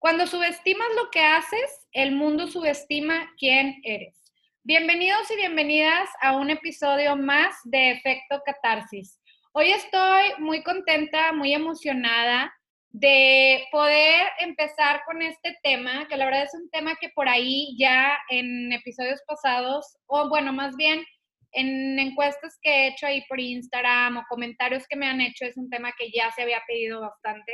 Cuando 0.00 0.26
subestimas 0.26 0.88
lo 0.96 1.10
que 1.10 1.20
haces, 1.20 1.86
el 1.92 2.12
mundo 2.12 2.48
subestima 2.48 3.34
quién 3.36 3.82
eres. 3.84 4.32
Bienvenidos 4.62 5.30
y 5.30 5.36
bienvenidas 5.36 6.08
a 6.22 6.38
un 6.38 6.48
episodio 6.48 7.16
más 7.16 7.54
de 7.64 7.90
Efecto 7.90 8.40
Catarsis. 8.46 9.20
Hoy 9.52 9.72
estoy 9.72 10.32
muy 10.38 10.62
contenta, 10.62 11.34
muy 11.34 11.52
emocionada 11.52 12.50
de 12.92 13.62
poder 13.70 14.26
empezar 14.38 15.02
con 15.04 15.20
este 15.20 15.58
tema, 15.62 16.08
que 16.08 16.16
la 16.16 16.24
verdad 16.24 16.44
es 16.44 16.54
un 16.54 16.70
tema 16.70 16.96
que 16.98 17.10
por 17.10 17.28
ahí 17.28 17.76
ya 17.78 18.16
en 18.30 18.72
episodios 18.72 19.20
pasados, 19.26 19.98
o 20.06 20.30
bueno, 20.30 20.50
más 20.50 20.76
bien 20.76 21.04
en 21.52 21.98
encuestas 21.98 22.58
que 22.62 22.70
he 22.70 22.86
hecho 22.88 23.06
ahí 23.06 23.22
por 23.28 23.38
Instagram 23.38 24.16
o 24.16 24.24
comentarios 24.30 24.86
que 24.88 24.96
me 24.96 25.08
han 25.08 25.20
hecho, 25.20 25.44
es 25.44 25.58
un 25.58 25.68
tema 25.68 25.92
que 25.98 26.10
ya 26.10 26.30
se 26.32 26.40
había 26.40 26.62
pedido 26.66 27.02
bastante. 27.02 27.52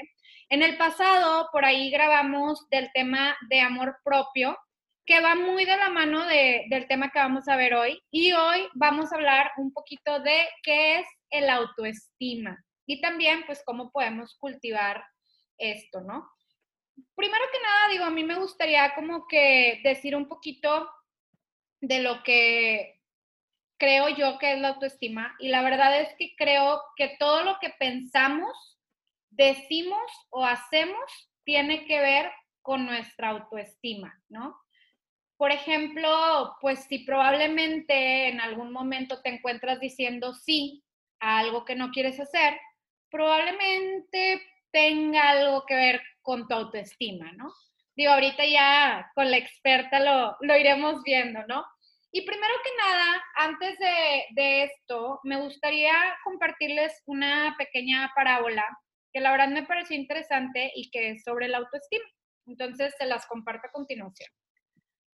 En 0.48 0.62
el 0.62 0.76
pasado, 0.76 1.48
por 1.50 1.64
ahí 1.64 1.90
grabamos 1.90 2.68
del 2.70 2.90
tema 2.92 3.36
de 3.48 3.60
amor 3.60 3.98
propio, 4.04 4.56
que 5.04 5.20
va 5.20 5.34
muy 5.34 5.64
de 5.64 5.76
la 5.76 5.88
mano 5.88 6.24
del 6.26 6.86
tema 6.88 7.10
que 7.10 7.18
vamos 7.18 7.48
a 7.48 7.56
ver 7.56 7.74
hoy. 7.74 8.00
Y 8.10 8.32
hoy 8.32 8.68
vamos 8.74 9.12
a 9.12 9.16
hablar 9.16 9.50
un 9.56 9.72
poquito 9.72 10.20
de 10.20 10.48
qué 10.62 11.00
es 11.00 11.06
el 11.30 11.50
autoestima 11.50 12.64
y 12.86 13.00
también, 13.00 13.44
pues, 13.46 13.62
cómo 13.64 13.90
podemos 13.90 14.36
cultivar 14.38 15.04
esto, 15.58 16.00
¿no? 16.00 16.30
Primero 17.16 17.44
que 17.52 17.60
nada, 17.60 17.88
digo, 17.88 18.04
a 18.04 18.10
mí 18.10 18.22
me 18.22 18.36
gustaría 18.36 18.94
como 18.94 19.26
que 19.26 19.80
decir 19.82 20.14
un 20.14 20.28
poquito 20.28 20.88
de 21.80 22.00
lo 22.00 22.22
que 22.22 23.00
creo 23.78 24.08
yo 24.10 24.38
que 24.38 24.52
es 24.52 24.60
la 24.60 24.68
autoestima. 24.68 25.34
Y 25.40 25.48
la 25.48 25.62
verdad 25.62 26.00
es 26.00 26.14
que 26.16 26.34
creo 26.36 26.80
que 26.96 27.16
todo 27.18 27.42
lo 27.42 27.58
que 27.60 27.70
pensamos 27.70 28.75
decimos 29.36 30.10
o 30.30 30.44
hacemos 30.44 31.30
tiene 31.44 31.84
que 31.86 32.00
ver 32.00 32.30
con 32.62 32.86
nuestra 32.86 33.30
autoestima, 33.30 34.12
¿no? 34.28 34.58
Por 35.36 35.52
ejemplo, 35.52 36.56
pues 36.60 36.84
si 36.84 37.00
probablemente 37.00 38.28
en 38.28 38.40
algún 38.40 38.72
momento 38.72 39.20
te 39.22 39.28
encuentras 39.28 39.78
diciendo 39.78 40.32
sí 40.34 40.82
a 41.20 41.38
algo 41.38 41.64
que 41.64 41.76
no 41.76 41.90
quieres 41.90 42.18
hacer, 42.18 42.58
probablemente 43.10 44.42
tenga 44.72 45.30
algo 45.30 45.64
que 45.66 45.74
ver 45.74 46.02
con 46.22 46.48
tu 46.48 46.54
autoestima, 46.54 47.30
¿no? 47.32 47.52
Digo, 47.94 48.12
ahorita 48.12 48.44
ya 48.44 49.10
con 49.14 49.30
la 49.30 49.36
experta 49.36 50.00
lo, 50.00 50.36
lo 50.40 50.56
iremos 50.56 51.02
viendo, 51.02 51.46
¿no? 51.46 51.64
Y 52.10 52.22
primero 52.22 52.54
que 52.64 52.70
nada, 52.82 53.24
antes 53.36 53.78
de, 53.78 54.24
de 54.30 54.62
esto, 54.64 55.20
me 55.22 55.40
gustaría 55.40 55.94
compartirles 56.24 57.02
una 57.06 57.54
pequeña 57.58 58.10
parábola 58.14 58.64
que 59.16 59.22
la 59.22 59.30
verdad 59.30 59.48
me 59.48 59.62
pareció 59.62 59.96
interesante 59.96 60.70
y 60.74 60.90
que 60.90 61.12
es 61.12 61.24
sobre 61.24 61.48
la 61.48 61.56
autoestima. 61.56 62.04
Entonces 62.44 62.94
se 62.98 63.06
las 63.06 63.24
comparto 63.26 63.66
a 63.66 63.72
continuación. 63.72 64.28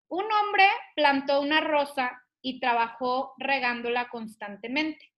Un 0.07 0.23
hombre 0.23 0.65
plantó 0.95 1.39
una 1.39 1.61
rosa 1.61 2.19
y 2.41 2.59
trabajó 2.59 3.35
regándola 3.37 4.09
constantemente. 4.09 5.13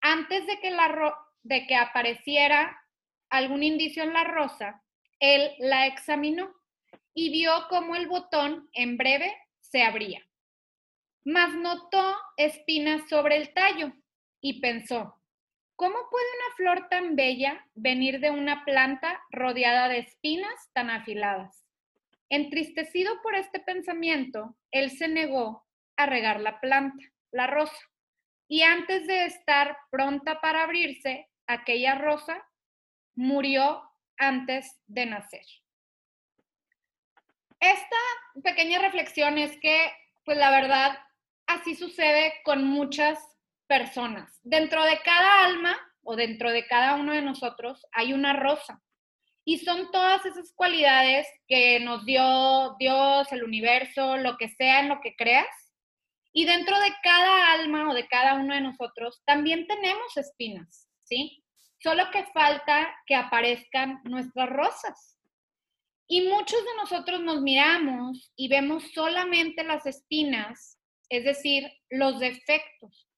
Antes 0.00 0.46
de 0.46 0.58
que, 0.60 0.70
la 0.70 1.14
de 1.42 1.66
que 1.66 1.76
apareciera 1.76 2.74
algún 3.28 3.62
indicio 3.62 4.02
en 4.02 4.14
la 4.14 4.24
rosa, 4.24 4.82
él 5.20 5.52
la 5.58 5.86
examinó 5.86 6.54
y 7.12 7.28
vio 7.28 7.52
cómo 7.68 7.96
el 7.96 8.06
botón 8.06 8.70
en 8.72 8.96
breve 8.96 9.30
se 9.60 9.82
abría. 9.82 10.26
Mas 11.26 11.52
notó 11.52 12.16
espinas 12.38 13.06
sobre 13.10 13.36
el 13.36 13.52
tallo 13.52 13.92
y 14.40 14.58
pensó, 14.62 15.21
¿Cómo 15.76 15.96
puede 16.10 16.26
una 16.36 16.56
flor 16.56 16.88
tan 16.88 17.16
bella 17.16 17.66
venir 17.74 18.20
de 18.20 18.30
una 18.30 18.64
planta 18.64 19.22
rodeada 19.30 19.88
de 19.88 19.98
espinas 19.98 20.70
tan 20.72 20.90
afiladas? 20.90 21.64
Entristecido 22.28 23.20
por 23.22 23.34
este 23.34 23.60
pensamiento, 23.60 24.56
él 24.70 24.90
se 24.90 25.08
negó 25.08 25.66
a 25.96 26.06
regar 26.06 26.40
la 26.40 26.60
planta, 26.60 27.04
la 27.30 27.46
rosa, 27.46 27.76
y 28.48 28.62
antes 28.62 29.06
de 29.06 29.24
estar 29.26 29.76
pronta 29.90 30.40
para 30.40 30.64
abrirse, 30.64 31.28
aquella 31.46 31.94
rosa 31.96 32.46
murió 33.14 33.82
antes 34.18 34.78
de 34.86 35.06
nacer. 35.06 35.44
Esta 37.60 37.96
pequeña 38.42 38.78
reflexión 38.78 39.38
es 39.38 39.58
que, 39.60 39.92
pues 40.24 40.36
la 40.36 40.50
verdad, 40.50 40.98
así 41.46 41.74
sucede 41.74 42.34
con 42.44 42.64
muchas 42.64 43.31
personas. 43.72 44.38
Dentro 44.42 44.84
de 44.84 45.00
cada 45.02 45.46
alma 45.46 45.74
o 46.02 46.14
dentro 46.14 46.50
de 46.50 46.66
cada 46.66 46.96
uno 46.96 47.12
de 47.14 47.22
nosotros 47.22 47.86
hay 47.92 48.12
una 48.12 48.34
rosa. 48.34 48.82
Y 49.46 49.60
son 49.60 49.90
todas 49.90 50.26
esas 50.26 50.52
cualidades 50.54 51.26
que 51.48 51.80
nos 51.80 52.04
dio 52.04 52.76
Dios, 52.78 53.32
el 53.32 53.42
universo, 53.42 54.18
lo 54.18 54.36
que 54.36 54.50
sea 54.50 54.80
en 54.80 54.90
lo 54.90 55.00
que 55.00 55.16
creas. 55.16 55.72
Y 56.34 56.44
dentro 56.44 56.78
de 56.80 56.92
cada 57.02 57.52
alma 57.54 57.90
o 57.90 57.94
de 57.94 58.06
cada 58.08 58.34
uno 58.34 58.54
de 58.54 58.60
nosotros 58.60 59.22
también 59.24 59.66
tenemos 59.66 60.18
espinas, 60.18 60.86
¿sí? 61.04 61.42
Solo 61.82 62.10
que 62.12 62.24
falta 62.26 62.94
que 63.06 63.14
aparezcan 63.14 64.02
nuestras 64.04 64.50
rosas. 64.50 65.18
Y 66.06 66.28
muchos 66.28 66.62
de 66.62 66.76
nosotros 66.76 67.20
nos 67.22 67.40
miramos 67.40 68.32
y 68.36 68.48
vemos 68.48 68.84
solamente 68.92 69.64
las 69.64 69.86
espinas, 69.86 70.78
es 71.08 71.24
decir, 71.24 71.72
los 71.88 72.20
defectos 72.20 73.08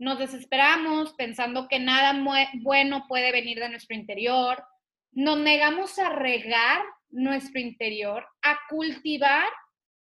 nos 0.00 0.18
desesperamos 0.18 1.12
pensando 1.12 1.68
que 1.68 1.78
nada 1.78 2.18
bueno 2.62 3.04
puede 3.06 3.32
venir 3.32 3.60
de 3.60 3.68
nuestro 3.68 3.94
interior, 3.94 4.64
nos 5.12 5.38
negamos 5.38 5.98
a 5.98 6.08
regar 6.08 6.82
nuestro 7.10 7.60
interior, 7.60 8.26
a 8.40 8.58
cultivar 8.70 9.46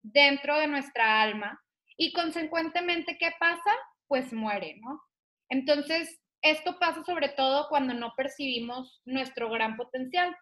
dentro 0.03 0.59
de 0.59 0.67
nuestra 0.67 1.23
alma 1.23 1.59
y 1.97 2.13
consecuentemente, 2.13 3.17
¿qué 3.19 3.31
pasa? 3.41 3.71
Pues 4.07 4.35
muere, 4.35 4.77
¿no? 4.83 5.01
Entonces, 5.49 6.21
esto 6.43 6.79
pasa 6.79 7.03
sobre 7.05 7.31
todo 7.31 7.67
cuando 7.71 7.95
no 7.95 8.13
percibimos 8.15 9.01
nuestro 9.07 9.49
gran 9.49 9.79
potencial. 9.79 10.37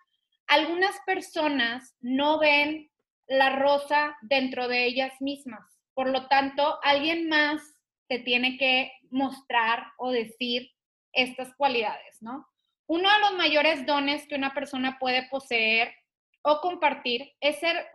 Algunas 0.48 0.96
personas 1.06 1.94
no 2.00 2.40
ven 2.40 2.90
la 3.28 3.54
rosa 3.54 4.16
dentro 4.22 4.66
de 4.66 4.84
ellas 4.84 5.12
mismas. 5.20 5.78
Por 5.94 6.08
lo 6.08 6.26
tanto, 6.26 6.80
alguien 6.82 7.28
más 7.28 7.62
te 8.08 8.18
tiene 8.18 8.56
que 8.56 8.90
mostrar 9.10 9.92
o 9.98 10.10
decir 10.10 10.70
estas 11.12 11.54
cualidades, 11.56 12.20
¿no? 12.20 12.46
Uno 12.86 13.10
de 13.10 13.18
los 13.20 13.34
mayores 13.34 13.84
dones 13.84 14.26
que 14.26 14.34
una 14.34 14.54
persona 14.54 14.98
puede 14.98 15.28
poseer 15.28 15.94
o 16.42 16.60
compartir 16.60 17.32
es 17.40 17.58
ser, 17.58 17.86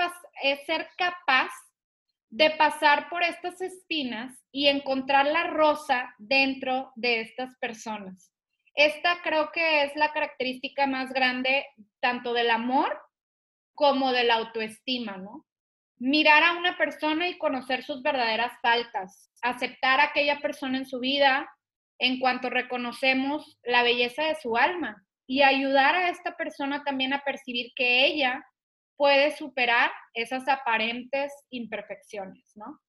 es 0.44 0.66
ser 0.66 0.88
capaz 0.98 1.52
de 2.30 2.50
pasar 2.52 3.10
por 3.10 3.24
estas 3.24 3.62
espinas 3.62 4.44
y 4.52 4.68
encontrar 4.68 5.28
la 5.28 5.48
rosa 5.48 6.14
dentro 6.18 6.92
de 6.96 7.22
estas 7.22 7.56
personas. 7.58 8.32
Esta 8.76 9.22
creo 9.22 9.52
que 9.52 9.84
es 9.84 9.96
la 9.96 10.12
característica 10.12 10.88
más 10.88 11.14
grande 11.14 11.66
tanto 12.00 12.34
del 12.34 12.50
amor 12.50 13.00
como 13.76 14.12
de 14.12 14.24
la 14.24 14.36
autoestima, 14.36 15.18
¿no? 15.18 15.46
Mirar 16.06 16.44
a 16.44 16.58
una 16.58 16.78
persona 16.78 17.30
y 17.30 17.38
conocer 17.38 17.86
sus 17.86 18.04
verdaderas 18.04 18.52
faltas, 18.62 19.32
aceptar 19.42 20.02
a 20.02 20.08
aquella 20.08 20.42
persona 20.42 20.78
en 20.78 20.86
su 20.86 21.00
vida 21.00 21.50
en 21.98 22.20
cuanto 22.20 22.50
reconocemos 22.50 23.58
la 23.64 23.84
belleza 23.84 24.24
de 24.24 24.36
su 24.36 24.58
alma 24.58 25.02
y 25.28 25.44
ayudar 25.44 25.96
a 25.96 26.10
esta 26.10 26.36
persona 26.36 26.84
también 26.84 27.14
a 27.14 27.24
percibir 27.24 27.72
que 27.74 28.06
ella 28.06 28.46
puede 28.98 29.32
superar 29.32 29.94
esas 30.14 30.46
aparentes 30.50 31.32
imperfecciones, 31.52 32.52
¿no? 32.56 32.82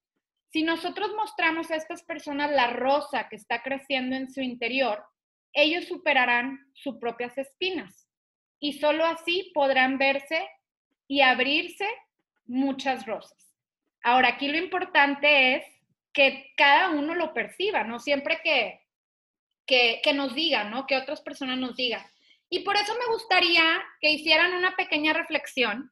Si 0.51 0.63
nosotros 0.63 1.13
mostramos 1.15 1.71
a 1.71 1.77
estas 1.77 2.03
personas 2.03 2.51
la 2.51 2.67
rosa 2.67 3.29
que 3.29 3.37
está 3.37 3.63
creciendo 3.63 4.17
en 4.17 4.29
su 4.29 4.41
interior, 4.41 5.05
ellos 5.53 5.85
superarán 5.85 6.59
sus 6.73 6.97
propias 6.97 7.37
espinas 7.37 8.09
y 8.59 8.73
solo 8.73 9.05
así 9.05 9.53
podrán 9.53 9.97
verse 9.97 10.45
y 11.07 11.21
abrirse 11.21 11.87
muchas 12.45 13.05
rosas. 13.05 13.53
Ahora, 14.03 14.29
aquí 14.29 14.47
lo 14.47 14.57
importante 14.57 15.55
es 15.55 15.65
que 16.13 16.53
cada 16.55 16.91
uno 16.91 17.15
lo 17.15 17.33
perciba, 17.33 17.83
no 17.83 17.99
siempre 17.99 18.39
que, 18.43 18.81
que, 19.65 20.13
nos 20.13 20.33
digan, 20.33 20.71
¿no? 20.71 20.85
Que 20.85 20.97
otras 20.97 21.21
personas 21.21 21.57
nos 21.57 21.75
digan. 21.75 22.05
Y 22.49 22.59
por 22.59 22.75
eso 22.75 22.93
me 22.93 23.13
gustaría 23.13 23.83
que 23.99 24.11
hicieran 24.11 24.53
una 24.53 24.75
pequeña 24.75 25.13
reflexión 25.13 25.91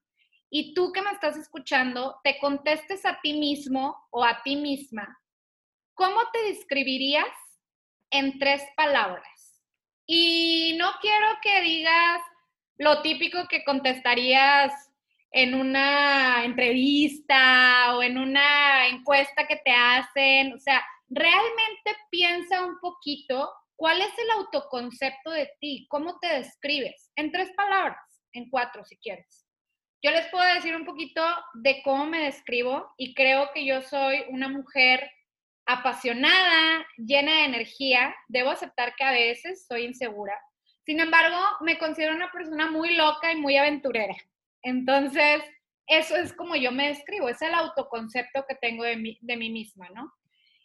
y 0.50 0.74
tú 0.76 0.92
que 0.92 1.02
me 1.02 1.12
estás 1.12 1.36
escuchando, 1.36 2.20
te 2.24 2.38
contestes 2.38 3.06
a 3.06 3.20
ti 3.22 3.34
mismo 3.34 3.98
o 4.12 4.24
a 4.24 4.44
ti 4.44 4.56
misma, 4.56 5.20
¿cómo 5.96 6.20
te 6.32 6.44
describirías 6.44 7.26
en 8.12 8.38
tres 8.38 8.64
palabras? 8.78 9.64
Y 10.06 10.76
no 10.78 10.92
quiero 11.02 11.28
que 11.42 11.62
digas 11.62 12.22
lo 12.78 13.02
típico 13.02 13.48
que 13.48 13.64
contestarías 13.64 14.72
en 15.34 15.56
una 15.56 16.46
entrevista 16.46 17.96
o 17.96 18.04
en 18.04 18.18
una 18.18 18.88
encuesta 18.88 19.48
que 19.48 19.58
te 19.58 19.72
hacen. 19.72 20.54
O 20.54 20.60
sea, 20.60 20.86
realmente 21.10 21.98
piensa 22.10 22.66
un 22.66 22.80
poquito 22.80 23.52
cuál 23.76 24.00
es 24.02 24.18
el 24.18 24.30
autoconcepto 24.38 25.32
de 25.32 25.50
ti, 25.60 25.88
cómo 25.90 26.20
te 26.20 26.28
describes, 26.28 27.12
en 27.16 27.32
tres 27.32 27.52
palabras, 27.58 27.98
en 28.32 28.50
cuatro 28.50 28.86
si 28.86 28.96
quieres. 28.98 29.46
Yo 30.04 30.12
les 30.12 30.28
puedo 30.28 30.46
decir 30.54 30.76
un 30.76 30.86
poquito 30.86 31.24
de 31.56 31.82
cómo 31.82 32.06
me 32.06 32.26
describo 32.26 32.94
y 32.98 33.16
creo 33.16 33.50
que 33.54 33.66
yo 33.66 33.82
soy 33.82 34.24
una 34.30 34.50
mujer 34.50 35.10
apasionada, 35.66 36.86
llena 36.98 37.38
de 37.38 37.46
energía. 37.46 38.14
Debo 38.28 38.52
aceptar 38.52 38.96
que 38.96 39.04
a 39.04 39.12
veces 39.12 39.66
soy 39.66 39.86
insegura. 39.86 40.38
Sin 40.86 41.00
embargo, 41.00 41.38
me 41.62 41.78
considero 41.78 42.14
una 42.14 42.32
persona 42.32 42.70
muy 42.70 42.96
loca 42.96 43.32
y 43.32 43.38
muy 43.38 43.56
aventurera. 43.56 44.16
Entonces, 44.64 45.44
eso 45.88 46.16
es 46.16 46.34
como 46.34 46.56
yo 46.56 46.72
me 46.72 46.88
describo, 46.88 47.30
es 47.30 47.42
el 47.42 47.54
autoconcepto 47.54 48.46
que 48.48 48.56
tengo 48.56 48.84
de 48.84 48.98
mí, 48.98 49.18
de 49.22 49.38
mí 49.38 49.50
misma, 49.50 49.90
¿no? 49.90 50.12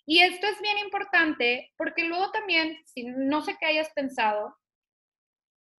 Y 0.07 0.21
esto 0.21 0.47
es 0.47 0.61
bien 0.63 0.79
importante 0.79 1.71
porque 1.77 2.05
luego 2.05 2.31
también, 2.31 2.79
si 2.87 3.05
no 3.05 3.43
sé 3.43 3.57
qué 3.61 3.67
hayas 3.67 3.91
pensado, 3.91 4.57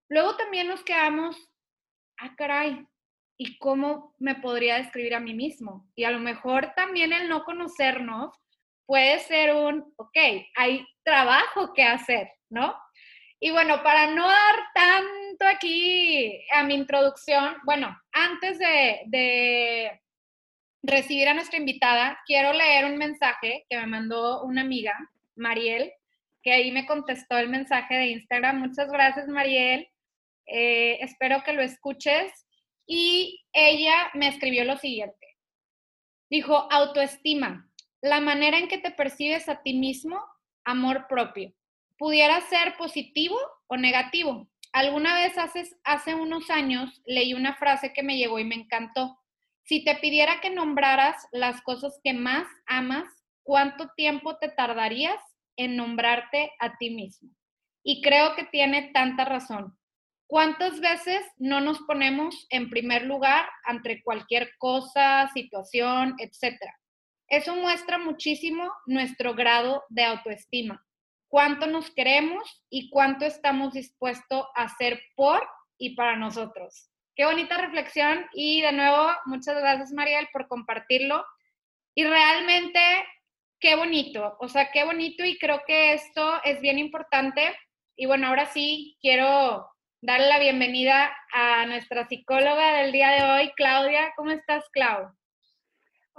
luego 0.10 0.36
también 0.36 0.68
nos 0.68 0.84
quedamos, 0.84 1.36
ah, 2.20 2.36
caray, 2.36 2.86
y 3.38 3.58
cómo 3.58 4.14
me 4.20 4.36
podría 4.36 4.76
describir 4.76 5.16
a 5.16 5.20
mí 5.20 5.34
mismo. 5.34 5.90
Y 5.96 6.04
a 6.04 6.12
lo 6.12 6.20
mejor 6.20 6.74
también 6.76 7.14
el 7.14 7.30
no 7.30 7.46
conocernos 7.46 8.36
puede 8.86 9.20
ser 9.20 9.56
un, 9.56 9.94
ok, 9.96 10.18
hay 10.56 10.86
trabajo 11.04 11.74
que 11.74 11.84
hacer, 11.84 12.30
¿no? 12.50 12.76
Y 13.42 13.52
bueno, 13.52 13.82
para 13.84 14.08
no 14.08 14.28
dar 14.28 14.56
tanto 14.74 15.46
aquí 15.46 16.46
a 16.52 16.64
mi 16.64 16.76
introducción, 16.76 17.56
bueno, 17.64 17.98
antes 18.12 18.60
de, 18.60 20.02
recibir 20.82 21.28
a 21.28 21.34
nuestra 21.34 21.58
invitada, 21.58 22.20
quiero 22.26 22.54
leer 22.54 22.86
un 22.86 22.98
mensaje 22.98 23.66
que 23.70 23.78
me 23.78 23.88
mandó 23.88 24.44
una 24.44 24.62
amiga, 24.62 24.94
Mariel, 25.36 25.92
que 26.42 26.54
ahí 26.54 26.72
me 26.72 26.86
contestó 26.86 27.38
el 27.38 27.50
mensaje 27.50 27.96
de 27.96 28.08
Instagram. 28.08 28.60
Muchas 28.60 28.90
gracias, 28.90 29.28
Mariel. 29.28 29.90
Eh, 30.46 30.98
espero 31.02 31.44
que 31.44 31.54
lo 31.54 31.62
escuches 31.62 32.32
y 32.86 33.46
ella 33.54 34.10
me 34.14 34.30
escribió 34.30 34.64
lo 34.66 34.78
siguiente. 34.78 35.38
Dijo, 36.30 36.72
autoestima, 36.72 37.70
la 38.02 38.20
manera 38.20 38.58
en 38.58 38.68
que 38.68 38.78
te 38.78 38.92
percibes 38.92 39.50
a 39.50 39.62
ti 39.62 39.74
mismo, 39.74 40.22
amor 40.64 41.08
propio. 41.08 41.54
Pudiera 42.00 42.40
ser 42.40 42.78
positivo 42.78 43.38
o 43.68 43.76
negativo. 43.76 44.50
Alguna 44.72 45.16
vez 45.16 45.38
hace, 45.38 45.70
hace 45.84 46.16
unos 46.16 46.50
años 46.50 47.02
leí 47.06 47.34
una 47.34 47.58
frase 47.58 47.92
que 47.92 48.04
me 48.04 48.18
llegó 48.18 48.40
y 48.40 48.46
me 48.46 48.56
encantó. 48.56 49.20
Si 49.64 49.84
te 49.84 49.96
pidiera 49.96 50.40
que 50.40 50.50
nombraras 50.50 51.28
las 51.34 51.62
cosas 51.62 52.00
que 52.02 52.14
más 52.14 52.48
amas, 52.68 53.04
¿cuánto 53.44 53.90
tiempo 53.98 54.38
te 54.38 54.48
tardarías 54.48 55.22
en 55.58 55.76
nombrarte 55.76 56.54
a 56.60 56.78
ti 56.78 56.90
mismo? 56.90 57.32
Y 57.84 58.02
creo 58.02 58.34
que 58.34 58.46
tiene 58.46 58.92
tanta 58.94 59.26
razón. 59.26 59.78
¿Cuántas 60.26 60.80
veces 60.80 61.22
no 61.38 61.60
nos 61.60 61.80
ponemos 61.80 62.48
en 62.50 62.70
primer 62.70 63.04
lugar 63.04 63.46
ante 63.66 64.02
cualquier 64.04 64.52
cosa, 64.58 65.30
situación, 65.34 66.16
etcétera? 66.18 66.80
Eso 67.28 67.58
muestra 67.58 67.98
muchísimo 67.98 68.72
nuestro 68.86 69.36
grado 69.36 69.84
de 69.90 70.06
autoestima, 70.06 70.82
cuánto 71.30 71.68
nos 71.68 71.92
queremos 71.92 72.66
y 72.70 72.90
cuánto 72.90 73.26
estamos 73.26 73.74
dispuestos 73.74 74.46
a 74.56 74.64
hacer 74.64 75.02
por 75.16 75.48
y 75.78 75.96
para 75.96 76.18
nosotros. 76.18 76.90
Qué 77.16 77.26
bonita 77.26 77.58
reflexión 77.58 78.26
y 78.34 78.62
de 78.62 78.72
nuevo, 78.72 79.10
muchas 79.26 79.56
gracias 79.58 79.92
Mariel 79.94 80.28
por 80.34 80.48
compartirlo. 80.48 81.26
Y 81.96 82.04
realmente, 82.04 82.80
qué 83.60 83.76
bonito, 83.76 84.38
o 84.40 84.48
sea, 84.48 84.72
qué 84.72 84.84
bonito 84.84 85.24
y 85.24 85.38
creo 85.38 85.62
que 85.66 85.94
esto 85.94 86.42
es 86.44 86.60
bien 86.62 86.80
importante. 86.80 87.56
Y 87.96 88.06
bueno, 88.06 88.28
ahora 88.28 88.46
sí 88.46 88.98
quiero 89.02 89.70
darle 90.02 90.28
la 90.28 90.40
bienvenida 90.40 91.16
a 91.34 91.66
nuestra 91.66 92.08
psicóloga 92.08 92.78
del 92.80 92.92
día 92.92 93.10
de 93.10 93.24
hoy, 93.24 93.52
Claudia. 93.56 94.14
¿Cómo 94.16 94.32
estás, 94.32 94.64
Clau? 94.72 95.12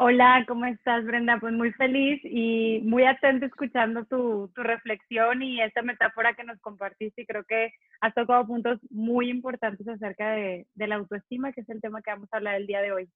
Hola, 0.02 0.47
¿cómo 0.49 0.64
estás, 0.64 1.05
Brenda? 1.05 1.37
Pues 1.38 1.52
muy 1.52 1.73
feliz 1.73 2.23
y 2.25 2.81
muy 2.85 3.05
atento 3.05 3.44
escuchando 3.44 4.06
tu, 4.06 4.50
reflexión 4.55 5.43
y 5.43 5.61
esta 5.61 5.82
metáfora 5.82 6.32
que 6.32 6.43
nos 6.43 6.58
compartiste. 6.62 7.20
Y 7.20 7.26
creo 7.26 7.44
que 7.44 7.75
has 8.00 8.14
tocado 8.14 8.47
puntos 8.47 8.79
muy 8.88 9.29
importantes 9.29 9.87
acerca 9.87 10.31
de 10.31 10.67
la 10.75 10.94
autoestima, 10.94 11.52
que 11.52 11.61
es 11.61 11.69
el 11.69 11.82
tema 11.82 12.00
que 12.00 12.12
vamos 12.12 12.31
a 12.32 12.38
hablar 12.38 12.55
el 12.55 12.67
día 12.67 12.81
de 12.81 12.93
hoy. 12.93 13.11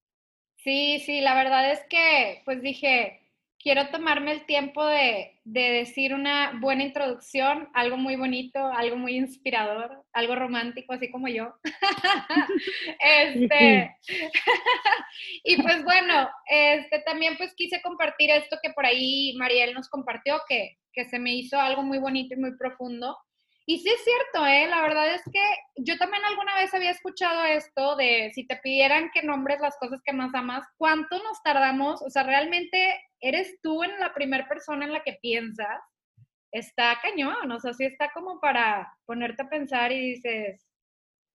Sí, 0.56 1.00
sí, 1.06 1.22
la 1.22 1.34
verdad 1.34 1.72
es 1.72 1.80
que, 1.88 2.42
pues 2.44 2.60
dije, 2.60 3.23
quiero 3.64 3.88
tomarme 3.88 4.30
el 4.32 4.44
tiempo 4.44 4.84
de, 4.84 5.40
decir 5.42 6.14
una 6.14 6.52
buena 6.60 6.84
introducción, 6.84 7.68
algo 7.72 7.96
muy 7.96 8.14
bonito, 8.14 8.58
algo 8.58 8.96
muy 8.96 9.16
inspirador, 9.16 10.04
algo 10.12 10.36
romántico, 10.36 10.92
así 10.92 11.10
como 11.10 11.28
yo. 11.28 11.54
este, 13.00 13.96
y 15.44 15.60
pues 15.62 15.82
bueno, 15.82 16.28
este, 16.46 17.00
también 17.00 17.36
pues 17.38 17.54
quise 17.54 17.80
compartir 17.80 18.30
esto 18.30 18.58
que 18.62 18.70
por 18.70 18.84
ahí 18.84 19.34
Mariel 19.38 19.72
nos 19.72 19.88
compartió, 19.88 20.40
que, 20.46 20.76
que 20.92 21.06
se 21.06 21.18
me 21.18 21.34
hizo 21.34 21.58
algo 21.58 21.82
muy 21.82 21.98
bonito 21.98 22.34
y 22.34 22.38
muy 22.38 22.56
profundo. 22.56 23.16
Y 23.66 23.78
sí 23.78 23.88
es 23.88 24.04
cierto, 24.04 24.46
¿eh? 24.46 24.66
La 24.68 24.82
verdad 24.82 25.14
es 25.14 25.22
que 25.32 25.40
yo 25.76 25.96
también 25.96 26.22
alguna 26.24 26.54
vez 26.56 26.74
había 26.74 26.90
escuchado 26.90 27.44
esto 27.44 27.96
de 27.96 28.30
si 28.34 28.46
te 28.46 28.56
pidieran 28.56 29.10
que 29.12 29.22
nombres 29.22 29.60
las 29.60 29.76
cosas 29.78 30.02
que 30.04 30.12
más 30.12 30.34
amas, 30.34 30.66
¿cuánto 30.76 31.22
nos 31.22 31.42
tardamos? 31.42 32.02
O 32.02 32.10
sea, 32.10 32.24
realmente 32.24 33.00
eres 33.20 33.58
tú 33.62 33.82
en 33.82 33.98
la 33.98 34.12
primera 34.12 34.46
persona 34.46 34.84
en 34.84 34.92
la 34.92 35.02
que 35.02 35.18
piensas. 35.22 35.80
Está 36.52 36.98
cañón, 37.02 37.50
o 37.50 37.58
sea, 37.58 37.72
sí 37.72 37.84
está 37.84 38.10
como 38.12 38.38
para 38.38 38.92
ponerte 39.06 39.42
a 39.42 39.48
pensar 39.48 39.90
y 39.92 40.12
dices, 40.12 40.68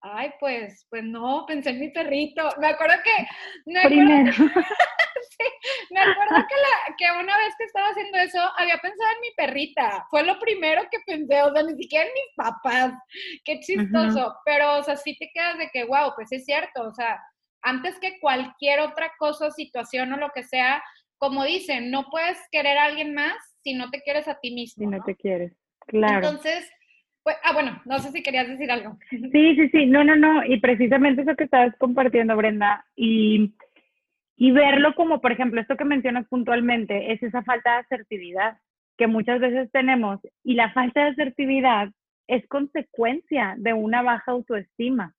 ay, 0.01 0.33
pues, 0.41 0.87
pues 0.91 1.05
no, 1.05 1.45
pensé 1.47 1.71
en 1.71 1.81
mi 1.81 1.91
perrito. 1.91 2.49
Me 2.59 2.67
acuerdo 2.69 2.97
que... 3.05 3.27
Me 3.67 3.81
acuerdo, 3.81 4.53
me 5.91 6.01
acuerdo 6.01 6.47
que, 6.49 6.55
la, 6.55 6.97
que 6.97 7.23
una 7.23 7.37
vez 7.39 7.55
que 7.59 7.65
estaba 7.65 7.89
haciendo 7.89 8.19
eso, 8.19 8.41
había 8.57 8.79
pensado 8.79 9.11
en 9.15 9.21
mi 9.21 9.31
perrita. 9.37 10.07
Fue 10.11 10.23
lo 10.25 10.39
primero 10.39 10.83
que 10.91 10.99
pensé, 11.07 11.43
o 11.43 11.53
sea, 11.53 11.63
ni 11.63 11.75
siquiera 11.77 12.07
en 12.07 12.13
mis 12.13 12.35
papás. 12.37 12.95
Qué 13.45 13.61
chistoso. 13.61 14.35
Pero, 14.45 14.79
o 14.79 14.83
sea, 14.83 14.97
sí 14.97 15.17
te 15.19 15.31
quedas 15.33 15.59
de 15.59 15.71
que, 15.73 15.85
wow, 15.85 16.13
pues 16.15 16.33
es 16.33 16.45
cierto. 16.45 16.83
O 16.83 16.93
sea, 16.95 17.21
antes 17.63 17.99
que 17.99 18.19
cualquier 18.21 18.81
otra 18.81 19.13
cosa, 19.19 19.51
situación 19.51 20.13
o 20.13 20.17
lo 20.17 20.31
que 20.31 20.45
sea, 20.45 20.83
como 21.19 21.45
dicen, 21.45 21.91
no 21.91 22.07
puedes 22.11 22.39
querer 22.51 22.79
a 22.79 22.85
alguien 22.85 23.15
más 23.15 23.37
si 23.63 23.75
no 23.75 23.91
te 23.91 24.01
quieres 24.03 24.29
a 24.29 24.39
ti 24.39 24.53
mismo. 24.53 24.85
Si 24.85 24.87
no, 24.87 25.03
te 25.03 25.17
quieres, 25.17 25.53
claro. 25.87 26.29
Entonces, 26.29 26.71
pues, 27.23 27.37
ah, 27.43 27.53
bueno, 27.53 27.83
no 27.85 27.99
sé 27.99 28.13
si 28.13 28.23
querías 28.23 28.47
decir 28.47 28.71
algo. 28.71 28.97
Sí, 29.11 29.57
sí, 29.57 29.69
sí, 29.71 29.87
no, 29.87 30.05
no, 30.05 30.15
no, 30.15 30.45
y 30.45 30.61
precisamente 30.61 31.23
eso 31.23 31.35
que 31.35 31.45
estabas 31.45 31.75
compartiendo, 31.79 32.37
Brenda, 32.37 32.87
y 32.95 33.53
y 34.37 34.53
verlo 34.53 34.95
como, 34.95 35.21
por 35.21 35.33
ejemplo, 35.33 35.61
esto 35.61 35.77
que 35.77 35.85
mencionas 35.85 36.29
puntualmente, 36.29 37.13
es 37.13 37.23
esa 37.23 37.43
falta 37.43 37.73
de 37.73 37.79
asertividad 37.79 38.59
que 38.99 39.07
muchas 39.07 39.41
veces 39.41 39.71
tenemos. 39.73 40.21
Y 40.45 40.55
la 40.55 40.73
falta 40.73 41.05
de 41.05 41.11
asertividad 41.11 41.89
es 42.29 42.47
consecuencia 42.49 43.55
de 43.59 43.73
una 43.73 44.03
baja 44.03 44.33
autoestima. 44.33 45.15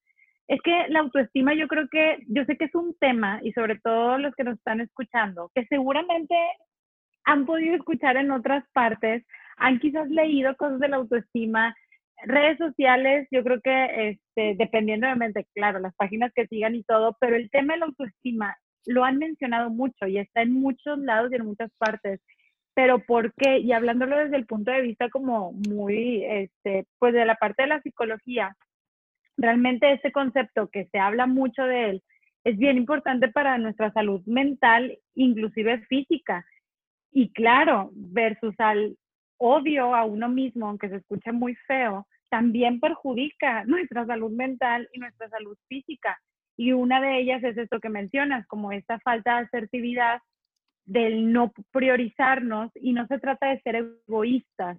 Es 0.47 0.61
que 0.61 0.87
la 0.89 0.99
autoestima 0.99 1.53
yo 1.55 1.67
creo 1.67 1.87
que, 1.89 2.23
yo 2.27 2.45
sé 2.45 2.57
que 2.57 2.65
es 2.65 2.75
un 2.75 2.95
tema, 2.99 3.39
y 3.43 3.51
sobre 3.53 3.79
todo 3.79 4.17
los 4.17 4.35
que 4.35 4.43
nos 4.43 4.57
están 4.57 4.81
escuchando, 4.81 5.51
que 5.53 5.65
seguramente 5.65 6.35
han 7.25 7.45
podido 7.45 7.75
escuchar 7.75 8.17
en 8.17 8.31
otras 8.31 8.63
partes, 8.71 9.25
han 9.57 9.79
quizás 9.79 10.07
leído 10.09 10.55
cosas 10.55 10.79
de 10.79 10.87
la 10.87 10.97
autoestima, 10.97 11.75
redes 12.23 12.57
sociales, 12.57 13.27
yo 13.31 13.43
creo 13.43 13.61
que 13.61 14.09
este, 14.09 14.55
dependiendo 14.57 15.07
de 15.07 15.45
claro, 15.53 15.79
las 15.79 15.95
páginas 15.95 16.31
que 16.33 16.47
sigan 16.47 16.75
y 16.75 16.83
todo, 16.83 17.17
pero 17.19 17.35
el 17.35 17.49
tema 17.49 17.73
de 17.73 17.79
la 17.79 17.85
autoestima 17.87 18.55
lo 18.85 19.03
han 19.03 19.17
mencionado 19.17 19.69
mucho 19.69 20.07
y 20.07 20.17
está 20.17 20.41
en 20.41 20.53
muchos 20.53 20.97
lados 20.99 21.31
y 21.31 21.35
en 21.35 21.45
muchas 21.45 21.71
partes. 21.77 22.21
Pero 22.73 22.99
¿por 22.99 23.33
qué? 23.33 23.59
Y 23.59 23.71
hablándolo 23.71 24.17
desde 24.17 24.37
el 24.37 24.45
punto 24.45 24.71
de 24.71 24.81
vista 24.81 25.09
como 25.09 25.51
muy, 25.51 26.23
este, 26.23 26.85
pues 26.99 27.13
de 27.13 27.25
la 27.25 27.35
parte 27.35 27.63
de 27.63 27.69
la 27.69 27.81
psicología, 27.81 28.55
realmente 29.35 29.91
ese 29.91 30.11
concepto 30.11 30.69
que 30.69 30.85
se 30.91 30.99
habla 30.99 31.25
mucho 31.25 31.63
de 31.63 31.89
él 31.89 32.03
es 32.43 32.57
bien 32.57 32.77
importante 32.77 33.27
para 33.27 33.57
nuestra 33.57 33.91
salud 33.91 34.21
mental, 34.25 34.97
inclusive 35.15 35.79
física. 35.87 36.45
Y 37.11 37.33
claro, 37.33 37.89
versus 37.93 38.55
al 38.59 38.95
odio 39.37 39.93
a 39.93 40.05
uno 40.05 40.29
mismo, 40.29 40.67
aunque 40.67 40.87
se 40.87 40.95
escuche 40.95 41.33
muy 41.33 41.55
feo, 41.67 42.07
también 42.29 42.79
perjudica 42.79 43.63
nuestra 43.65 44.05
salud 44.05 44.31
mental 44.31 44.87
y 44.93 44.99
nuestra 44.99 45.29
salud 45.29 45.57
física. 45.67 46.17
Y 46.57 46.73
una 46.73 46.99
de 46.99 47.19
ellas 47.19 47.43
es 47.43 47.57
esto 47.57 47.79
que 47.79 47.89
mencionas, 47.89 48.45
como 48.47 48.71
esta 48.71 48.99
falta 48.99 49.37
de 49.37 49.45
asertividad 49.45 50.21
del 50.85 51.31
no 51.31 51.53
priorizarnos 51.71 52.71
y 52.75 52.93
no 52.93 53.05
se 53.07 53.19
trata 53.19 53.49
de 53.49 53.61
ser 53.61 53.75
egoístas, 53.75 54.77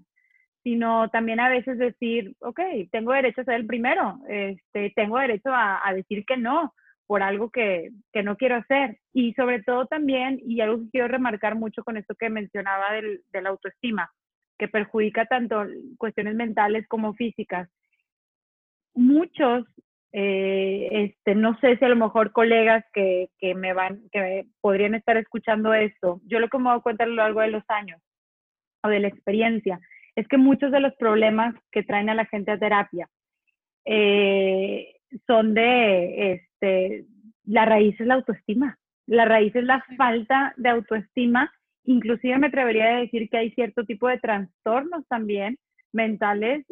sino 0.65 1.09
también 1.11 1.39
a 1.39 1.49
veces 1.49 1.79
decir, 1.79 2.35
ok, 2.41 2.61
tengo 2.91 3.13
derecho 3.13 3.43
a 3.43 3.45
ser 3.45 3.55
el 3.55 3.67
primero, 3.67 4.19
este, 4.29 4.93
tengo 4.97 5.19
derecho 5.19 5.51
a, 5.53 5.81
decir 5.95 6.25
que 6.27 6.37
no 6.37 6.75
por 7.07 7.23
algo 7.23 7.51
que, 7.51 7.91
que, 8.13 8.23
no 8.23 8.37
quiero 8.37 8.57
hacer. 8.57 8.99
Y 9.15 9.33
sobre 9.33 9.63
todo 9.63 9.87
también, 9.87 10.41
y 10.45 10.61
algo 10.61 10.79
que 10.81 10.91
quiero 10.91 11.09
remarcar 11.09 11.55
mucho 11.55 11.83
con 11.83 11.97
esto 11.97 12.15
que 12.19 12.29
mencionaba 12.29 12.93
del, 12.93 13.23
de 13.33 13.41
la 13.41 13.49
autoestima, 13.49 14.11
que 14.59 14.69
perjudica 14.69 15.25
tanto 15.25 15.65
cuestiones 15.97 16.35
mentales 16.35 16.87
como 16.87 17.15
físicas. 17.15 17.71
Muchos, 18.95 19.65
eh, 20.13 20.89
este, 20.91 21.35
no 21.35 21.59
sé 21.61 21.77
si 21.77 21.85
a 21.85 21.89
lo 21.89 21.97
mejor 21.97 22.33
colegas 22.33 22.85
que, 22.93 23.29
que 23.39 23.55
me 23.55 23.73
van, 23.73 24.03
que 24.11 24.47
podrían 24.61 24.95
estar 24.95 25.17
escuchando 25.17 25.75
esto, 25.75 26.21
yo 26.25 26.41
lo 26.41 26.49
que 26.49 26.59
me 26.59 26.71
doy 26.71 26.81
cuenta 26.81 27.05
a 27.05 27.07
lo 27.07 27.15
largo 27.15 27.41
de 27.41 27.49
los 27.49 27.65
años 27.69 28.01
o 28.83 28.89
de 28.89 29.01
la 29.01 29.09
experiencia, 29.09 29.81
es 30.15 30.27
que 30.29 30.39
muchos 30.39 30.73
de 30.73 30.81
los 30.81 30.95
problemas 30.97 31.55
que 31.71 31.83
traen 31.83 32.11
a 32.11 32.15
la 32.15 32.27
gente 32.27 32.51
a 32.51 32.59
terapia 32.59 33.09
eh, 33.85 34.95
son 35.27 35.55
de, 35.55 36.33
este, 36.33 37.05
la 37.45 37.65
raíz 37.65 37.99
es 38.01 38.07
la 38.07 38.15
autoestima, 38.15 38.79
la 39.07 39.25
raíz 39.25 39.55
es 39.57 39.65
la 39.65 39.85
falta 39.97 40.55
de 40.57 40.69
autoestima 40.69 41.53
Inclusive 41.89 42.37
me 42.37 42.49
atrevería 42.49 42.85
a 42.85 43.01
decir 43.01 43.31
que 43.31 43.39
hay 43.39 43.51
cierto 43.53 43.83
tipo 43.85 44.09
de 44.09 44.19
trastornos 44.19 45.09
también 45.09 45.59
mentales 45.91 46.67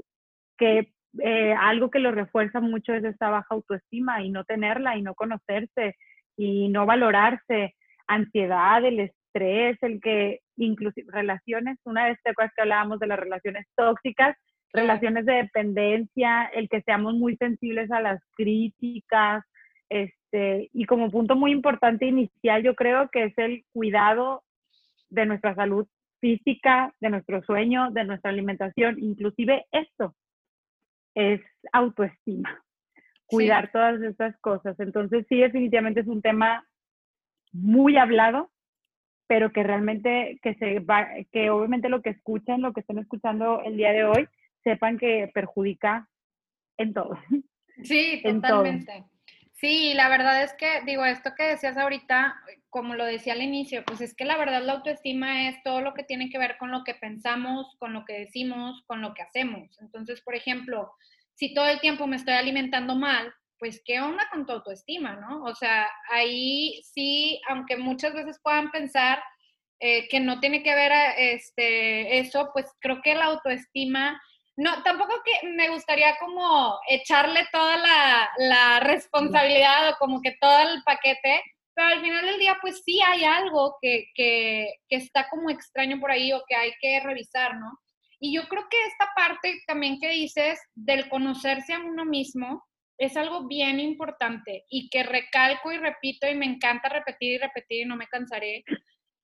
que 0.58 0.92
eh, 1.22 1.54
algo 1.58 1.90
que 1.90 1.98
lo 1.98 2.10
refuerza 2.12 2.60
mucho 2.60 2.92
es 2.94 3.04
esta 3.04 3.30
baja 3.30 3.46
autoestima 3.50 4.22
y 4.22 4.30
no 4.30 4.44
tenerla 4.44 4.96
y 4.96 5.02
no 5.02 5.14
conocerse 5.14 5.96
y 6.36 6.68
no 6.68 6.86
valorarse, 6.86 7.74
ansiedad, 8.06 8.84
el 8.84 9.00
estrés, 9.00 9.78
el 9.82 10.00
que 10.00 10.40
inclusive 10.56 11.10
relaciones, 11.12 11.78
una 11.84 12.06
vez 12.06 12.18
te 12.22 12.30
acuerdas 12.30 12.52
que 12.54 12.62
hablábamos 12.62 12.98
de 12.98 13.06
las 13.06 13.18
relaciones 13.18 13.66
tóxicas, 13.76 14.36
relaciones 14.72 15.24
de 15.26 15.34
dependencia, 15.34 16.44
el 16.54 16.68
que 16.68 16.82
seamos 16.82 17.14
muy 17.14 17.36
sensibles 17.36 17.90
a 17.90 18.00
las 18.00 18.20
críticas, 18.36 19.44
este, 19.88 20.68
y 20.72 20.84
como 20.84 21.10
punto 21.10 21.36
muy 21.36 21.52
importante 21.52 22.06
inicial 22.06 22.62
yo 22.62 22.74
creo 22.74 23.08
que 23.10 23.24
es 23.24 23.38
el 23.38 23.64
cuidado 23.72 24.42
de 25.08 25.24
nuestra 25.26 25.54
salud 25.54 25.86
física, 26.20 26.92
de 27.00 27.10
nuestro 27.10 27.42
sueño, 27.44 27.90
de 27.92 28.04
nuestra 28.04 28.30
alimentación, 28.30 28.96
inclusive 28.98 29.64
esto 29.70 30.14
es 31.16 31.40
autoestima, 31.72 32.62
cuidar 33.26 33.72
todas 33.72 34.00
estas 34.02 34.38
cosas. 34.40 34.78
Entonces 34.78 35.26
sí, 35.28 35.38
definitivamente 35.38 36.00
es 36.00 36.06
un 36.06 36.22
tema 36.22 36.64
muy 37.52 37.96
hablado, 37.96 38.52
pero 39.26 39.50
que 39.50 39.62
realmente, 39.62 40.38
que 40.42 40.54
se 40.54 40.78
va, 40.80 41.08
que 41.32 41.50
obviamente 41.50 41.88
lo 41.88 42.02
que 42.02 42.10
escuchan, 42.10 42.60
lo 42.60 42.72
que 42.72 42.80
están 42.80 42.98
escuchando 42.98 43.62
el 43.62 43.76
día 43.76 43.92
de 43.92 44.04
hoy, 44.04 44.28
sepan 44.62 44.98
que 44.98 45.30
perjudica 45.32 46.08
en 46.76 46.92
todo. 46.92 47.18
Sí, 47.82 48.20
totalmente. 48.22 49.04
Sí, 49.58 49.94
la 49.94 50.10
verdad 50.10 50.42
es 50.42 50.52
que, 50.52 50.82
digo, 50.84 51.06
esto 51.06 51.34
que 51.34 51.44
decías 51.44 51.78
ahorita, 51.78 52.36
como 52.68 52.94
lo 52.94 53.06
decía 53.06 53.32
al 53.32 53.40
inicio, 53.42 53.82
pues 53.86 54.02
es 54.02 54.14
que 54.14 54.26
la 54.26 54.36
verdad 54.36 54.62
la 54.62 54.74
autoestima 54.74 55.48
es 55.48 55.62
todo 55.62 55.80
lo 55.80 55.94
que 55.94 56.04
tiene 56.04 56.28
que 56.28 56.36
ver 56.38 56.58
con 56.58 56.70
lo 56.70 56.84
que 56.84 56.94
pensamos, 56.94 57.74
con 57.78 57.94
lo 57.94 58.04
que 58.04 58.18
decimos, 58.18 58.82
con 58.86 59.00
lo 59.00 59.14
que 59.14 59.22
hacemos. 59.22 59.70
Entonces, 59.80 60.20
por 60.20 60.34
ejemplo, 60.34 60.92
si 61.34 61.54
todo 61.54 61.68
el 61.68 61.80
tiempo 61.80 62.06
me 62.06 62.16
estoy 62.16 62.34
alimentando 62.34 62.96
mal, 62.96 63.32
pues 63.58 63.80
qué 63.82 63.98
onda 63.98 64.28
con 64.30 64.44
tu 64.44 64.52
autoestima, 64.52 65.16
¿no? 65.16 65.42
O 65.44 65.54
sea, 65.54 65.88
ahí 66.10 66.82
sí, 66.92 67.40
aunque 67.48 67.78
muchas 67.78 68.12
veces 68.12 68.38
puedan 68.42 68.70
pensar 68.70 69.22
eh, 69.80 70.06
que 70.08 70.20
no 70.20 70.38
tiene 70.38 70.62
que 70.62 70.74
ver 70.74 70.92
este, 71.16 72.18
eso, 72.18 72.50
pues 72.52 72.66
creo 72.78 73.00
que 73.02 73.14
la 73.14 73.24
autoestima 73.26 74.20
no, 74.56 74.82
tampoco 74.82 75.14
que 75.24 75.48
me 75.48 75.68
gustaría 75.68 76.16
como 76.18 76.78
echarle 76.88 77.46
toda 77.52 77.76
la, 77.76 78.80
responsabilidad 78.80 79.90
o 79.90 79.96
como 79.98 80.20
que 80.22 80.36
todo 80.40 80.58
el 80.60 80.82
paquete, 80.82 81.42
pero 81.74 81.88
al 81.88 82.00
final 82.00 82.24
del 82.24 82.38
día 82.38 82.56
pues 82.60 82.82
sí 82.84 83.00
hay 83.06 83.24
algo 83.24 83.76
que, 83.82 84.06
que, 84.14 84.66
que 84.88 84.96
está 84.96 85.28
como 85.28 85.50
extraño 85.50 86.00
por 86.00 86.10
ahí 86.10 86.32
o 86.32 86.42
que 86.48 86.56
hay 86.56 86.72
que 86.80 87.00
revisar, 87.00 87.56
¿no? 87.56 87.78
Y 88.18 88.34
yo 88.34 88.48
creo 88.48 88.66
que 88.70 88.82
esta 88.86 89.10
parte 89.14 89.60
también 89.66 90.00
que 90.00 90.08
dices 90.08 90.58
del 90.74 91.08
conocerse 91.10 91.74
a 91.74 91.80
uno 91.80 92.06
mismo 92.06 92.64
es 92.98 93.14
algo 93.16 93.46
bien 93.46 93.78
importante 93.78 94.64
y 94.70 94.88
que 94.88 95.02
recalco 95.02 95.70
y 95.70 95.76
repito 95.76 96.26
y 96.26 96.34
me 96.34 96.46
encanta 96.46 96.88
repetir 96.88 97.34
y 97.34 97.38
repetir 97.38 97.82
y 97.82 97.84
no 97.84 97.96
me 97.96 98.06
cansaré, 98.06 98.64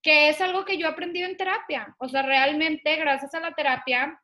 que 0.02 0.28
es 0.28 0.40
algo 0.42 0.66
que 0.66 0.76
yo 0.76 0.86
he 0.86 0.90
aprendido 0.90 1.26
en 1.26 1.38
terapia. 1.38 1.94
O 1.98 2.08
sea, 2.08 2.20
realmente 2.20 2.96
gracias 2.96 3.32
a 3.32 3.40
la 3.40 3.54
terapia 3.54 4.18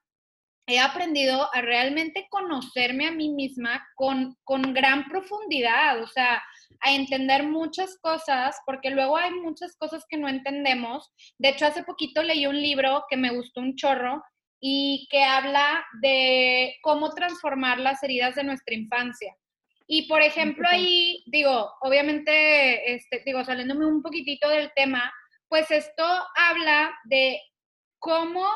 he 0.68 0.78
aprendido 0.78 1.48
a 1.54 1.62
realmente 1.62 2.26
conocerme 2.28 3.06
a 3.08 3.10
mí 3.10 3.30
misma 3.30 3.82
con, 3.96 4.36
con 4.44 4.74
gran 4.74 5.08
profundidad, 5.08 6.02
o 6.02 6.06
sea, 6.06 6.42
a 6.80 6.92
entender 6.92 7.42
muchas 7.44 7.98
cosas, 8.02 8.54
porque 8.66 8.90
luego 8.90 9.16
hay 9.16 9.32
muchas 9.32 9.74
cosas 9.78 10.04
que 10.08 10.18
no 10.18 10.28
entendemos. 10.28 11.10
De 11.38 11.48
hecho, 11.48 11.66
hace 11.66 11.84
poquito 11.84 12.22
leí 12.22 12.46
un 12.46 12.60
libro 12.60 13.04
que 13.08 13.16
me 13.16 13.34
gustó 13.34 13.62
un 13.62 13.76
chorro 13.76 14.22
y 14.60 15.08
que 15.10 15.24
habla 15.24 15.84
de 16.02 16.76
cómo 16.82 17.14
transformar 17.14 17.80
las 17.80 18.02
heridas 18.02 18.34
de 18.34 18.44
nuestra 18.44 18.74
infancia. 18.74 19.34
Y 19.86 20.06
por 20.06 20.20
ejemplo, 20.20 20.68
ahí 20.68 21.24
digo, 21.28 21.72
obviamente, 21.80 22.94
este, 22.94 23.22
digo, 23.24 23.42
saliéndome 23.42 23.86
un 23.86 24.02
poquitito 24.02 24.50
del 24.50 24.70
tema, 24.76 25.10
pues 25.48 25.70
esto 25.70 26.04
habla 26.36 26.92
de 27.04 27.40
cómo 27.98 28.46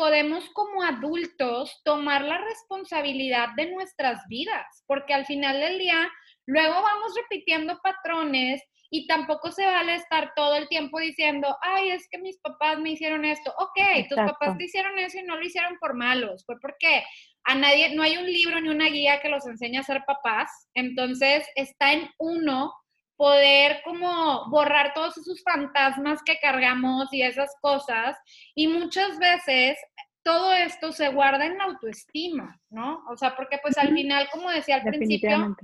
podemos 0.00 0.48
como 0.54 0.82
adultos 0.82 1.82
tomar 1.84 2.22
la 2.22 2.38
responsabilidad 2.38 3.50
de 3.54 3.70
nuestras 3.70 4.26
vidas, 4.28 4.82
porque 4.86 5.12
al 5.12 5.26
final 5.26 5.60
del 5.60 5.78
día 5.78 6.10
luego 6.46 6.72
vamos 6.72 7.12
repitiendo 7.14 7.78
patrones 7.82 8.62
y 8.88 9.06
tampoco 9.06 9.52
se 9.52 9.66
vale 9.66 9.96
estar 9.96 10.32
todo 10.34 10.56
el 10.56 10.68
tiempo 10.68 10.98
diciendo, 11.00 11.54
ay, 11.60 11.90
es 11.90 12.08
que 12.10 12.16
mis 12.16 12.38
papás 12.38 12.78
me 12.78 12.92
hicieron 12.92 13.26
esto. 13.26 13.52
Ok, 13.58 14.08
tus 14.08 14.16
papás 14.16 14.56
te 14.56 14.64
hicieron 14.64 14.98
eso 14.98 15.18
y 15.18 15.22
no 15.22 15.36
lo 15.36 15.44
hicieron 15.44 15.76
por 15.78 15.94
malos, 15.94 16.46
fue 16.46 16.58
porque 16.62 17.04
a 17.44 17.54
nadie, 17.54 17.94
no 17.94 18.02
hay 18.02 18.16
un 18.16 18.24
libro 18.24 18.58
ni 18.58 18.70
una 18.70 18.86
guía 18.86 19.20
que 19.20 19.28
los 19.28 19.46
enseñe 19.46 19.76
a 19.76 19.82
ser 19.82 20.02
papás, 20.06 20.48
entonces 20.72 21.46
está 21.56 21.92
en 21.92 22.08
uno 22.18 22.72
poder 23.20 23.82
como 23.84 24.48
borrar 24.48 24.94
todos 24.94 25.14
esos 25.18 25.42
fantasmas 25.42 26.22
que 26.22 26.38
cargamos 26.38 27.12
y 27.12 27.20
esas 27.20 27.54
cosas. 27.60 28.16
Y 28.54 28.66
muchas 28.66 29.18
veces 29.18 29.76
todo 30.22 30.54
esto 30.54 30.90
se 30.90 31.10
guarda 31.10 31.44
en 31.44 31.58
la 31.58 31.64
autoestima, 31.64 32.58
¿no? 32.70 33.04
O 33.10 33.18
sea, 33.18 33.36
porque 33.36 33.58
pues 33.60 33.76
al 33.76 33.92
final, 33.92 34.26
como 34.32 34.48
decía 34.48 34.76
al 34.76 34.84
principio, 34.84 35.54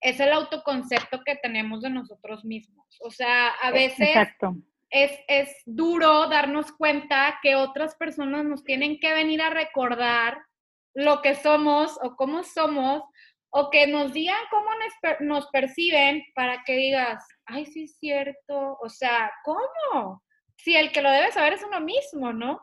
es 0.00 0.20
el 0.20 0.32
autoconcepto 0.32 1.20
que 1.22 1.36
tenemos 1.36 1.82
de 1.82 1.90
nosotros 1.90 2.46
mismos. 2.46 2.86
O 3.02 3.10
sea, 3.10 3.50
a 3.62 3.68
e, 3.68 3.72
veces 3.72 4.16
es, 4.88 5.12
es 5.28 5.54
duro 5.66 6.28
darnos 6.28 6.72
cuenta 6.72 7.38
que 7.42 7.56
otras 7.56 7.94
personas 7.96 8.46
nos 8.46 8.64
tienen 8.64 8.98
que 8.98 9.12
venir 9.12 9.42
a 9.42 9.50
recordar 9.50 10.38
lo 10.94 11.20
que 11.20 11.34
somos 11.34 11.98
o 12.02 12.16
cómo 12.16 12.42
somos 12.42 13.02
o 13.54 13.68
que 13.70 13.86
nos 13.86 14.12
digan 14.14 14.40
cómo 14.50 14.70
nos, 15.20 15.46
perciben 15.50 16.24
para 16.34 16.62
que 16.64 16.74
digas, 16.74 17.22
ay, 17.44 17.66
sí 17.66 17.84
es 17.84 17.98
cierto, 17.98 18.78
o 18.80 18.88
sea, 18.88 19.30
¿cómo? 19.44 20.22
Si 20.56 20.74
el 20.74 20.90
que 20.90 21.02
lo 21.02 21.10
debe 21.10 21.30
saber 21.32 21.52
es 21.52 21.62
uno 21.62 21.80
mismo, 21.80 22.32
¿no? 22.32 22.60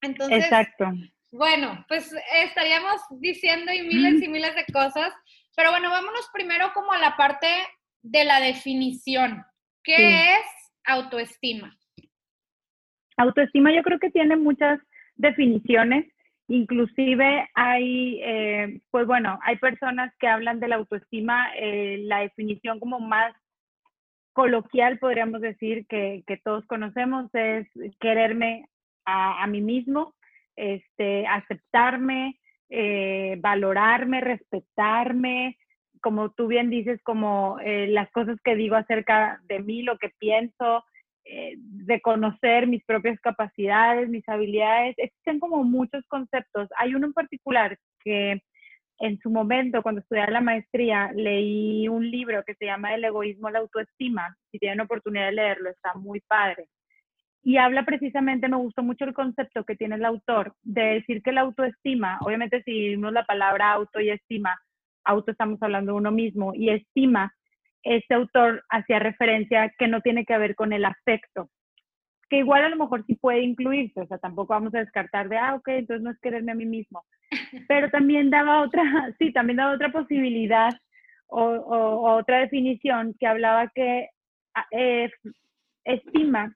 Entonces, 0.00 0.44
Exacto. 0.44 0.92
bueno, 1.32 1.84
pues 1.88 2.14
estaríamos 2.40 3.00
diciendo 3.18 3.72
y 3.72 3.82
miles 3.82 4.22
y 4.22 4.28
miles 4.28 4.54
de 4.54 4.64
cosas, 4.72 5.12
pero 5.56 5.72
bueno, 5.72 5.90
vámonos 5.90 6.28
primero 6.32 6.70
como 6.72 6.92
a 6.92 6.98
la 6.98 7.16
parte 7.16 7.48
de 8.02 8.24
la 8.24 8.38
definición. 8.38 9.44
¿Qué 9.82 10.34
es 10.34 10.46
autoestima? 10.84 11.76
Autoestima 13.16 13.74
yo 13.74 13.82
creo 13.82 13.98
que 13.98 14.10
tiene 14.10 14.36
muchas 14.36 14.78
definiciones 15.16 16.06
Inclusive 16.48 17.48
hay, 17.54 18.20
eh, 18.22 18.80
pues 18.90 19.06
bueno, 19.06 19.38
hay 19.42 19.56
personas 19.56 20.14
que 20.18 20.28
hablan 20.28 20.60
de 20.60 20.68
la 20.68 20.76
autoestima, 20.76 21.48
eh, 21.56 21.98
la 22.04 22.20
definición 22.20 22.78
como 22.78 23.00
más 23.00 23.34
coloquial, 24.32 24.98
podríamos 24.98 25.40
decir, 25.40 25.86
que, 25.88 26.22
que 26.26 26.36
todos 26.36 26.64
conocemos, 26.66 27.34
es 27.34 27.66
quererme 28.00 28.68
a, 29.04 29.42
a 29.42 29.46
mí 29.46 29.60
mismo, 29.60 30.14
este, 30.56 31.26
aceptarme, 31.26 32.38
eh, 32.68 33.36
valorarme, 33.40 34.20
respetarme, 34.20 35.56
como 36.00 36.30
tú 36.30 36.46
bien 36.46 36.70
dices, 36.70 37.00
como 37.02 37.58
eh, 37.60 37.88
las 37.88 38.10
cosas 38.10 38.38
que 38.44 38.56
digo 38.56 38.76
acerca 38.76 39.40
de 39.44 39.60
mí, 39.60 39.82
lo 39.82 39.98
que 39.98 40.10
pienso, 40.18 40.84
eh, 41.28 41.54
de 41.58 42.00
conocer 42.00 42.66
mis 42.66 42.84
propias 42.84 43.18
capacidades, 43.20 44.08
mis 44.08 44.28
habilidades. 44.28 44.94
Existen 44.96 45.40
como 45.40 45.64
muchos 45.64 46.04
conceptos. 46.06 46.68
Hay 46.78 46.94
uno 46.94 47.06
en 47.06 47.12
particular 47.12 47.76
que 48.00 48.40
en 48.98 49.18
su 49.18 49.30
momento, 49.30 49.82
cuando 49.82 50.00
estudiaba 50.00 50.30
la 50.30 50.40
maestría, 50.40 51.10
leí 51.14 51.88
un 51.88 52.08
libro 52.10 52.42
que 52.44 52.54
se 52.54 52.66
llama 52.66 52.94
El 52.94 53.04
egoísmo, 53.04 53.50
la 53.50 53.58
autoestima. 53.58 54.36
Si 54.50 54.58
tienen 54.58 54.80
oportunidad 54.80 55.26
de 55.26 55.32
leerlo, 55.32 55.70
está 55.70 55.94
muy 55.94 56.20
padre. 56.20 56.68
Y 57.42 57.58
habla 57.58 57.84
precisamente, 57.84 58.48
me 58.48 58.56
gustó 58.56 58.82
mucho 58.82 59.04
el 59.04 59.12
concepto 59.12 59.64
que 59.64 59.76
tiene 59.76 59.96
el 59.96 60.04
autor 60.04 60.54
de 60.62 60.82
decir 60.94 61.22
que 61.22 61.32
la 61.32 61.42
autoestima, 61.42 62.18
obviamente 62.22 62.62
si 62.62 62.90
vimos 62.90 63.12
la 63.12 63.24
palabra 63.24 63.72
auto 63.72 64.00
y 64.00 64.10
estima, 64.10 64.58
auto 65.04 65.30
estamos 65.30 65.62
hablando 65.62 65.92
de 65.92 65.98
uno 65.98 66.10
mismo 66.10 66.52
y 66.54 66.70
estima, 66.70 67.32
este 67.86 68.14
autor 68.14 68.64
hacía 68.68 68.98
referencia 68.98 69.72
que 69.78 69.86
no 69.86 70.00
tiene 70.00 70.24
que 70.24 70.36
ver 70.36 70.56
con 70.56 70.72
el 70.72 70.84
afecto, 70.84 71.48
que 72.28 72.38
igual 72.38 72.64
a 72.64 72.68
lo 72.68 72.76
mejor 72.76 73.04
sí 73.06 73.14
puede 73.14 73.42
incluirse, 73.42 74.00
o 74.00 74.06
sea, 74.06 74.18
tampoco 74.18 74.54
vamos 74.54 74.74
a 74.74 74.80
descartar 74.80 75.28
de, 75.28 75.38
ah, 75.38 75.54
ok, 75.54 75.68
entonces 75.68 76.02
no 76.02 76.10
es 76.10 76.18
quererme 76.18 76.52
a 76.52 76.56
mí 76.56 76.66
mismo, 76.66 77.04
pero 77.68 77.88
también 77.90 78.28
daba 78.28 78.62
otra, 78.62 78.82
sí, 79.18 79.32
también 79.32 79.58
daba 79.58 79.74
otra 79.74 79.92
posibilidad 79.92 80.74
o, 81.28 82.12
otra 82.16 82.40
definición 82.40 83.14
que 83.18 83.26
hablaba 83.26 83.70
que 83.72 84.08
ah, 84.54 84.66
eh, 84.72 85.10
estima 85.84 86.54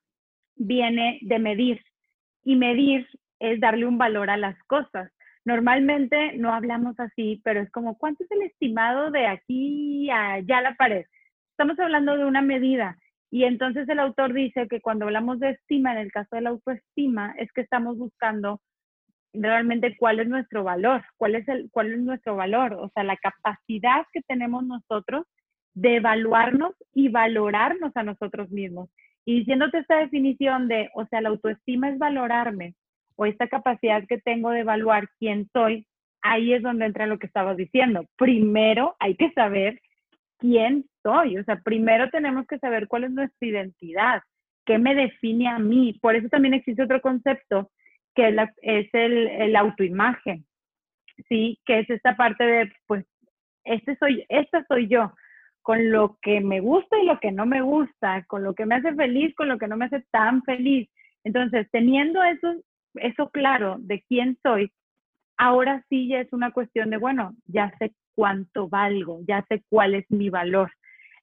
viene 0.56 1.18
de 1.22 1.38
medir 1.38 1.80
y 2.44 2.56
medir 2.56 3.06
es 3.38 3.60
darle 3.60 3.86
un 3.86 3.98
valor 3.98 4.30
a 4.30 4.36
las 4.36 4.60
cosas. 4.64 5.10
Normalmente 5.44 6.32
no 6.36 6.52
hablamos 6.52 6.98
así, 7.00 7.40
pero 7.44 7.60
es 7.60 7.70
como, 7.70 7.96
¿cuánto 7.96 8.24
es 8.24 8.30
el 8.30 8.42
estimado 8.42 9.10
de 9.10 9.26
aquí 9.26 10.10
a 10.10 10.34
allá 10.34 10.60
la 10.60 10.74
pared? 10.74 11.06
Estamos 11.60 11.78
hablando 11.78 12.16
de 12.16 12.24
una 12.24 12.40
medida. 12.40 12.96
Y 13.30 13.44
entonces 13.44 13.86
el 13.90 13.98
autor 13.98 14.32
dice 14.32 14.66
que 14.66 14.80
cuando 14.80 15.04
hablamos 15.04 15.40
de 15.40 15.50
estima, 15.50 15.92
en 15.92 15.98
el 15.98 16.10
caso 16.10 16.34
de 16.34 16.40
la 16.40 16.48
autoestima, 16.48 17.34
es 17.36 17.52
que 17.52 17.60
estamos 17.60 17.98
buscando 17.98 18.62
realmente 19.34 19.94
cuál 19.98 20.20
es 20.20 20.26
nuestro 20.26 20.64
valor, 20.64 21.04
cuál 21.18 21.34
es, 21.34 21.46
el, 21.48 21.68
cuál 21.70 21.92
es 21.92 22.00
nuestro 22.00 22.34
valor, 22.34 22.72
o 22.72 22.88
sea, 22.94 23.04
la 23.04 23.18
capacidad 23.18 24.06
que 24.10 24.22
tenemos 24.22 24.64
nosotros 24.64 25.26
de 25.74 25.96
evaluarnos 25.96 26.72
y 26.94 27.10
valorarnos 27.10 27.94
a 27.94 28.04
nosotros 28.04 28.50
mismos. 28.50 28.88
Y 29.26 29.40
diciéndote 29.40 29.80
esta 29.80 29.98
definición 29.98 30.66
de, 30.66 30.88
o 30.94 31.04
sea, 31.08 31.20
la 31.20 31.28
autoestima 31.28 31.90
es 31.90 31.98
valorarme, 31.98 32.74
o 33.16 33.26
esta 33.26 33.48
capacidad 33.48 34.02
que 34.08 34.16
tengo 34.16 34.48
de 34.48 34.60
evaluar 34.60 35.10
quién 35.18 35.46
soy, 35.52 35.86
ahí 36.22 36.54
es 36.54 36.62
donde 36.62 36.86
entra 36.86 37.06
lo 37.06 37.18
que 37.18 37.26
estabas 37.26 37.58
diciendo. 37.58 38.06
Primero 38.16 38.96
hay 38.98 39.14
que 39.14 39.30
saber 39.32 39.78
quién 40.40 40.86
soy, 41.02 41.38
o 41.38 41.44
sea, 41.44 41.60
primero 41.60 42.10
tenemos 42.10 42.46
que 42.46 42.58
saber 42.58 42.88
cuál 42.88 43.04
es 43.04 43.10
nuestra 43.10 43.48
identidad, 43.48 44.22
qué 44.66 44.78
me 44.78 44.94
define 44.94 45.48
a 45.48 45.58
mí. 45.58 45.98
Por 46.00 46.16
eso 46.16 46.28
también 46.28 46.54
existe 46.54 46.82
otro 46.82 47.00
concepto 47.00 47.70
que 48.14 48.28
es, 48.62 48.88
el, 48.92 49.28
el, 49.28 49.56
autoimagen, 49.56 50.44
¿sí? 51.28 51.58
Que 51.64 51.80
es 51.80 51.90
esta 51.90 52.16
parte 52.16 52.44
de, 52.44 52.72
pues, 52.86 53.04
este 53.64 53.96
soy, 53.96 54.24
esta 54.28 54.64
soy 54.66 54.88
yo, 54.88 55.12
con 55.62 55.90
lo 55.90 56.18
que 56.22 56.40
me 56.40 56.60
gusta 56.60 56.98
y 56.98 57.06
lo 57.06 57.20
que 57.20 57.30
no 57.30 57.46
me 57.46 57.62
gusta, 57.62 58.24
con 58.26 58.42
lo 58.42 58.54
que 58.54 58.66
me 58.66 58.76
hace 58.76 58.94
feliz, 58.94 59.34
con 59.36 59.48
lo 59.48 59.58
que 59.58 59.68
no 59.68 59.76
me 59.76 59.86
hace 59.86 60.04
tan 60.10 60.42
feliz. 60.42 60.88
Entonces, 61.22 61.68
teniendo 61.70 62.22
eso, 62.24 62.54
eso 62.94 63.30
claro 63.30 63.76
de 63.78 64.02
quién 64.08 64.38
soy, 64.42 64.72
ahora 65.36 65.84
sí 65.88 66.08
ya 66.08 66.20
es 66.20 66.32
una 66.32 66.50
cuestión 66.50 66.90
de, 66.90 66.96
bueno, 66.96 67.34
ya 67.46 67.72
sé 67.78 67.92
cuánto 68.20 68.68
valgo, 68.68 69.20
ya 69.26 69.42
sé 69.48 69.62
cuál 69.70 69.94
es 69.94 70.04
mi 70.10 70.28
valor. 70.28 70.70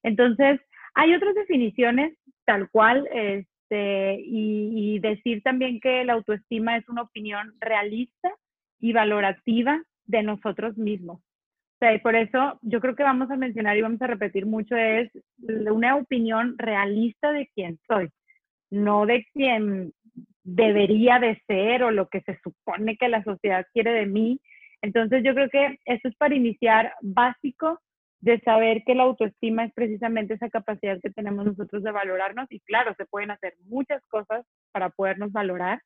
Entonces, 0.02 0.60
hay 0.94 1.14
otras 1.14 1.32
definiciones 1.36 2.18
tal 2.44 2.68
cual, 2.70 3.08
este, 3.12 4.20
y, 4.20 4.96
y 4.96 4.98
decir 4.98 5.44
también 5.44 5.78
que 5.78 6.02
la 6.04 6.14
autoestima 6.14 6.76
es 6.76 6.88
una 6.88 7.02
opinión 7.02 7.54
realista 7.60 8.32
y 8.80 8.92
valorativa 8.92 9.80
de 10.06 10.24
nosotros 10.24 10.76
mismos. 10.76 11.18
O 11.18 11.78
sea, 11.78 11.94
y 11.94 12.00
por 12.00 12.16
eso 12.16 12.58
yo 12.62 12.80
creo 12.80 12.96
que 12.96 13.04
vamos 13.04 13.30
a 13.30 13.36
mencionar 13.36 13.76
y 13.76 13.82
vamos 13.82 14.02
a 14.02 14.08
repetir 14.08 14.44
mucho 14.44 14.74
es 14.74 15.08
una 15.70 15.94
opinión 15.94 16.56
realista 16.58 17.30
de 17.30 17.48
quién 17.54 17.78
soy, 17.86 18.08
no 18.70 19.06
de 19.06 19.24
quién 19.32 19.92
debería 20.42 21.20
de 21.20 21.40
ser 21.46 21.84
o 21.84 21.92
lo 21.92 22.08
que 22.08 22.22
se 22.22 22.40
supone 22.42 22.96
que 22.96 23.08
la 23.08 23.22
sociedad 23.22 23.64
quiere 23.72 23.92
de 23.92 24.06
mí. 24.06 24.40
Entonces 24.82 25.22
yo 25.24 25.34
creo 25.34 25.48
que 25.48 25.78
eso 25.84 26.08
es 26.08 26.16
para 26.16 26.34
iniciar 26.34 26.94
básico 27.02 27.80
de 28.20 28.40
saber 28.40 28.82
que 28.84 28.94
la 28.94 29.04
autoestima 29.04 29.64
es 29.64 29.72
precisamente 29.72 30.34
esa 30.34 30.50
capacidad 30.50 31.00
que 31.00 31.10
tenemos 31.10 31.46
nosotros 31.46 31.82
de 31.82 31.92
valorarnos 31.92 32.46
y 32.50 32.60
claro, 32.60 32.94
se 32.96 33.06
pueden 33.06 33.30
hacer 33.30 33.54
muchas 33.64 34.04
cosas 34.08 34.44
para 34.72 34.90
podernos 34.90 35.30
valorar, 35.32 35.80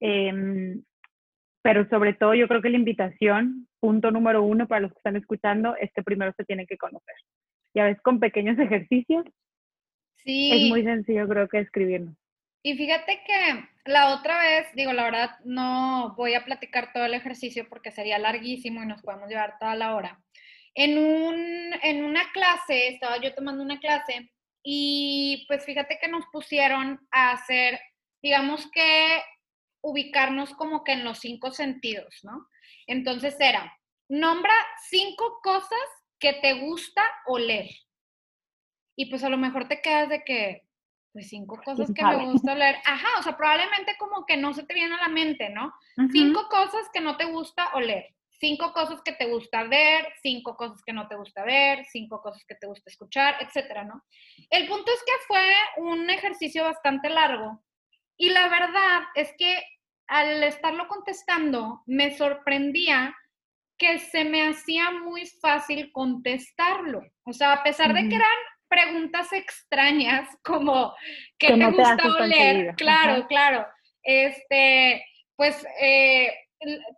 em, 0.00 0.82
pero 1.62 1.88
sobre 1.88 2.14
todo 2.14 2.34
yo 2.34 2.46
creo 2.46 2.62
que 2.62 2.70
la 2.70 2.76
invitación, 2.76 3.66
punto 3.80 4.12
número 4.12 4.42
uno 4.42 4.68
para 4.68 4.82
los 4.82 4.92
que 4.92 4.98
están 4.98 5.16
escuchando, 5.16 5.74
es 5.76 5.90
que 5.92 6.02
primero 6.02 6.32
se 6.36 6.44
tienen 6.44 6.66
que 6.66 6.76
conocer. 6.76 7.16
Ya 7.74 7.84
ves, 7.84 8.00
con 8.02 8.20
pequeños 8.20 8.58
ejercicios, 8.58 9.24
sí. 10.24 10.52
es 10.52 10.68
muy 10.68 10.84
sencillo 10.84 11.26
creo 11.26 11.48
que 11.48 11.58
escribirnos. 11.58 12.16
Y 12.62 12.76
fíjate 12.76 13.22
que 13.24 13.68
la 13.84 14.14
otra 14.14 14.40
vez, 14.40 14.66
digo, 14.74 14.92
la 14.92 15.04
verdad, 15.04 15.30
no 15.44 16.14
voy 16.16 16.34
a 16.34 16.44
platicar 16.44 16.92
todo 16.92 17.04
el 17.04 17.14
ejercicio 17.14 17.68
porque 17.68 17.92
sería 17.92 18.18
larguísimo 18.18 18.82
y 18.82 18.86
nos 18.86 19.02
podemos 19.02 19.28
llevar 19.28 19.58
toda 19.60 19.76
la 19.76 19.94
hora. 19.94 20.20
En, 20.74 20.98
un, 20.98 21.72
en 21.82 22.04
una 22.04 22.30
clase, 22.32 22.88
estaba 22.88 23.18
yo 23.20 23.34
tomando 23.34 23.62
una 23.62 23.78
clase 23.78 24.30
y 24.62 25.44
pues 25.46 25.64
fíjate 25.64 25.98
que 26.00 26.08
nos 26.08 26.24
pusieron 26.32 27.06
a 27.12 27.30
hacer, 27.30 27.80
digamos 28.20 28.68
que 28.72 29.22
ubicarnos 29.80 30.52
como 30.54 30.82
que 30.82 30.92
en 30.92 31.04
los 31.04 31.20
cinco 31.20 31.52
sentidos, 31.52 32.18
¿no? 32.24 32.48
Entonces 32.88 33.36
era, 33.38 33.72
nombra 34.08 34.52
cinco 34.88 35.38
cosas 35.42 35.78
que 36.18 36.32
te 36.34 36.54
gusta 36.54 37.02
oler. 37.26 37.70
Y 38.96 39.06
pues 39.06 39.22
a 39.22 39.28
lo 39.28 39.36
mejor 39.36 39.68
te 39.68 39.80
quedas 39.80 40.08
de 40.08 40.24
que, 40.24 40.65
pues 41.16 41.30
cinco 41.30 41.58
cosas 41.64 41.90
que 41.94 42.04
me 42.04 42.26
gusta 42.26 42.52
oler. 42.52 42.76
Ajá, 42.84 43.08
o 43.18 43.22
sea, 43.22 43.38
probablemente 43.38 43.96
como 43.98 44.26
que 44.26 44.36
no 44.36 44.52
se 44.52 44.64
te 44.64 44.74
viene 44.74 44.96
a 44.96 45.00
la 45.00 45.08
mente, 45.08 45.48
¿no? 45.48 45.72
Cinco 46.12 46.46
cosas 46.50 46.90
que 46.92 47.00
no 47.00 47.16
te 47.16 47.24
gusta 47.24 47.70
oler, 47.72 48.14
cinco 48.32 48.74
cosas 48.74 49.00
que 49.02 49.12
te 49.12 49.24
gusta 49.24 49.62
ver, 49.64 50.12
cinco 50.20 50.58
cosas 50.58 50.82
que 50.84 50.92
no 50.92 51.08
te 51.08 51.16
gusta 51.16 51.42
ver, 51.42 51.86
cinco 51.86 52.20
cosas 52.20 52.44
que 52.46 52.54
te 52.54 52.66
gusta 52.66 52.90
escuchar, 52.90 53.36
etcétera, 53.40 53.84
¿no? 53.84 54.04
El 54.50 54.68
punto 54.68 54.92
es 54.92 55.02
que 55.06 55.12
fue 55.26 55.54
un 55.78 56.10
ejercicio 56.10 56.64
bastante 56.64 57.08
largo 57.08 57.64
y 58.18 58.28
la 58.28 58.48
verdad 58.50 59.04
es 59.14 59.32
que 59.38 59.58
al 60.08 60.42
estarlo 60.42 60.86
contestando 60.86 61.82
me 61.86 62.14
sorprendía 62.14 63.16
que 63.78 64.00
se 64.00 64.26
me 64.26 64.48
hacía 64.48 64.90
muy 64.90 65.24
fácil 65.40 65.90
contestarlo. 65.92 67.00
O 67.24 67.32
sea, 67.32 67.54
a 67.54 67.62
pesar 67.62 67.94
de 67.94 68.06
que 68.06 68.16
eran 68.16 68.28
preguntas 68.68 69.32
extrañas 69.32 70.28
como 70.42 70.94
¿qué 71.38 71.48
te 71.48 71.66
gusta 71.66 72.16
oler? 72.18 72.74
Claro, 72.76 73.26
claro. 73.26 73.66
Este, 74.02 75.04
pues 75.36 75.66
eh, 75.80 76.32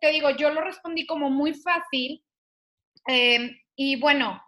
te 0.01 0.11
digo, 0.11 0.31
yo 0.31 0.51
lo 0.51 0.61
respondí 0.61 1.07
como 1.07 1.31
muy 1.31 1.55
fácil. 1.55 2.23
Em, 3.07 3.57
y 3.77 3.97
bueno, 4.01 4.43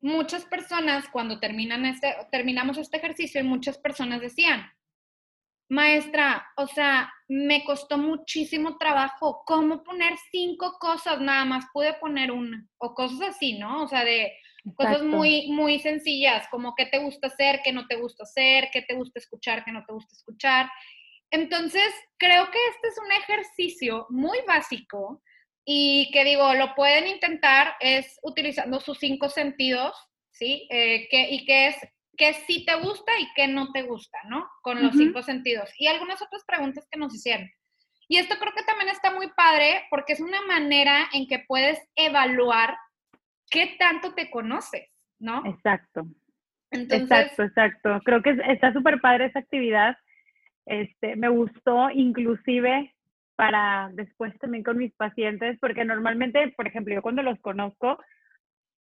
muchas 0.00 0.44
personas 0.44 1.08
cuando 1.08 1.40
terminan 1.40 1.86
este, 1.86 2.14
terminamos 2.30 2.78
este 2.78 2.98
ejercicio, 2.98 3.40
y 3.40 3.44
muchas 3.44 3.78
personas 3.78 4.20
decían, 4.20 4.70
maestra, 5.70 6.46
o 6.56 6.66
sea, 6.66 7.12
me 7.28 7.64
costó 7.64 7.96
muchísimo 7.96 8.76
trabajo. 8.76 9.42
¿Cómo 9.46 9.82
poner 9.84 10.14
cinco 10.30 10.76
cosas? 10.78 11.20
Nada 11.20 11.44
más 11.44 11.66
pude 11.72 11.94
poner 11.94 12.32
una. 12.32 12.66
O 12.78 12.94
cosas 12.94 13.20
así, 13.30 13.58
¿no? 13.58 13.84
O 13.84 13.88
sea, 13.88 14.04
de 14.04 14.32
Cosas 14.76 15.02
muy, 15.02 15.48
muy 15.48 15.78
sencillas, 15.78 16.46
como 16.50 16.74
qué 16.74 16.86
te 16.86 16.98
gusta 16.98 17.28
hacer, 17.28 17.60
qué 17.64 17.72
no 17.72 17.86
te 17.86 17.96
gusta 17.96 18.24
hacer, 18.24 18.68
qué 18.72 18.82
te 18.82 18.94
gusta 18.94 19.18
escuchar, 19.18 19.64
qué 19.64 19.72
no 19.72 19.84
te 19.84 19.92
gusta 19.92 20.14
escuchar. 20.14 20.70
Entonces, 21.30 21.88
creo 22.18 22.50
que 22.50 22.58
este 22.74 22.88
es 22.88 22.98
un 22.98 23.12
ejercicio 23.12 24.06
muy 24.10 24.38
básico 24.46 25.22
y 25.64 26.10
que 26.12 26.24
digo, 26.24 26.54
lo 26.54 26.74
pueden 26.74 27.06
intentar 27.06 27.74
es 27.80 28.18
utilizando 28.22 28.80
sus 28.80 28.98
cinco 28.98 29.28
sentidos, 29.28 29.94
¿sí? 30.30 30.66
Eh, 30.70 31.08
que, 31.10 31.30
y 31.30 31.44
que 31.44 31.68
es 31.68 31.76
que 32.16 32.34
sí 32.34 32.66
te 32.66 32.74
gusta 32.74 33.12
y 33.18 33.32
qué 33.34 33.48
no 33.48 33.72
te 33.72 33.82
gusta, 33.82 34.18
¿no? 34.28 34.46
Con 34.62 34.82
los 34.82 34.94
cinco 34.94 35.22
sentidos. 35.22 35.70
Y 35.78 35.86
algunas 35.86 36.20
otras 36.20 36.44
preguntas 36.44 36.86
que 36.90 36.98
nos 36.98 37.14
hicieron. 37.14 37.50
Y 38.08 38.18
esto 38.18 38.34
creo 38.38 38.52
que 38.52 38.64
también 38.64 38.90
está 38.90 39.10
muy 39.14 39.30
padre 39.32 39.86
porque 39.88 40.12
es 40.12 40.20
una 40.20 40.42
manera 40.42 41.08
en 41.12 41.28
que 41.28 41.38
puedes 41.46 41.78
evaluar 41.94 42.76
qué 43.50 43.76
tanto 43.78 44.14
te 44.14 44.30
conoces, 44.30 44.88
¿no? 45.18 45.42
Exacto. 45.44 46.06
exacto, 46.70 47.42
exacto. 47.42 48.00
Creo 48.04 48.22
que 48.22 48.38
está 48.48 48.72
súper 48.72 49.00
padre 49.00 49.26
esa 49.26 49.40
actividad. 49.40 49.96
Este, 50.66 51.16
me 51.16 51.28
gustó 51.28 51.90
inclusive 51.90 52.94
para 53.34 53.90
después 53.94 54.38
también 54.38 54.62
con 54.62 54.76
mis 54.78 54.94
pacientes, 54.94 55.58
porque 55.60 55.84
normalmente, 55.84 56.52
por 56.56 56.66
ejemplo, 56.66 56.94
yo 56.94 57.02
cuando 57.02 57.22
los 57.22 57.40
conozco, 57.40 57.98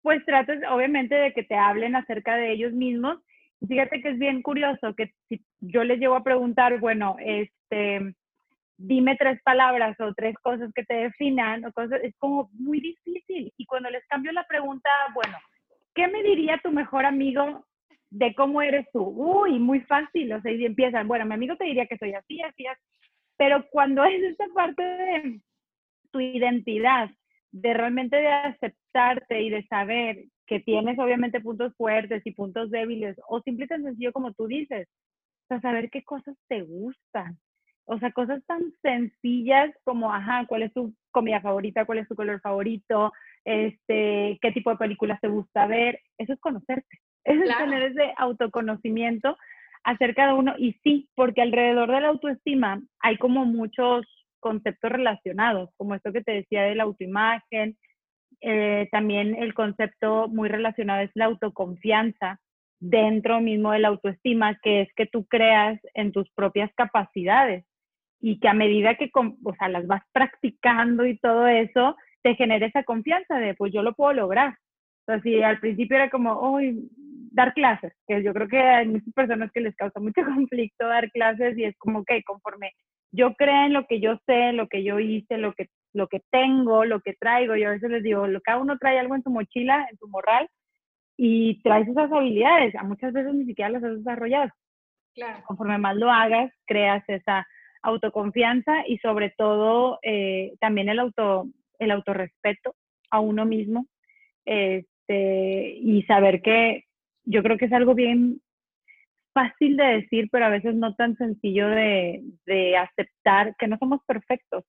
pues 0.02 0.24
trates 0.26 0.62
obviamente 0.70 1.16
de 1.16 1.34
que 1.34 1.44
te 1.44 1.56
hablen 1.56 1.96
acerca 1.96 2.36
de 2.36 2.52
ellos 2.52 2.74
mismos. 2.74 3.20
Fíjate 3.68 4.02
que 4.02 4.10
es 4.10 4.20
bien 4.20 4.42
curioso 4.42 4.96
que 4.96 5.14
si 5.28 5.44
yo 5.60 5.84
les 5.84 6.00
llego 6.00 6.16
a 6.16 6.24
preguntar, 6.24 6.80
bueno, 6.80 7.16
este, 7.20 8.14
dime 8.80 9.18
tres 9.18 9.42
palabras 9.44 10.00
o 10.00 10.14
tres 10.14 10.36
cosas 10.42 10.72
que 10.74 10.86
te 10.86 10.94
definan, 10.94 11.66
o 11.66 11.72
cosas, 11.74 12.00
es 12.02 12.16
como 12.18 12.50
muy 12.54 12.80
difícil. 12.80 13.52
Y 13.58 13.66
cuando 13.66 13.90
les 13.90 14.06
cambio 14.08 14.32
la 14.32 14.48
pregunta, 14.48 14.90
bueno, 15.14 15.38
¿qué 15.94 16.08
me 16.08 16.24
diría 16.24 16.60
tu 16.64 16.72
mejor 16.72 17.06
amigo 17.06 17.66
de 18.10 18.34
cómo 18.34 18.62
eres 18.62 18.88
tú? 18.94 19.04
Uy, 19.04 19.60
muy 19.60 19.82
fácil, 19.82 20.32
o 20.32 20.42
sea, 20.42 20.52
y 20.52 20.66
empiezan, 20.66 21.08
bueno, 21.08 21.26
mi 21.26 21.34
amigo 21.34 21.58
te 21.58 21.66
diría 21.66 21.88
que 21.88 21.98
soy 21.98 22.14
así, 22.14 22.42
así, 22.42 22.66
así. 22.66 22.82
Pero 23.38 23.66
cuando 23.70 24.04
es 24.06 24.24
esta 24.24 24.46
parte 24.56 24.82
de 24.82 25.42
tu 26.12 26.22
identidad, 26.22 27.10
de 27.52 27.74
realmente 27.74 28.16
de 28.16 28.28
aceptarte 28.28 29.42
y 29.42 29.50
de 29.50 29.66
saber 29.68 30.24
que 30.48 30.62
tienes 30.62 30.98
obviamente 31.00 31.42
puntos 31.42 31.76
fuertes 31.76 32.22
y 32.26 32.32
puntos 32.32 32.72
débiles, 32.72 33.18
o 33.28 33.42
simple 33.42 33.66
y 33.66 33.68
tan 33.68 33.84
sencillo 33.84 34.14
como 34.14 34.32
tú 34.34 34.48
dices, 34.48 34.88
o 35.50 35.60
saber 35.60 35.90
qué 35.90 36.04
cosas 36.04 36.38
te 36.48 36.62
gustan, 36.62 37.38
o 37.92 37.98
sea, 37.98 38.12
cosas 38.12 38.44
tan 38.46 38.72
sencillas 38.84 39.72
como, 39.84 40.14
ajá, 40.14 40.46
cuál 40.48 40.62
es 40.62 40.74
tu 40.74 40.94
comida 41.10 41.42
favorita, 41.42 41.86
cuál 41.86 41.98
es 41.98 42.08
tu 42.08 42.16
color 42.16 42.40
favorito, 42.40 43.12
este, 43.44 44.38
qué 44.44 44.52
tipo 44.54 44.70
de 44.70 44.78
películas 44.78 45.20
te 45.22 45.28
gusta 45.28 45.66
ver. 45.66 46.00
Eso 46.20 46.34
es 46.34 46.40
conocerte. 46.40 47.00
Eso 47.24 47.44
es 47.44 47.58
tener 47.58 47.82
ese 47.82 48.14
autoconocimiento 48.18 49.36
acerca 49.84 50.28
de 50.28 50.34
uno. 50.34 50.54
Y 50.60 50.74
sí, 50.84 51.10
porque 51.16 51.42
alrededor 51.42 51.90
de 51.90 52.02
la 52.02 52.10
autoestima 52.10 52.80
hay 53.00 53.18
como 53.18 53.46
muchos 53.46 54.06
conceptos 54.40 54.92
relacionados, 54.92 55.72
como 55.76 55.96
esto 55.96 56.14
que 56.14 56.22
te 56.22 56.34
decía 56.34 56.62
de 56.64 56.76
la 56.76 56.84
autoimagen, 56.84 57.76
eh, 58.42 58.88
también 58.92 59.36
el 59.36 59.56
concepto 59.56 60.28
muy 60.28 60.48
relacionado 60.48 61.02
es 61.02 61.12
la 61.16 61.26
autoconfianza 61.26 62.40
dentro 62.80 63.42
mismo 63.42 63.72
de 63.72 63.80
la 63.80 63.88
autoestima, 63.88 64.60
que 64.62 64.82
es 64.82 64.94
que 64.96 65.08
tú 65.08 65.26
creas 65.26 65.80
en 65.96 66.12
tus 66.12 66.30
propias 66.32 66.72
capacidades 66.76 67.66
y 68.22 68.40
que 68.40 68.48
a 68.48 68.54
medida 68.54 68.96
que 68.96 69.10
o 69.14 69.56
sea, 69.58 69.70
las 69.70 69.88
vas 69.88 70.04
practicando 70.12 71.06
y 71.06 71.18
todo 71.18 71.48
eso, 71.48 71.96
te 72.22 72.36
genera 72.36 72.66
esa 72.66 72.84
confianza 72.84 73.38
de, 73.38 73.54
pues 73.56 73.72
yo 73.74 73.82
lo 73.82 73.94
puedo 73.94 74.14
lograr. 74.14 74.56
Entonces, 75.08 75.24
si 75.24 75.42
al 75.42 75.60
principio 75.60 75.96
era 75.96 76.10
como, 76.10 76.52
uy, 76.52 76.90
dar 77.32 77.54
clases, 77.54 77.94
que 78.08 78.22
yo 78.24 78.34
creo 78.34 78.48
que 78.48 78.60
hay 78.60 78.88
muchas 78.88 79.14
personas 79.14 79.52
que 79.52 79.62
les 79.62 79.76
causa 79.76 80.00
mucho 80.00 80.22
conflicto 80.26 80.88
dar 80.88 81.10
clases 81.12 81.58
y 81.58 81.64
es 81.64 81.78
como 81.78 82.04
que 82.04 82.24
conforme 82.24 82.72
yo 83.12 83.34
creo 83.36 83.66
en 83.66 83.74
lo 83.74 83.86
que 83.88 84.00
yo 84.00 84.20
sé, 84.26 84.54
lo 84.54 84.68
que 84.68 84.84
yo 84.84 85.00
hice, 85.00 85.38
lo 85.38 85.54
que, 85.54 85.68
lo 85.94 86.08
que 86.08 86.22
tengo, 86.30 86.86
lo 86.86 87.02
que 87.02 87.14
traigo, 87.14 87.56
yo 87.56 87.70
a 87.70 87.72
veces 87.72 87.90
les 87.90 88.04
digo, 88.04 88.26
cada 88.44 88.60
uno 88.60 88.78
trae 88.78 89.00
algo 89.00 89.16
en 89.16 89.24
su 89.24 89.32
mochila, 89.32 89.88
en 89.90 89.98
su 89.98 90.08
morral, 90.10 90.48
y 91.18 91.62
traes 91.64 91.88
esas 91.88 92.12
habilidades, 92.12 92.76
a 92.76 92.84
muchas 92.84 93.12
veces 93.12 93.34
ni 93.34 93.46
siquiera 93.46 93.72
las 93.72 93.84
has 93.84 93.98
desarrollado. 93.98 94.52
Claro. 95.16 95.44
Conforme 95.46 95.78
más 95.80 95.96
lo 95.96 96.12
hagas, 96.12 96.52
creas 96.66 97.04
esa 97.08 97.48
autoconfianza 97.82 98.88
y 98.88 98.98
sobre 99.00 99.32
todo 99.38 100.00
eh, 100.02 100.54
también 100.60 100.90
el, 100.90 101.00
auto, 101.00 101.48
el 101.80 101.92
autorrespeto 101.92 102.76
a 103.10 103.20
uno 103.20 103.46
mismo 103.46 103.88
este, 104.46 105.76
y 105.82 106.04
saber 106.04 106.42
que 106.42 106.86
yo 107.26 107.44
creo 107.44 107.58
que 107.58 107.66
es 107.66 107.74
algo 107.74 107.96
bien 107.96 108.42
fácil 109.34 109.78
de 109.78 109.86
decir, 109.86 110.28
pero 110.32 110.46
a 110.46 110.50
veces 110.50 110.76
no 110.76 110.96
tan 110.96 111.16
sencillo 111.18 111.68
de, 111.68 112.24
de 112.46 112.78
aceptar 112.78 113.56
que 113.58 113.68
no 113.68 113.78
somos 113.78 114.02
perfectos. 114.06 114.64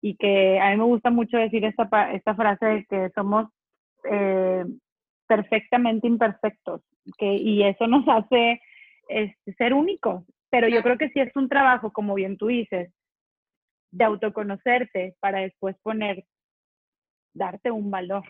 Y 0.00 0.16
que 0.16 0.60
a 0.60 0.70
mí 0.70 0.76
me 0.76 0.84
gusta 0.84 1.10
mucho 1.10 1.38
decir 1.38 1.64
esta, 1.64 2.12
esta 2.12 2.34
frase 2.36 2.66
de 2.66 2.84
que 2.84 3.10
somos 3.16 3.48
eh, 4.08 4.64
perfectamente 5.26 6.06
imperfectos 6.06 6.82
que, 7.16 7.34
y 7.34 7.62
eso 7.62 7.86
nos 7.86 8.06
hace 8.08 8.60
este, 9.08 9.54
ser 9.54 9.74
únicos 9.74 10.24
pero 10.50 10.68
yo 10.68 10.82
creo 10.82 10.98
que 10.98 11.10
sí 11.10 11.20
es 11.20 11.34
un 11.36 11.48
trabajo, 11.48 11.92
como 11.92 12.14
bien 12.14 12.36
tú 12.36 12.46
dices, 12.46 12.92
de 13.90 14.04
autoconocerte 14.04 15.14
para 15.20 15.40
después 15.40 15.76
poner, 15.82 16.24
darte 17.34 17.70
un 17.70 17.90
valor 17.90 18.24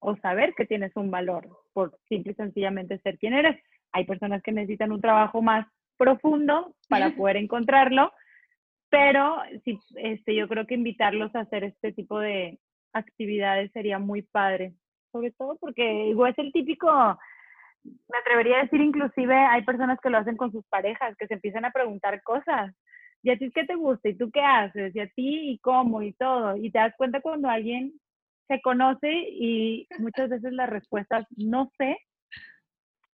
o 0.00 0.16
saber 0.16 0.54
que 0.54 0.66
tienes 0.66 0.92
un 0.96 1.10
valor 1.10 1.48
por 1.72 1.96
simple 2.08 2.32
y 2.32 2.34
sencillamente 2.34 2.98
ser 3.00 3.18
quien 3.18 3.34
eres. 3.34 3.62
Hay 3.92 4.04
personas 4.04 4.42
que 4.42 4.52
necesitan 4.52 4.92
un 4.92 5.00
trabajo 5.00 5.42
más 5.42 5.66
profundo 5.96 6.74
para 6.88 7.10
poder 7.16 7.36
encontrarlo, 7.36 8.12
pero 8.88 9.36
sí, 9.64 9.78
este, 9.96 10.34
yo 10.34 10.48
creo 10.48 10.66
que 10.66 10.74
invitarlos 10.74 11.34
a 11.34 11.40
hacer 11.40 11.64
este 11.64 11.92
tipo 11.92 12.18
de 12.18 12.58
actividades 12.92 13.70
sería 13.72 13.98
muy 13.98 14.22
padre, 14.22 14.74
sobre 15.12 15.30
todo 15.32 15.56
porque 15.60 16.06
igual 16.06 16.32
es 16.32 16.38
el 16.38 16.52
típico 16.52 16.90
me 17.84 18.18
atrevería 18.18 18.58
a 18.58 18.62
decir 18.62 18.80
inclusive 18.80 19.34
hay 19.34 19.62
personas 19.62 19.98
que 20.00 20.10
lo 20.10 20.18
hacen 20.18 20.36
con 20.36 20.52
sus 20.52 20.64
parejas, 20.66 21.16
que 21.16 21.26
se 21.26 21.34
empiezan 21.34 21.64
a 21.64 21.72
preguntar 21.72 22.22
cosas. 22.22 22.74
¿Y 23.22 23.30
a 23.30 23.38
ti 23.38 23.50
qué 23.54 23.64
te 23.64 23.74
gusta? 23.74 24.08
¿Y 24.08 24.16
tú 24.16 24.30
qué 24.30 24.40
haces? 24.40 24.94
¿Y 24.94 25.00
a 25.00 25.08
ti 25.08 25.50
y 25.50 25.58
cómo? 25.58 26.02
Y 26.02 26.12
todo. 26.14 26.56
Y 26.56 26.70
te 26.70 26.78
das 26.78 26.94
cuenta 26.96 27.20
cuando 27.20 27.48
alguien 27.48 27.92
se 28.48 28.60
conoce 28.62 29.08
y 29.10 29.86
muchas 29.98 30.28
veces 30.28 30.52
las 30.52 30.68
respuestas 30.68 31.26
no 31.36 31.70
sé. 31.78 31.98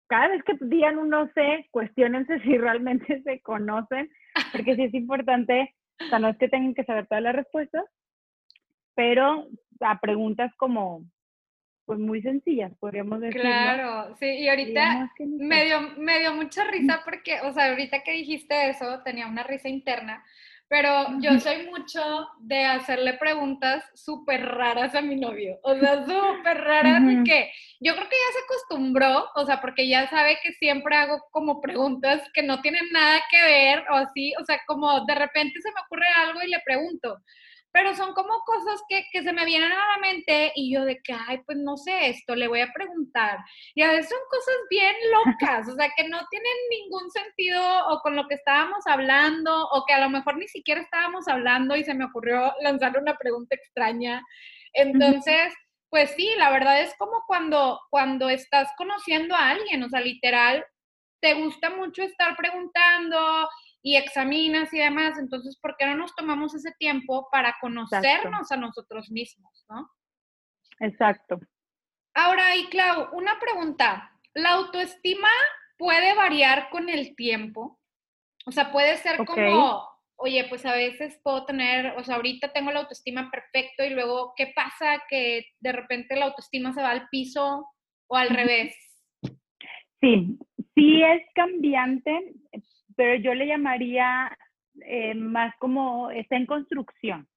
Cada 0.07 0.29
vez 0.29 0.43
que 0.43 0.55
digan 0.61 0.97
un 0.97 1.09
no 1.09 1.27
sé, 1.33 1.67
cuestionense 1.71 2.39
si 2.43 2.57
realmente 2.57 3.21
se 3.23 3.41
conocen, 3.41 4.09
porque 4.51 4.75
sí 4.75 4.83
es 4.83 4.93
importante, 4.93 5.75
o 5.99 6.05
sea, 6.05 6.19
no 6.19 6.29
es 6.29 6.37
que 6.37 6.47
tengan 6.47 6.73
que 6.73 6.85
saber 6.85 7.07
todas 7.07 7.23
las 7.23 7.35
respuestas, 7.35 7.83
pero 8.95 9.47
a 9.81 9.99
preguntas 9.99 10.53
como, 10.57 11.03
pues 11.85 11.99
muy 11.99 12.21
sencillas, 12.21 12.71
podríamos 12.79 13.21
decir. 13.21 13.41
Claro, 13.41 14.15
sí, 14.19 14.25
y 14.25 14.49
ahorita 14.49 15.11
me 15.19 15.65
dio, 15.65 15.81
me 15.97 16.19
dio 16.19 16.33
mucha 16.33 16.63
risa 16.65 17.01
porque, 17.05 17.41
o 17.41 17.53
sea, 17.53 17.69
ahorita 17.69 18.01
que 18.03 18.11
dijiste 18.11 18.69
eso, 18.69 19.01
tenía 19.03 19.27
una 19.27 19.43
risa 19.43 19.69
interna, 19.69 20.23
pero 20.67 21.19
yo 21.19 21.39
soy 21.39 21.67
mucho 21.67 22.01
de 22.39 22.65
hacerle 22.65 23.13
preguntas 23.13 23.83
súper 23.93 24.43
raras 24.43 24.95
a 24.95 25.01
mi 25.01 25.15
novio, 25.15 25.59
o 25.61 25.75
sea, 25.75 26.03
súper 26.05 26.57
raras, 26.57 27.03
que 27.23 27.51
yo 27.79 27.93
creo 27.93 28.09
que 28.09 28.15
ya 28.15 28.33
se 28.33 28.43
acostumbró, 28.45 29.27
o 29.35 29.45
sea, 29.45 29.61
porque 29.61 29.87
ya 29.87 30.09
sabe 30.09 30.39
que 30.41 30.53
siempre 30.53 30.95
hago 30.95 31.21
como 31.29 31.61
preguntas 31.61 32.23
que 32.33 32.41
no 32.41 32.61
tienen 32.61 32.85
nada 32.91 33.21
que 33.29 33.41
ver, 33.43 33.83
o 33.91 33.95
así, 33.95 34.33
o 34.41 34.43
sea, 34.43 34.59
como 34.65 35.05
de 35.05 35.13
repente 35.13 35.61
se 35.61 35.69
me 35.69 35.81
ocurre 35.85 36.07
algo 36.17 36.41
y 36.41 36.49
le 36.49 36.59
pregunto, 36.65 37.19
pero 37.75 37.93
son 37.93 38.13
como 38.13 38.39
cosas 38.45 38.81
que, 38.87 39.03
que, 39.11 39.21
se 39.21 39.33
me 39.33 39.43
vienen 39.43 39.73
a 39.73 39.75
la 39.75 39.97
mente 39.97 40.53
y 40.55 40.73
yo 40.73 40.85
de 40.85 41.01
que, 41.03 41.11
ay, 41.27 41.39
pues 41.45 41.57
no 41.57 41.75
sé 41.75 42.07
esto, 42.07 42.33
le 42.33 42.47
voy 42.47 42.61
a 42.61 42.71
preguntar. 42.71 43.39
Y 43.73 43.81
a 43.81 43.89
veces 43.89 44.07
son 44.07 44.19
cosas 44.29 44.55
bien 44.69 44.95
locas, 45.11 45.67
o 45.67 45.75
sea, 45.75 45.89
que 45.93 46.07
no 46.07 46.25
tienen 46.29 46.53
ningún 46.69 47.11
sentido 47.11 47.61
o 47.89 47.99
con 47.99 48.15
lo 48.15 48.29
que 48.29 48.35
estábamos 48.35 48.87
hablando 48.87 49.67
o 49.67 49.83
que 49.85 49.91
a 49.91 49.99
lo 49.99 50.09
mejor 50.09 50.37
ni 50.37 50.47
siquiera 50.47 50.79
estábamos 50.79 51.27
hablando 51.27 51.75
y 51.75 51.83
se 51.83 51.93
me 51.93 52.05
ocurrió 52.05 52.53
lanzarle 52.61 52.99
una 52.99 53.17
pregunta 53.17 53.57
extraña. 53.57 54.23
Entonces, 54.71 55.53
pues 55.89 56.11
sí, 56.11 56.29
la 56.37 56.51
verdad 56.51 56.79
es 56.79 56.95
como 56.97 57.23
cuando, 57.27 57.81
cuando 57.89 58.29
estás 58.29 58.69
conociendo 58.77 59.35
a 59.35 59.49
alguien, 59.49 59.83
o 59.83 59.89
sea, 59.89 59.99
literal, 59.99 60.65
te 61.19 61.33
gusta 61.33 61.71
mucho 61.71 62.03
estar 62.03 62.37
preguntando 62.37 63.49
y 63.85 63.97
examinas 63.97 64.73
y 64.73 64.79
demás, 64.79 65.19
entonces, 65.19 65.59
¿por 65.61 65.77
qué 65.77 65.85
no 65.85 65.95
nos 65.95 66.15
tomamos 66.15 66.55
ese 66.55 66.71
tiempo 66.79 67.27
para 67.31 67.55
conocernos 67.61 68.51
a 68.51 68.57
nosotros 68.57 69.11
mismos, 69.11 69.63
no? 69.69 69.91
Exacto. 70.79 71.39
Ahora, 72.15 72.55
y 72.55 72.65
Clau, 72.69 73.15
una 73.15 73.39
pregunta. 73.39 74.11
¿La 74.33 74.53
autoestima 74.53 75.29
puede 75.77 76.15
variar 76.15 76.71
con 76.71 76.89
el 76.89 77.15
tiempo? 77.15 77.79
O 78.47 78.51
sea, 78.51 78.71
puede 78.71 78.97
ser 78.97 79.23
como, 79.23 79.87
oye, 80.15 80.47
pues 80.49 80.65
a 80.65 80.73
veces 80.73 81.19
puedo 81.23 81.45
tener, 81.45 81.93
o 81.95 82.03
sea, 82.03 82.15
ahorita 82.15 82.53
tengo 82.53 82.71
la 82.71 82.79
autoestima 82.79 83.29
perfecto 83.29 83.83
y 83.83 83.91
luego, 83.91 84.33
¿qué 84.35 84.51
pasa 84.55 85.03
que 85.07 85.45
de 85.59 85.71
repente 85.71 86.15
la 86.15 86.25
autoestima 86.25 86.73
se 86.73 86.81
va 86.81 86.89
al 86.89 87.07
piso 87.09 87.67
o 88.07 88.15
al 88.17 88.29
revés? 88.29 88.75
Sí, 90.01 90.39
sí 90.73 91.03
es 91.03 91.21
cambiante, 91.35 92.33
pero 92.95 93.15
yo 93.15 93.33
le 93.33 93.47
llamaría 93.47 94.35
eh, 94.81 95.13
más 95.15 95.53
como 95.59 96.11
está 96.11 96.35
en 96.35 96.45
construcción. 96.45 97.27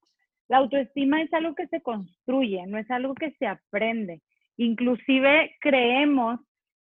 La 0.47 0.57
autoestima 0.57 1.21
es 1.21 1.31
algo 1.33 1.53
que 1.55 1.67
se 1.67 1.81
construye, 1.81 2.65
no 2.67 2.77
es 2.77 2.89
algo 2.89 3.13
que 3.13 3.31
se 3.39 3.45
aprende. 3.45 4.21
Inclusive 4.57 5.55
creemos 5.61 6.39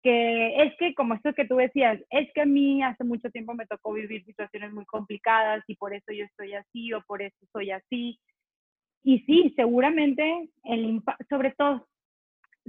que 0.03 0.63
es 0.63 0.73
que, 0.79 0.95
como 0.95 1.15
esto 1.15 1.35
que 1.35 1.45
tú 1.45 1.57
decías, 1.57 2.01
es 2.11 2.33
que 2.33 2.43
a 2.43 2.47
mí 2.47 2.83
hace 2.83 3.05
mucho 3.05 3.29
tiempo 3.31 3.55
me 3.55 3.67
tocó 3.67 3.93
vivir 3.93 4.25
situaciones 4.25 4.73
muy 4.73 4.87
complicadas 4.87 5.63
y 5.67 5.75
por 5.75 5.93
eso 5.93 6.13
yo 6.13 6.25
estoy 6.25 6.55
así 6.55 6.93
o 6.93 7.03
por 7.03 7.23
eso 7.23 7.37
soy 7.53 7.71
así. 7.71 8.19
Y 9.03 9.21
sí, 9.21 9.53
seguramente, 9.57 10.49
el 10.65 11.03
sobre 11.29 11.53
todo, 11.53 11.87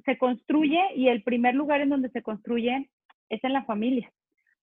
se 0.04 0.18
construye 0.18 0.82
y 0.96 1.08
el 1.08 1.24
primer 1.24 1.56
lugar 1.56 1.82
en 1.82 1.90
donde 1.90 2.10
se 2.10 2.22
construye 2.22 2.90
es 3.30 3.44
en 3.44 3.54
la 3.54 3.64
familia. 3.64 4.12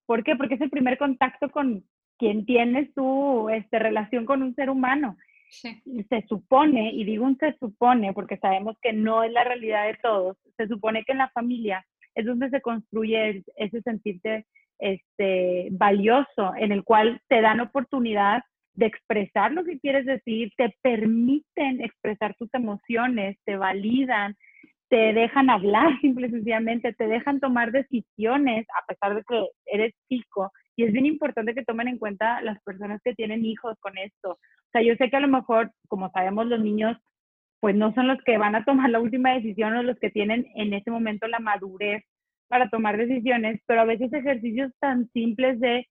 ¿Por 0.09 0.25
qué? 0.25 0.37
Porque 0.37 0.55
es 0.55 0.61
el 0.62 0.71
primer 0.71 0.97
contacto 0.97 1.51
con 1.51 1.85
quien 2.18 2.47
tienes 2.47 2.94
tu 2.94 3.51
este, 3.51 3.79
relación 3.79 4.25
con 4.25 4.42
un 4.42 4.55
ser 4.55 4.71
humano. 4.71 5.18
Se 5.51 6.27
supone, 6.27 6.92
y 6.94 7.05
digo 7.05 7.27
un 7.27 7.37
se 7.37 7.53
supone 7.59 8.14
porque 8.14 8.38
sabemos 8.38 8.79
que 8.81 8.94
no 8.94 9.23
es 9.23 9.31
la 9.33 9.44
realidad 9.44 9.87
de 9.87 9.99
todos, 10.03 10.38
se 10.57 10.66
supone 10.66 11.05
que 11.05 11.12
en 11.12 11.18
la 11.18 11.29
familia 11.29 11.85
es 12.14 12.25
donde 12.25 12.49
se 12.49 12.62
construye 12.62 13.44
ese 13.57 13.83
sentirte 13.83 14.47
este, 14.79 15.68
valioso, 15.73 16.55
en 16.57 16.73
el 16.73 16.85
cual 16.85 17.21
te 17.29 17.42
dan 17.42 17.61
oportunidad 17.61 18.42
de 18.73 18.87
expresar 18.87 19.53
lo 19.53 19.62
que 19.62 19.79
quieres 19.79 20.07
decir, 20.07 20.53
te 20.57 20.75
permiten 20.81 21.83
expresar 21.83 22.35
tus 22.37 22.49
emociones, 22.55 23.37
te 23.44 23.57
validan, 23.59 24.37
te 24.88 25.12
dejan 25.12 25.51
hablar 25.51 25.88
simple 26.01 26.29
y 26.29 26.31
sencillamente, 26.31 26.92
te 26.92 27.07
dejan 27.07 27.40
tomar 27.40 27.72
decisiones 27.72 28.66
a 28.81 28.87
pesar 28.87 29.14
de 29.14 29.22
que 29.24 29.48
eres 29.66 29.94
chico. 30.09 30.53
Y 30.77 30.85
es 30.85 30.92
bien 30.92 31.07
importante 31.07 31.55
que 31.55 31.64
tomen 31.64 31.88
en 31.88 31.98
cuenta 31.98 32.40
las 32.42 32.61
personas 32.62 33.01
que 33.03 33.14
tienen 33.14 33.44
hijos 33.44 33.77
con 33.81 33.98
esto. 33.98 34.33
O 34.33 34.70
sea, 34.72 34.83
yo 34.83 34.94
sé 34.96 35.11
que 35.11 35.16
a 35.16 35.20
lo 35.20 35.29
mejor, 35.29 35.72
como 35.88 36.11
sabemos, 36.11 36.46
los 36.46 36.61
niños 36.61 36.96
pues 37.61 37.74
no 37.74 37.92
son 37.94 38.07
los 38.07 38.18
que 38.24 38.38
van 38.38 38.55
a 38.55 38.64
tomar 38.64 38.88
la 38.90 39.01
última 39.01 39.35
decisión 39.35 39.74
o 39.74 39.83
los 39.83 39.98
que 39.98 40.11
tienen 40.11 40.46
en 40.55 40.72
ese 40.72 40.90
momento 40.90 41.27
la 41.27 41.40
madurez 41.40 42.05
para 42.48 42.70
tomar 42.70 42.96
decisiones, 42.96 43.61
pero 43.66 43.81
a 43.83 43.85
veces 43.85 44.12
ejercicios 44.12 44.72
tan 44.81 45.09
simples 45.11 45.59
de, 45.61 45.87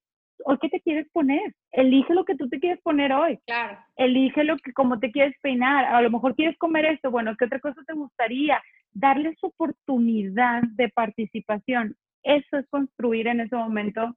hoy 0.45 0.57
qué 0.60 0.69
te 0.69 0.81
quieres 0.81 1.07
poner, 1.12 1.53
elige 1.71 2.13
lo 2.13 2.25
que 2.25 2.36
tú 2.36 2.49
te 2.49 2.60
quieres 2.60 2.81
poner 2.81 3.12
hoy, 3.13 3.38
claro. 3.45 3.77
elige 3.95 4.43
lo 4.43 4.57
que, 4.57 4.73
como 4.73 4.99
te 4.99 5.12
quieres 5.12 5.36
peinar, 5.41 5.86
a 5.86 6.01
lo 6.01 6.10
mejor 6.10 6.36
quieres 6.36 6.57
comer 6.57 6.86
esto, 6.86 7.12
bueno, 7.12 7.36
¿qué 7.38 7.45
otra 7.45 7.60
cosa 7.60 7.81
te 7.86 7.93
gustaría? 7.93 8.62
Darles 8.99 9.38
oportunidad 9.43 10.63
de 10.75 10.89
participación, 10.89 11.95
eso 12.23 12.57
es 12.57 12.67
construir 12.69 13.27
en 13.27 13.41
ese 13.41 13.55
momento 13.55 14.15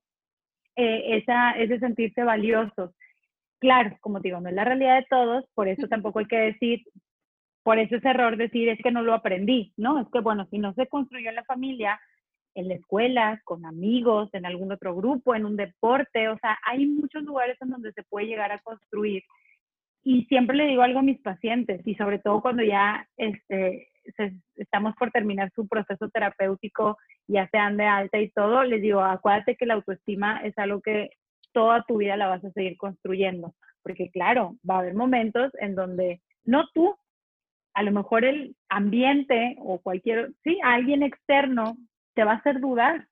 eh, 0.74 1.18
esa, 1.18 1.52
ese 1.52 1.78
sentirse 1.78 2.24
valiosos. 2.24 2.90
Claro, 3.58 3.96
como 4.00 4.20
digo, 4.20 4.40
no 4.40 4.48
es 4.48 4.54
la 4.54 4.64
realidad 4.64 4.96
de 4.96 5.06
todos, 5.10 5.44
por 5.54 5.68
eso 5.68 5.86
tampoco 5.86 6.20
hay 6.20 6.26
que 6.26 6.38
decir, 6.38 6.82
por 7.62 7.78
eso 7.78 7.96
es 7.96 8.04
error 8.06 8.38
decir 8.38 8.70
es 8.70 8.78
que 8.82 8.90
no 8.90 9.02
lo 9.02 9.12
aprendí, 9.12 9.74
¿no? 9.76 10.00
Es 10.00 10.08
que 10.10 10.20
bueno, 10.20 10.46
si 10.50 10.58
no 10.58 10.72
se 10.72 10.86
construyó 10.86 11.28
en 11.28 11.36
la 11.36 11.44
familia, 11.44 12.00
en 12.54 12.68
la 12.68 12.74
escuela, 12.74 13.40
con 13.44 13.66
amigos, 13.66 14.30
en 14.32 14.46
algún 14.46 14.72
otro 14.72 14.94
grupo, 14.96 15.34
en 15.34 15.44
un 15.44 15.56
deporte, 15.56 16.28
o 16.30 16.38
sea, 16.38 16.58
hay 16.64 16.86
muchos 16.86 17.22
lugares 17.22 17.58
en 17.60 17.68
donde 17.68 17.92
se 17.92 18.02
puede 18.04 18.26
llegar 18.28 18.50
a 18.50 18.60
construir. 18.60 19.22
Y 20.02 20.24
siempre 20.24 20.56
le 20.56 20.66
digo 20.66 20.80
algo 20.80 21.00
a 21.00 21.02
mis 21.02 21.20
pacientes, 21.20 21.86
y 21.86 21.94
sobre 21.96 22.18
todo 22.18 22.40
cuando 22.40 22.62
ya 22.62 23.06
este, 23.18 23.89
estamos 24.56 24.94
por 24.96 25.10
terminar 25.10 25.50
su 25.54 25.68
proceso 25.68 26.08
terapéutico, 26.08 26.96
ya 27.26 27.48
sean 27.48 27.76
de 27.76 27.86
alta 27.86 28.18
y 28.18 28.30
todo, 28.30 28.64
les 28.64 28.82
digo, 28.82 29.00
acuérdate 29.00 29.56
que 29.56 29.66
la 29.66 29.74
autoestima 29.74 30.40
es 30.44 30.56
algo 30.58 30.80
que 30.80 31.10
toda 31.52 31.84
tu 31.86 31.98
vida 31.98 32.16
la 32.16 32.28
vas 32.28 32.44
a 32.44 32.50
seguir 32.52 32.76
construyendo, 32.76 33.54
porque 33.82 34.10
claro, 34.10 34.56
va 34.68 34.76
a 34.76 34.78
haber 34.80 34.94
momentos 34.94 35.52
en 35.60 35.74
donde 35.74 36.20
no 36.44 36.68
tú, 36.74 36.96
a 37.74 37.82
lo 37.82 37.92
mejor 37.92 38.24
el 38.24 38.56
ambiente 38.68 39.56
o 39.58 39.80
cualquier, 39.80 40.32
sí, 40.42 40.58
alguien 40.62 41.02
externo 41.02 41.76
te 42.14 42.24
va 42.24 42.32
a 42.32 42.36
hacer 42.36 42.60
dudar 42.60 43.06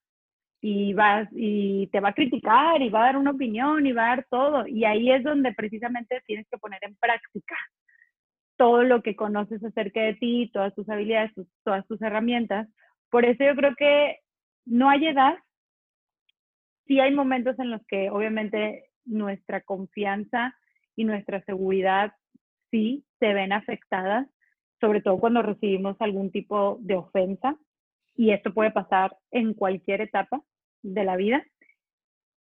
y, 0.61 0.93
vas, 0.95 1.29
y 1.33 1.87
te 1.89 2.01
va 2.01 2.11
a 2.11 2.15
criticar 2.15 2.83
y 2.83 2.89
va 2.89 3.01
a 3.01 3.07
dar 3.07 3.17
una 3.17 3.31
opinión 3.31 3.87
y 3.87 3.93
va 3.93 4.07
a 4.07 4.17
dar 4.17 4.27
todo. 4.29 4.67
Y 4.67 4.85
ahí 4.85 5.13
es 5.13 5.23
donde 5.23 5.53
precisamente 5.53 6.21
tienes 6.27 6.47
que 6.51 6.59
poner 6.59 6.81
en 6.83 6.97
práctica 6.97 7.55
todo 8.59 8.83
lo 8.83 9.03
que 9.03 9.17
conoces 9.17 9.65
acerca 9.65 10.03
de 10.03 10.15
ti, 10.15 10.51
todas 10.53 10.75
tus 10.75 10.87
habilidades, 10.91 11.33
todas 11.65 11.87
tus 11.87 12.03
herramientas. 12.03 12.69
Por 13.09 13.25
eso 13.25 13.45
yo 13.45 13.55
creo 13.55 13.75
que 13.77 14.19
no 14.67 14.91
hay 14.91 15.07
edad. 15.07 15.39
Sí 16.87 17.01
hay 17.01 17.15
momentos 17.15 17.59
en 17.59 17.71
los 17.71 17.81
que 17.87 18.11
obviamente 18.11 18.91
nuestra 19.05 19.63
confianza 19.63 20.55
y 20.97 21.05
nuestra 21.05 21.43
seguridad 21.45 22.13
sí 22.71 23.05
se 23.21 23.33
ven 23.33 23.53
afectadas, 23.53 24.29
sobre 24.81 25.01
todo 25.01 25.19
cuando 25.19 25.41
recibimos 25.41 25.97
algún 26.01 26.31
tipo 26.31 26.79
de 26.81 26.97
ofensa 26.97 27.57
y 28.17 28.33
esto 28.33 28.53
puede 28.53 28.73
pasar 28.73 29.17
en 29.31 29.55
cualquier 29.55 30.01
etapa 30.01 30.43
de 30.83 31.05
la 31.05 31.17
vida, 31.17 31.45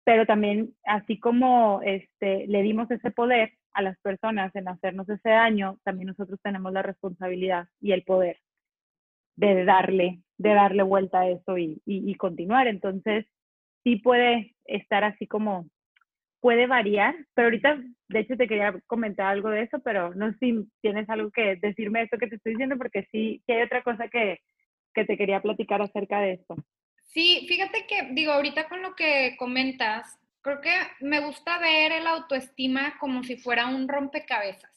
pero 0.04 0.26
también 0.26 0.74
así 0.84 1.18
como 1.18 1.80
este, 1.82 2.46
le 2.46 2.62
dimos 2.62 2.88
ese 2.90 3.10
poder 3.10 3.52
a 3.74 3.82
las 3.82 3.98
personas 4.00 4.54
en 4.54 4.68
hacernos 4.68 5.08
ese 5.08 5.28
daño, 5.28 5.78
también 5.84 6.08
nosotros 6.08 6.40
tenemos 6.42 6.72
la 6.72 6.82
responsabilidad 6.82 7.68
y 7.80 7.92
el 7.92 8.02
poder 8.02 8.38
de 9.36 9.64
darle, 9.64 10.20
de 10.38 10.54
darle 10.54 10.82
vuelta 10.82 11.20
a 11.20 11.28
eso 11.28 11.58
y, 11.58 11.82
y, 11.84 12.14
continuar. 12.14 12.68
Entonces, 12.68 13.26
sí 13.82 13.96
puede 13.96 14.54
estar 14.64 15.04
así 15.04 15.26
como, 15.26 15.66
puede 16.40 16.66
variar, 16.66 17.16
pero 17.34 17.46
ahorita, 17.46 17.82
de 18.08 18.20
hecho, 18.20 18.36
te 18.36 18.46
quería 18.46 18.74
comentar 18.86 19.26
algo 19.26 19.50
de 19.50 19.62
eso, 19.62 19.80
pero 19.82 20.14
no 20.14 20.30
sé 20.32 20.38
si 20.38 20.68
tienes 20.80 21.08
algo 21.10 21.30
que 21.30 21.56
decirme 21.56 22.02
esto 22.02 22.18
que 22.18 22.28
te 22.28 22.36
estoy 22.36 22.52
diciendo, 22.52 22.76
porque 22.76 23.08
sí, 23.10 23.42
sí 23.46 23.52
hay 23.52 23.62
otra 23.62 23.82
cosa 23.82 24.08
que, 24.08 24.40
que 24.94 25.04
te 25.04 25.16
quería 25.16 25.42
platicar 25.42 25.82
acerca 25.82 26.20
de 26.20 26.34
esto. 26.34 26.56
Sí, 27.02 27.46
fíjate 27.48 27.86
que, 27.86 28.08
digo, 28.12 28.32
ahorita 28.32 28.68
con 28.68 28.82
lo 28.82 28.94
que 28.94 29.36
comentas, 29.38 30.18
creo 30.44 30.60
que 30.60 30.76
me 31.00 31.20
gusta 31.20 31.58
ver 31.58 31.90
el 31.90 32.06
autoestima 32.06 32.98
como 33.00 33.24
si 33.24 33.36
fuera 33.38 33.66
un 33.66 33.88
rompecabezas. 33.88 34.70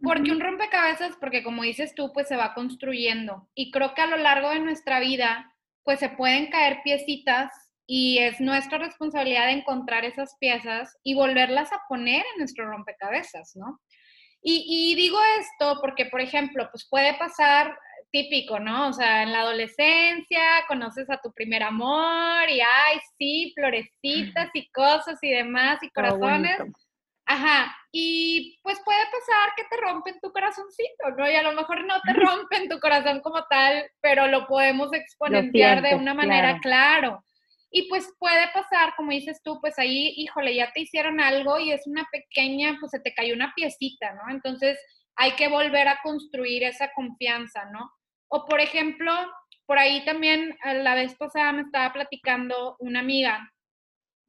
Porque 0.00 0.30
un 0.30 0.40
rompecabezas, 0.40 1.16
porque 1.18 1.42
como 1.42 1.64
dices 1.64 1.92
tú, 1.96 2.12
pues 2.12 2.28
se 2.28 2.36
va 2.36 2.54
construyendo. 2.54 3.48
Y 3.54 3.72
creo 3.72 3.92
que 3.94 4.02
a 4.02 4.06
lo 4.06 4.16
largo 4.16 4.50
de 4.50 4.60
nuestra 4.60 5.00
vida, 5.00 5.52
pues 5.82 5.98
se 5.98 6.08
pueden 6.08 6.48
caer 6.50 6.78
piecitas 6.84 7.50
y 7.84 8.18
es 8.18 8.40
nuestra 8.40 8.78
responsabilidad 8.78 9.46
de 9.46 9.52
encontrar 9.52 10.04
esas 10.04 10.36
piezas 10.38 10.96
y 11.02 11.16
volverlas 11.16 11.72
a 11.72 11.82
poner 11.88 12.24
en 12.32 12.38
nuestro 12.38 12.70
rompecabezas, 12.70 13.56
¿no? 13.56 13.80
Y, 14.40 14.64
y, 14.68 14.94
digo 14.94 15.18
esto 15.40 15.80
porque, 15.80 16.06
por 16.06 16.20
ejemplo, 16.20 16.68
pues 16.70 16.86
puede 16.88 17.14
pasar 17.14 17.76
típico, 18.10 18.58
¿no? 18.58 18.88
O 18.88 18.92
sea, 18.92 19.22
en 19.22 19.32
la 19.32 19.40
adolescencia 19.40 20.40
conoces 20.66 21.08
a 21.10 21.20
tu 21.20 21.32
primer 21.32 21.62
amor 21.62 22.48
y, 22.48 22.60
ay, 22.60 22.98
sí, 23.18 23.52
florecitas 23.54 24.50
y 24.54 24.68
cosas 24.70 25.18
y 25.22 25.30
demás 25.30 25.82
y 25.82 25.90
corazones. 25.90 26.58
Ajá, 27.30 27.76
y 27.92 28.58
pues 28.62 28.80
puede 28.86 29.04
pasar 29.04 29.52
que 29.54 29.64
te 29.64 29.76
rompen 29.82 30.18
tu 30.22 30.32
corazoncito, 30.32 31.10
¿no? 31.16 31.30
Y 31.30 31.34
a 31.34 31.42
lo 31.42 31.52
mejor 31.52 31.84
no 31.84 32.00
te 32.00 32.14
rompen 32.14 32.70
tu 32.70 32.80
corazón 32.80 33.20
como 33.20 33.44
tal, 33.50 33.84
pero 34.00 34.28
lo 34.28 34.46
podemos 34.46 34.90
exponenciar 34.94 35.82
de 35.82 35.94
una 35.94 36.14
manera 36.14 36.58
claro. 36.60 37.22
Y 37.70 37.86
pues 37.90 38.10
puede 38.18 38.48
pasar, 38.54 38.94
como 38.96 39.10
dices 39.10 39.42
tú, 39.44 39.60
pues 39.60 39.78
ahí, 39.78 40.14
híjole, 40.16 40.54
ya 40.54 40.72
te 40.72 40.80
hicieron 40.80 41.20
algo 41.20 41.60
y 41.60 41.70
es 41.70 41.86
una 41.86 42.08
pequeña, 42.10 42.78
pues 42.80 42.92
se 42.92 43.00
te 43.00 43.12
cayó 43.12 43.34
una 43.34 43.52
piecita, 43.54 44.14
¿no? 44.14 44.30
Entonces 44.30 44.78
hay 45.14 45.32
que 45.32 45.48
volver 45.48 45.86
a 45.88 46.00
construir 46.02 46.64
esa 46.64 46.90
confianza, 46.94 47.66
¿no? 47.66 47.90
O 48.28 48.44
por 48.44 48.60
ejemplo, 48.60 49.12
por 49.66 49.78
ahí 49.78 50.04
también 50.04 50.56
la 50.64 50.94
vez 50.94 51.14
pasada 51.16 51.52
me 51.52 51.62
estaba 51.62 51.92
platicando 51.92 52.76
una 52.78 53.00
amiga 53.00 53.52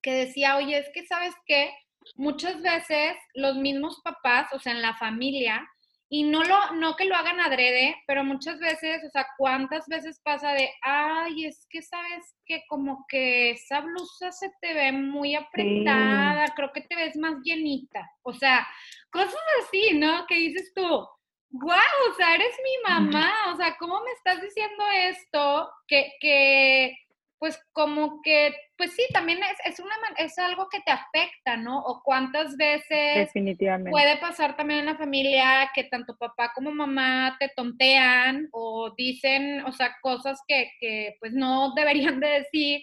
que 0.02 0.14
decía, 0.14 0.58
oye, 0.58 0.78
es 0.78 0.90
que 0.94 1.06
sabes 1.06 1.34
qué, 1.46 1.72
muchas 2.16 2.62
veces 2.62 3.16
los 3.34 3.56
mismos 3.56 4.02
papás, 4.04 4.48
o 4.54 4.60
sea, 4.60 4.74
en 4.74 4.82
la 4.82 4.96
familia, 4.96 5.68
y 6.12 6.24
no 6.24 6.44
lo, 6.44 6.72
no 6.74 6.96
que 6.96 7.06
lo 7.06 7.16
hagan 7.16 7.40
adrede, 7.40 7.96
pero 8.08 8.24
muchas 8.24 8.60
veces, 8.60 9.04
o 9.06 9.10
sea, 9.12 9.28
cuántas 9.38 9.86
veces 9.88 10.20
pasa 10.24 10.54
de, 10.54 10.68
ay, 10.82 11.46
es 11.46 11.68
que 11.70 11.84
sabes 11.84 12.36
que 12.46 12.64
como 12.68 13.06
que 13.08 13.52
esa 13.52 13.82
blusa 13.82 14.32
se 14.32 14.50
te 14.60 14.74
ve 14.74 14.92
muy 14.92 15.36
apretada, 15.36 16.48
creo 16.56 16.72
que 16.74 16.82
te 16.82 16.96
ves 16.96 17.16
más 17.16 17.36
llenita, 17.44 18.10
o 18.24 18.34
sea, 18.34 18.68
cosas 19.12 19.36
así, 19.62 19.94
¿no? 19.94 20.26
Que 20.26 20.36
dices 20.36 20.74
tú, 20.74 21.08
wow, 21.52 22.12
o 22.12 22.14
sea, 22.16 22.36
eres 22.36 22.56
mi 22.64 22.92
mamá, 22.92 23.32
o 23.54 23.58
sea, 23.58 23.76
¿cómo 23.78 24.02
me 24.04 24.12
estás 24.12 24.42
diciendo 24.42 24.84
esto? 24.94 25.72
Que, 25.88 26.14
que 26.20 26.96
pues 27.40 27.58
como 27.72 28.22
que, 28.22 28.54
pues 28.78 28.92
sí, 28.94 29.04
también 29.14 29.40
es, 29.42 29.74
es, 29.74 29.80
una, 29.80 29.96
es 30.18 30.38
algo 30.38 30.68
que 30.68 30.82
te 30.82 30.92
afecta, 30.92 31.56
¿no? 31.56 31.80
O 31.80 32.02
cuántas 32.04 32.58
veces 32.58 33.16
Definitivamente. 33.16 33.92
puede 33.92 34.18
pasar 34.18 34.58
también 34.58 34.82
en 34.82 34.86
la 34.88 34.98
familia 34.98 35.72
que 35.74 35.86
tanto 35.86 36.18
papá 36.18 36.52
como 36.54 36.72
mamá 36.72 37.38
te 37.40 37.50
tontean 37.56 38.50
o 38.52 38.94
dicen, 38.96 39.64
o 39.66 39.72
sea, 39.72 39.96
cosas 40.02 40.42
que, 40.48 40.70
que 40.82 41.16
pues 41.22 41.32
no 41.32 41.74
deberían 41.76 42.20
de 42.20 42.28
decir 42.28 42.82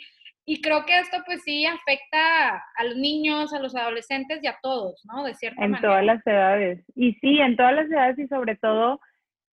y 0.48 0.62
creo 0.62 0.86
que 0.86 0.96
esto 1.00 1.18
pues 1.26 1.42
sí 1.42 1.66
afecta 1.66 2.62
a 2.76 2.84
los 2.84 2.96
niños, 2.96 3.52
a 3.52 3.58
los 3.58 3.74
adolescentes 3.74 4.38
y 4.42 4.46
a 4.46 4.56
todos, 4.62 5.04
¿no? 5.04 5.24
De 5.24 5.34
cierta 5.34 5.64
en 5.64 5.72
manera. 5.72 5.88
En 5.88 5.90
todas 5.90 6.04
las 6.04 6.26
edades. 6.26 6.84
Y 6.94 7.14
sí, 7.14 7.40
en 7.40 7.56
todas 7.56 7.74
las 7.74 7.90
edades 7.90 8.16
y 8.16 8.28
sobre 8.28 8.54
todo, 8.54 9.00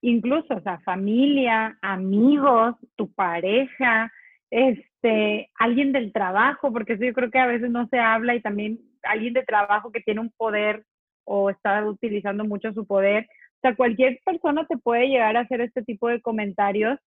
incluso, 0.02 0.54
o 0.54 0.62
sea, 0.62 0.80
familia, 0.82 1.80
amigos, 1.82 2.76
tu 2.96 3.12
pareja, 3.12 4.14
este, 4.52 5.50
alguien 5.56 5.94
del 5.94 6.14
trabajo, 6.14 6.72
porque 6.72 6.94
eso 6.94 7.06
yo 7.06 7.14
creo 7.14 7.32
que 7.32 7.40
a 7.40 7.48
veces 7.48 7.72
no 7.72 7.88
se 7.88 7.98
habla 7.98 8.36
y 8.36 8.42
también 8.42 8.78
alguien 9.02 9.34
de 9.34 9.42
trabajo 9.42 9.92
que 9.92 10.02
tiene 10.02 10.22
un 10.22 10.32
poder 10.38 10.86
o 11.26 11.50
está 11.50 11.84
utilizando 11.84 12.46
mucho 12.46 12.72
su 12.72 12.86
poder. 12.86 13.26
O 13.26 13.60
sea, 13.64 13.76
cualquier 13.76 14.20
persona 14.24 14.68
te 14.68 14.78
puede 14.78 15.08
llegar 15.08 15.38
a 15.38 15.42
hacer 15.42 15.60
este 15.62 15.82
tipo 15.82 16.08
de 16.08 16.22
comentarios 16.22 17.00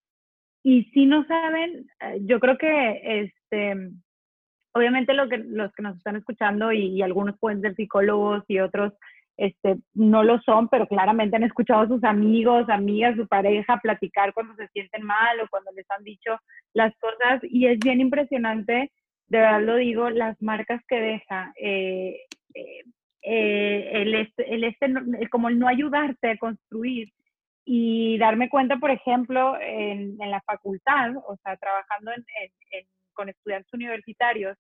y 0.64 0.83
si 0.92 1.07
no 1.07 1.25
saben, 1.27 1.87
eh, 2.01 2.18
yo 2.22 2.40
creo 2.40 2.59
que 2.59 3.22
este, 3.51 3.91
obviamente 4.73 5.15
lo 5.15 5.29
que, 5.29 5.39
los 5.39 5.73
que 5.73 5.83
nos 5.83 5.97
están 5.97 6.17
escuchando 6.17 6.73
y, 6.73 7.03
algunos 7.03 7.39
pueden 7.39 7.61
ser 7.61 7.75
psicólogos 7.75 8.45
y 8.49 8.61
otros 8.61 8.93
este, 9.37 9.77
no 9.95 10.23
lo 10.23 10.41
son, 10.41 10.69
pero 10.69 10.87
claramente 10.87 11.37
han 11.37 11.43
escuchado 11.43 11.83
a 11.83 11.89
sus 11.89 12.03
amigos, 12.05 12.69
amigas, 12.71 13.17
su 13.17 13.27
pareja 13.29 13.79
platicar 13.83 14.33
cuando 14.33 14.55
se 14.55 14.69
sienten 14.69 15.03
mal 15.03 15.41
o 15.41 15.49
cuando 15.49 15.71
les 15.73 15.91
han 15.91 16.03
dicho 16.05 16.39
las 16.73 16.95
cosas 16.99 17.41
y 17.43 17.67
es 17.67 17.79
bien 17.79 18.01
impresionante, 18.01 18.91
de 19.29 19.39
verdad 19.39 19.63
lo 19.63 19.77
digo, 19.77 20.09
las 20.11 20.41
marcas 20.41 20.81
que 20.89 21.01
deja. 21.01 21.53
Eh, 21.61 22.21
eh, 22.55 22.83
eh, 23.29 23.91
el, 23.93 24.15
este, 24.15 24.55
el 24.55 24.65
este, 24.65 24.89
como 25.31 25.49
el 25.49 25.59
no 25.59 25.67
ayudarte 25.67 26.31
a 26.31 26.39
construir 26.39 27.13
y 27.65 28.17
darme 28.19 28.49
cuenta, 28.49 28.77
por 28.77 28.93
ejemplo, 28.93 29.59
en, 29.61 30.17
la 30.19 30.41
facultad, 30.43 31.17
o 31.27 31.37
sea, 31.43 31.57
trabajando 31.57 32.13
en, 32.13 32.87
con 33.16 33.29
estudiantes 33.29 33.72
universitarios, 33.72 34.57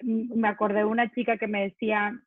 me 0.00 0.48
acordé 0.48 0.78
de 0.78 0.84
una 0.86 1.10
chica 1.12 1.36
que 1.36 1.46
me 1.46 1.64
decía, 1.64 2.18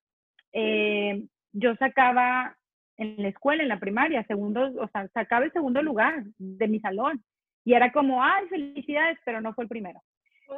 eh, 0.53 1.25
yo 1.53 1.75
sacaba 1.75 2.55
en 2.97 3.15
la 3.21 3.27
escuela, 3.29 3.63
en 3.63 3.69
la 3.69 3.79
primaria, 3.79 4.23
segundo, 4.25 4.71
o 4.79 4.87
sea, 4.89 5.07
sacaba 5.09 5.45
el 5.45 5.51
segundo 5.51 5.81
lugar 5.81 6.23
de 6.37 6.67
mi 6.67 6.79
salón. 6.79 7.23
Y 7.63 7.73
era 7.73 7.91
como, 7.91 8.23
ay, 8.23 8.47
felicidades, 8.47 9.17
pero 9.25 9.41
no 9.41 9.53
fue 9.53 9.65
el 9.65 9.69
primero. 9.69 10.01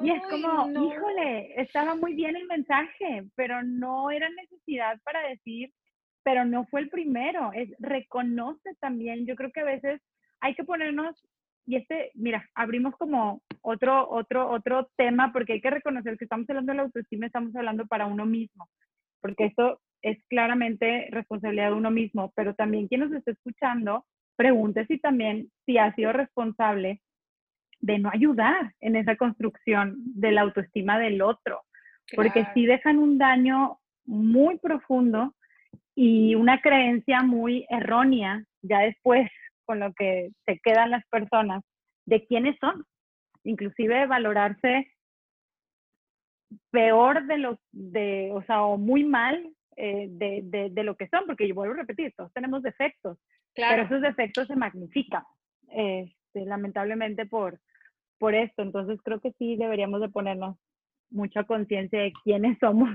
y 0.01 0.11
es 0.11 0.21
como, 0.27 0.69
híjole, 0.69 1.59
estaba 1.59 1.95
muy 1.95 2.13
bien 2.13 2.35
el 2.35 2.45
mensaje, 2.45 3.25
pero 3.35 3.63
no 3.63 4.11
era 4.11 4.29
necesidad 4.29 4.99
para 5.03 5.27
decir, 5.27 5.71
pero 6.23 6.45
no 6.45 6.65
fue 6.67 6.81
el 6.81 6.89
primero. 6.89 7.51
Es 7.53 7.69
reconoce 7.79 8.75
también. 8.79 9.25
Yo 9.25 9.35
creo 9.35 9.51
que 9.51 9.61
a 9.61 9.65
veces 9.65 10.01
hay 10.39 10.53
que 10.53 10.63
ponernos 10.63 11.15
y 11.69 11.75
este, 11.75 12.09
mira, 12.15 12.49
abrimos 12.55 12.95
como 12.97 13.43
otro, 13.61 14.09
otro, 14.09 14.49
otro 14.49 14.89
tema 14.97 15.31
porque 15.31 15.53
hay 15.53 15.61
que 15.61 15.69
reconocer 15.69 16.17
que 16.17 16.25
estamos 16.25 16.49
hablando 16.49 16.71
de 16.71 16.77
la 16.77 16.81
autoestima, 16.81 17.27
estamos 17.27 17.55
hablando 17.55 17.85
para 17.85 18.07
uno 18.07 18.25
mismo, 18.25 18.67
porque 19.21 19.45
esto 19.45 19.79
es 20.01 20.17
claramente 20.29 21.09
responsabilidad 21.11 21.67
de 21.67 21.75
uno 21.75 21.91
mismo, 21.91 22.33
pero 22.35 22.55
también 22.55 22.87
quien 22.87 23.01
nos 23.01 23.11
está 23.11 23.29
escuchando, 23.29 24.03
pregunte 24.35 24.87
si 24.87 24.97
también, 24.97 25.51
si 25.67 25.77
ha 25.77 25.93
sido 25.93 26.11
responsable 26.11 27.01
de 27.81 27.99
no 27.99 28.09
ayudar 28.11 28.73
en 28.79 28.95
esa 28.95 29.15
construcción 29.15 29.93
de 29.99 30.31
la 30.31 30.41
autoestima 30.41 30.97
del 30.97 31.21
otro, 31.21 31.61
porque 32.15 32.47
si 32.55 32.65
dejan 32.65 32.97
un 32.97 33.19
daño 33.19 33.77
muy 34.05 34.57
profundo 34.57 35.35
y 35.93 36.33
una 36.33 36.61
creencia 36.61 37.21
muy 37.21 37.67
errónea 37.69 38.43
ya 38.63 38.79
después 38.79 39.29
con 39.69 39.79
lo 39.79 39.93
que 39.93 40.31
se 40.47 40.59
quedan 40.63 40.89
las 40.89 41.05
personas 41.09 41.63
de 42.07 42.25
quiénes 42.25 42.57
son, 42.59 42.83
inclusive 43.43 44.07
valorarse 44.07 44.91
peor 46.71 47.27
de 47.27 47.37
lo 47.37 47.59
de, 47.71 48.31
o 48.33 48.41
sea, 48.45 48.63
o 48.63 48.79
muy 48.79 49.03
mal 49.03 49.47
eh, 49.75 50.07
de, 50.09 50.71
de, 50.71 50.83
lo 50.83 50.95
que 50.95 51.07
son, 51.09 51.27
porque 51.27 51.47
yo 51.47 51.53
vuelvo 51.53 51.75
a 51.75 51.77
repetir, 51.77 52.11
todos 52.17 52.33
tenemos 52.33 52.63
defectos, 52.63 53.19
pero 53.53 53.83
esos 53.83 54.01
defectos 54.01 54.47
se 54.47 54.55
magnifican, 54.55 55.21
este, 55.67 56.45
lamentablemente 56.45 57.27
por, 57.27 57.59
por 58.17 58.33
esto. 58.33 58.63
Entonces 58.63 58.99
creo 59.03 59.21
que 59.21 59.33
sí 59.33 59.55
deberíamos 59.55 60.01
de 60.01 60.09
ponernos 60.09 60.57
mucha 61.11 61.43
conciencia 61.43 61.99
de 62.01 62.13
quiénes 62.23 62.57
somos. 62.57 62.89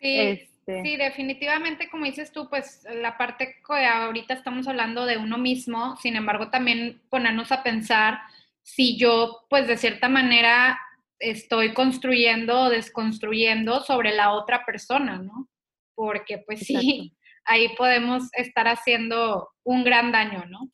Sí, 0.00 0.18
este 0.18 0.53
sí, 0.66 0.96
definitivamente, 0.96 1.88
como 1.90 2.04
dices 2.04 2.32
tú, 2.32 2.48
pues 2.48 2.86
la 2.92 3.16
parte 3.16 3.56
que 3.66 3.86
ahorita 3.86 4.34
estamos 4.34 4.66
hablando 4.68 5.06
de 5.06 5.16
uno 5.16 5.38
mismo, 5.38 5.96
sin 5.96 6.16
embargo, 6.16 6.50
también 6.50 7.02
ponernos 7.10 7.52
a 7.52 7.62
pensar 7.62 8.20
si 8.62 8.96
yo, 8.96 9.44
pues 9.50 9.66
de 9.66 9.76
cierta 9.76 10.08
manera, 10.08 10.78
estoy 11.18 11.74
construyendo 11.74 12.62
o 12.62 12.70
desconstruyendo 12.70 13.82
sobre 13.82 14.14
la 14.14 14.32
otra 14.32 14.64
persona, 14.64 15.18
¿no? 15.18 15.48
Porque 15.94 16.38
pues 16.38 16.60
sí, 16.60 17.14
ahí 17.44 17.74
podemos 17.76 18.24
estar 18.32 18.66
haciendo 18.68 19.50
un 19.64 19.84
gran 19.84 20.12
daño, 20.12 20.44
¿no? 20.48 20.70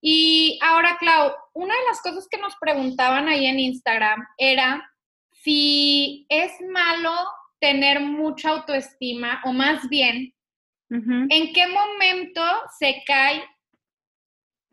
Y 0.00 0.58
ahora, 0.62 0.98
Clau, 0.98 1.32
una 1.54 1.74
de 1.74 1.84
las 1.88 2.02
cosas 2.02 2.28
que 2.30 2.38
nos 2.38 2.54
preguntaban 2.56 3.26
ahí 3.26 3.46
en 3.46 3.58
Instagram 3.58 4.26
era 4.36 4.90
si 5.30 6.26
es 6.28 6.52
malo 6.70 7.10
tener 7.64 7.98
mucha 8.00 8.50
autoestima, 8.50 9.40
o 9.46 9.52
más 9.54 9.88
bien, 9.88 10.34
¿en 10.90 11.52
qué 11.54 11.66
momento 11.66 12.42
se 12.78 13.02
cae, 13.06 13.42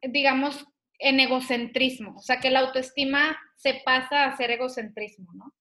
digamos, 0.02 0.68
en 1.00 1.22
egocentrismo? 1.22 2.16
O 2.18 2.22
sea, 2.22 2.42
que 2.42 2.50
la 2.52 2.60
autoestima 2.60 3.40
se 3.56 3.82
pasa 3.86 4.26
a 4.26 4.36
ser 4.36 4.52
egocentrismo, 4.52 5.32
¿no? 5.36 5.54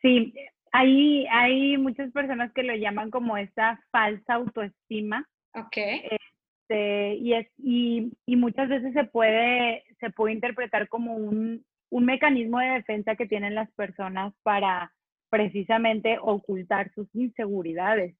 Sí, 0.00 0.32
hay, 0.70 1.26
hay 1.32 1.76
muchas 1.78 2.12
personas 2.12 2.52
que 2.52 2.62
lo 2.62 2.76
llaman 2.76 3.10
como 3.10 3.36
esa 3.36 3.82
falsa 3.90 4.34
autoestima. 4.34 5.26
Ok. 5.54 5.76
Este, 5.76 7.14
y, 7.16 7.34
es, 7.34 7.48
y, 7.58 8.12
y, 8.24 8.36
muchas 8.36 8.68
veces 8.68 8.92
se 8.92 9.02
puede, 9.02 9.82
se 9.98 10.10
puede 10.10 10.34
interpretar 10.34 10.86
como 10.88 11.16
un, 11.16 11.64
un 11.90 12.04
mecanismo 12.04 12.60
de 12.60 12.68
defensa 12.68 13.16
que 13.16 13.26
tienen 13.26 13.56
las 13.56 13.68
personas 13.72 14.32
para 14.44 14.92
precisamente 15.30 16.18
ocultar 16.20 16.92
sus 16.94 17.08
inseguridades. 17.14 18.16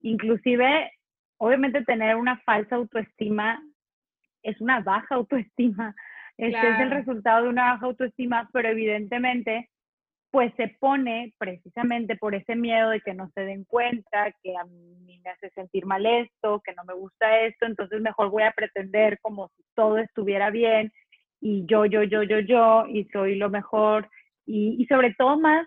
Inclusive, 0.00 0.92
obviamente 1.38 1.84
tener 1.84 2.16
una 2.16 2.38
falsa 2.40 2.76
autoestima 2.76 3.62
es 4.42 4.60
una 4.60 4.80
baja 4.80 5.14
autoestima. 5.14 5.94
Este 6.36 6.70
es 6.70 6.80
el 6.80 6.90
resultado 6.90 7.44
de 7.44 7.48
una 7.48 7.72
baja 7.72 7.86
autoestima, 7.86 8.48
pero 8.52 8.68
evidentemente 8.68 9.68
pues 10.30 10.52
se 10.56 10.68
pone 10.78 11.32
precisamente 11.38 12.14
por 12.16 12.34
ese 12.34 12.54
miedo 12.54 12.90
de 12.90 13.00
que 13.00 13.14
no 13.14 13.30
se 13.34 13.40
den 13.40 13.64
cuenta, 13.64 14.30
que 14.42 14.54
a 14.56 14.64
mí 14.64 15.20
me 15.24 15.30
hace 15.30 15.48
sentir 15.50 15.86
mal 15.86 16.04
esto, 16.04 16.60
que 16.64 16.74
no 16.74 16.84
me 16.84 16.92
gusta 16.92 17.40
esto, 17.40 17.64
entonces 17.64 18.02
mejor 18.02 18.30
voy 18.30 18.42
a 18.42 18.52
pretender 18.52 19.18
como 19.22 19.48
si 19.56 19.64
todo 19.74 19.96
estuviera 19.96 20.50
bien 20.50 20.92
y 21.40 21.64
yo, 21.66 21.86
yo, 21.86 22.02
yo, 22.02 22.22
yo, 22.22 22.40
yo, 22.40 22.86
y 22.88 23.04
soy 23.06 23.36
lo 23.36 23.48
mejor. 23.48 24.08
Y, 24.44 24.76
y 24.78 24.86
sobre 24.86 25.14
todo 25.14 25.38
más 25.38 25.66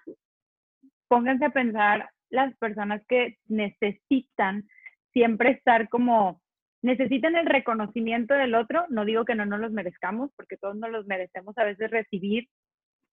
pónganse 1.12 1.43
a 1.43 1.50
pensar 1.50 2.10
las 2.30 2.56
personas 2.56 3.02
que 3.06 3.36
necesitan 3.50 4.63
siempre 5.12 5.52
estar 5.52 5.89
como, 5.89 6.41
necesitan 6.82 7.36
el 7.36 7.47
reconocimiento 7.47 8.34
del 8.34 8.56
otro, 8.56 8.86
no 8.88 9.04
digo 9.04 9.26
que 9.26 9.36
no 9.36 9.45
nos 9.45 9.60
los 9.60 9.74
merezcamos, 9.74 10.32
porque 10.38 10.56
todos 10.56 10.78
nos 10.78 10.89
los 10.89 11.06
merecemos 11.08 11.58
a 11.58 11.65
veces 11.65 11.91
recibir 11.91 12.47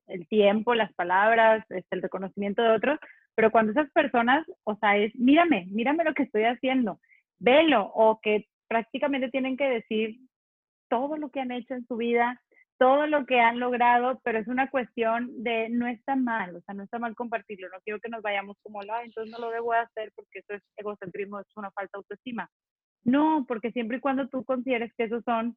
el 0.06 0.28
tiempo, 0.28 0.76
las 0.76 0.94
palabras, 0.94 1.64
este, 1.70 1.96
el 1.96 2.02
reconocimiento 2.02 2.62
de 2.62 2.70
otros, 2.70 3.00
pero 3.34 3.50
cuando 3.50 3.72
esas 3.72 3.90
personas, 3.90 4.46
o 4.62 4.76
sea, 4.76 4.96
es, 4.96 5.12
mírame, 5.16 5.66
mírame 5.66 6.04
lo 6.04 6.14
que 6.14 6.22
estoy 6.22 6.44
haciendo, 6.44 7.00
velo, 7.40 7.90
o 7.96 8.20
que 8.22 8.46
prácticamente 8.68 9.28
tienen 9.28 9.56
que 9.56 9.68
decir 9.68 10.20
todo 10.88 11.16
lo 11.16 11.30
que 11.30 11.40
han 11.40 11.50
hecho 11.50 11.74
en 11.74 11.84
su 11.88 11.96
vida, 11.96 12.40
todo 12.78 13.08
lo 13.08 13.26
que 13.26 13.40
han 13.40 13.58
logrado, 13.58 14.20
pero 14.22 14.38
es 14.38 14.46
una 14.46 14.70
cuestión 14.70 15.42
de 15.42 15.68
no 15.68 15.88
está 15.88 16.14
mal, 16.14 16.56
o 16.56 16.60
sea, 16.62 16.74
no 16.74 16.84
está 16.84 16.98
mal 16.98 17.14
compartirlo, 17.16 17.68
no 17.68 17.80
quiero 17.84 17.98
que 18.00 18.08
nos 18.08 18.22
vayamos 18.22 18.56
como, 18.62 18.82
la, 18.82 19.02
entonces 19.02 19.32
no 19.32 19.44
lo 19.44 19.50
debo 19.50 19.72
hacer 19.72 20.12
porque 20.14 20.38
eso 20.38 20.54
es 20.54 20.62
egocentrismo, 20.76 21.40
es 21.40 21.46
una 21.56 21.72
falta 21.72 21.90
de 21.94 21.98
autoestima. 21.98 22.48
No, 23.04 23.44
porque 23.48 23.72
siempre 23.72 23.96
y 23.96 24.00
cuando 24.00 24.28
tú 24.28 24.44
consideres 24.44 24.92
que 24.96 25.04
esos 25.04 25.24
son 25.24 25.56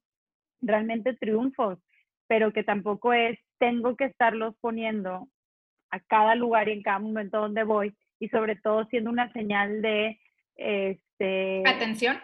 realmente 0.62 1.14
triunfos, 1.14 1.80
pero 2.28 2.54
que 2.54 2.64
tampoco 2.64 3.14
es, 3.14 3.38
tengo 3.60 3.96
que 3.96 4.06
estarlos 4.06 4.56
poniendo 4.60 5.28
a 5.92 6.00
cada 6.00 6.34
lugar 6.36 6.70
y 6.70 6.74
en 6.74 6.82
cada 6.82 7.00
momento 7.00 7.40
donde 7.40 7.64
voy, 7.64 7.96
y 8.20 8.30
sobre 8.30 8.56
todo 8.56 8.86
siendo 8.86 9.12
una 9.12 9.32
señal 9.34 9.82
de, 9.82 10.20
este... 10.56 11.64
Atención 11.68 12.18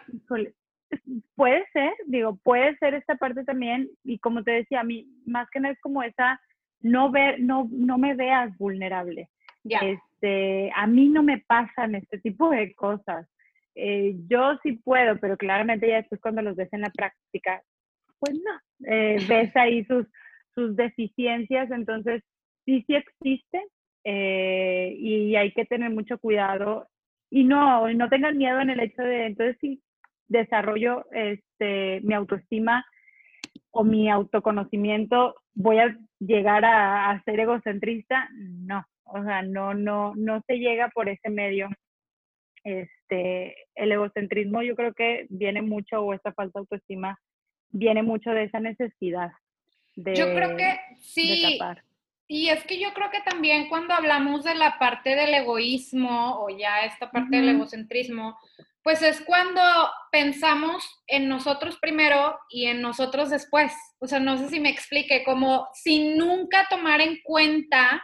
puede 1.34 1.64
ser, 1.72 1.92
digo, 2.06 2.38
puede 2.42 2.76
ser 2.78 2.94
esta 2.94 3.16
parte 3.16 3.44
también, 3.44 3.88
y 4.04 4.18
como 4.18 4.42
te 4.42 4.52
decía, 4.52 4.80
a 4.80 4.84
mí, 4.84 5.06
más 5.26 5.48
que 5.50 5.60
nada 5.60 5.74
es 5.74 5.80
como 5.80 6.02
esa, 6.02 6.40
no 6.80 7.10
ver, 7.10 7.40
no, 7.40 7.68
no 7.70 7.98
me 7.98 8.14
veas 8.14 8.56
vulnerable. 8.58 9.28
Ya. 9.64 9.80
Este, 9.80 10.70
a 10.74 10.86
mí 10.86 11.08
no 11.08 11.22
me 11.22 11.38
pasan 11.38 11.94
este 11.94 12.18
tipo 12.18 12.50
de 12.50 12.74
cosas. 12.74 13.26
Eh, 13.74 14.16
yo 14.28 14.58
sí 14.62 14.72
puedo, 14.72 15.18
pero 15.18 15.36
claramente 15.36 15.88
ya 15.88 15.96
después 15.96 16.20
cuando 16.20 16.42
los 16.42 16.56
ves 16.56 16.68
en 16.72 16.80
la 16.80 16.90
práctica, 16.90 17.62
pues 18.18 18.34
no, 18.34 18.90
eh, 18.90 19.16
ves 19.28 19.54
ahí 19.56 19.84
sus, 19.84 20.06
sus 20.54 20.74
deficiencias, 20.74 21.70
entonces 21.70 22.22
sí, 22.64 22.82
sí 22.86 22.94
existe 22.96 23.62
eh, 24.04 24.94
y 24.98 25.36
hay 25.36 25.52
que 25.52 25.64
tener 25.64 25.90
mucho 25.90 26.18
cuidado 26.18 26.88
y 27.30 27.44
no, 27.44 27.88
no 27.92 28.08
tengan 28.08 28.36
miedo 28.36 28.60
en 28.60 28.70
el 28.70 28.80
hecho 28.80 29.02
de, 29.02 29.26
entonces 29.26 29.56
sí, 29.60 29.80
desarrollo 30.28 31.06
este, 31.12 32.00
mi 32.02 32.14
autoestima 32.14 32.84
o 33.70 33.84
mi 33.84 34.10
autoconocimiento, 34.10 35.34
voy 35.54 35.78
a 35.78 35.96
llegar 36.18 36.64
a, 36.64 37.22
ser 37.24 37.40
egocentrista, 37.40 38.28
no, 38.34 38.84
o 39.04 39.22
sea, 39.22 39.42
no, 39.42 39.74
no, 39.74 40.14
no 40.16 40.42
se 40.46 40.58
llega 40.58 40.88
por 40.88 41.08
ese 41.08 41.30
medio. 41.30 41.68
Este, 42.64 43.54
el 43.74 43.92
egocentrismo 43.92 44.62
yo 44.62 44.74
creo 44.74 44.92
que 44.92 45.26
viene 45.30 45.62
mucho, 45.62 46.00
o 46.00 46.12
esta 46.12 46.32
falta 46.32 46.58
de 46.58 46.62
autoestima, 46.62 47.18
viene 47.70 48.02
mucho 48.02 48.30
de 48.30 48.44
esa 48.44 48.60
necesidad 48.60 49.30
de 49.96 50.14
Yo 50.14 50.26
creo 50.34 50.56
que 50.56 50.78
sí. 51.00 51.58
Y 52.30 52.50
es 52.50 52.62
que 52.64 52.78
yo 52.78 52.92
creo 52.92 53.10
que 53.10 53.22
también 53.22 53.68
cuando 53.68 53.94
hablamos 53.94 54.44
de 54.44 54.54
la 54.54 54.78
parte 54.78 55.16
del 55.16 55.32
egoísmo 55.32 56.38
o 56.42 56.50
ya 56.50 56.84
esta 56.84 57.10
parte 57.10 57.36
del 57.36 57.48
egocentrismo, 57.48 58.36
pues 58.82 59.02
es 59.02 59.20
cuando 59.20 59.60
pensamos 60.10 60.84
en 61.06 61.28
nosotros 61.28 61.78
primero 61.80 62.38
y 62.48 62.66
en 62.66 62.80
nosotros 62.80 63.30
después. 63.30 63.72
O 63.98 64.06
sea, 64.06 64.20
no 64.20 64.38
sé 64.38 64.48
si 64.48 64.60
me 64.60 64.70
explique, 64.70 65.24
como 65.24 65.68
sin 65.74 66.16
nunca 66.16 66.66
tomar 66.70 67.00
en 67.00 67.18
cuenta 67.22 68.02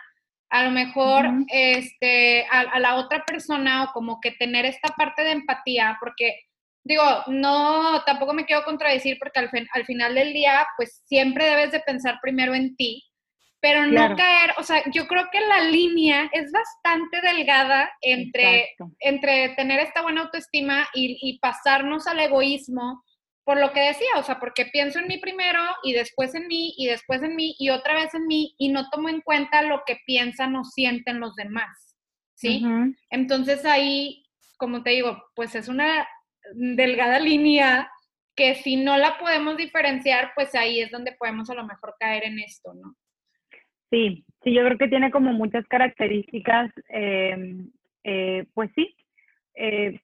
a 0.51 0.65
lo 0.65 0.71
mejor 0.71 1.27
este, 1.49 2.47
a, 2.47 2.79
la 2.79 2.97
otra 2.97 3.25
persona 3.25 3.85
o 3.85 3.93
como 3.93 4.21
que 4.21 4.31
tener 4.33 4.65
esta 4.65 4.89
parte 4.95 5.23
de 5.23 5.33
empatía, 5.33 5.97
porque 5.99 6.39
digo, 6.85 7.03
no, 7.27 8.05
tampoco 8.05 8.35
me 8.35 8.45
quiero 8.45 8.63
contradecir 8.63 9.19
porque 9.19 9.41
al, 9.41 9.51
al 9.73 9.85
final 9.85 10.15
del 10.15 10.33
día, 10.33 10.65
pues 10.77 11.03
siempre 11.07 11.47
debes 11.47 11.73
de 11.73 11.81
pensar 11.81 12.19
primero 12.23 12.55
en 12.55 12.77
ti, 12.77 13.03
pero 13.65 13.87
no 13.87 14.15
caer, 14.15 14.51
o 14.59 14.63
sea, 14.63 14.83
yo 14.93 15.07
creo 15.07 15.25
que 15.33 15.41
la 15.41 15.63
línea 15.63 16.29
es 16.35 16.53
bastante 16.53 17.23
delgada 17.23 17.91
entre, 18.03 18.77
entre 19.01 19.55
tener 19.57 19.81
esta 19.81 20.03
buena 20.03 20.21
autoestima 20.21 20.87
y, 20.93 21.17
y, 21.23 21.39
pasarnos 21.39 22.07
al 22.07 22.21
egoísmo, 22.21 23.03
por 23.43 23.59
lo 23.59 23.73
que 23.73 23.81
decía, 23.81 24.11
o 24.19 24.23
sea, 24.23 24.39
porque 24.39 24.67
pienso 24.67 24.99
en 24.99 25.07
mí 25.07 25.17
primero 25.17 25.63
y 25.83 25.95
después 25.95 26.35
en 26.35 26.47
mí 26.47 26.75
y 26.77 26.89
después 26.89 27.23
en 27.23 27.37
mí 27.37 27.57
y 27.59 27.71
otra 27.71 27.95
vez 27.95 28.13
en 28.13 28.27
mí 28.27 28.55
y 28.59 28.69
no 28.69 28.91
tomo 28.91 29.09
en 29.09 29.23
cuenta 29.23 29.63
lo 29.63 29.81
que 29.87 29.97
piensan 30.05 30.55
o 30.57 30.65
sienten 30.65 31.19
los 31.19 31.35
demás, 31.35 31.97
¿sí? 32.35 32.63
Entonces 33.09 33.65
ahí, 33.65 34.27
como 34.59 34.83
te 34.83 34.91
digo, 34.91 35.25
pues 35.35 35.55
es 35.55 35.69
una 35.69 36.07
delgada 36.53 37.19
línea 37.19 37.91
que 38.37 38.57
si 38.57 38.77
no 38.77 38.99
la 38.99 39.17
podemos 39.17 39.57
diferenciar, 39.57 40.33
pues 40.35 40.55
ahí 40.55 40.83
es 40.83 40.91
donde 40.91 41.13
podemos 41.13 41.49
a 41.49 41.55
lo 41.55 41.65
mejor 41.65 41.95
caer 41.99 42.25
en 42.25 42.41
esto, 42.41 42.75
¿no? 42.75 42.95
Sí, 43.95 44.25
sí, 44.43 44.53
yo 44.53 44.65
creo 44.65 44.77
que 44.77 44.89
tiene 44.89 45.13
como 45.13 45.33
muchas 45.33 45.65
características, 45.69 46.69
em, 46.89 47.71
eh, 48.03 48.45
pues 48.53 48.69
sí, 48.75 48.93
eh, 49.55 50.01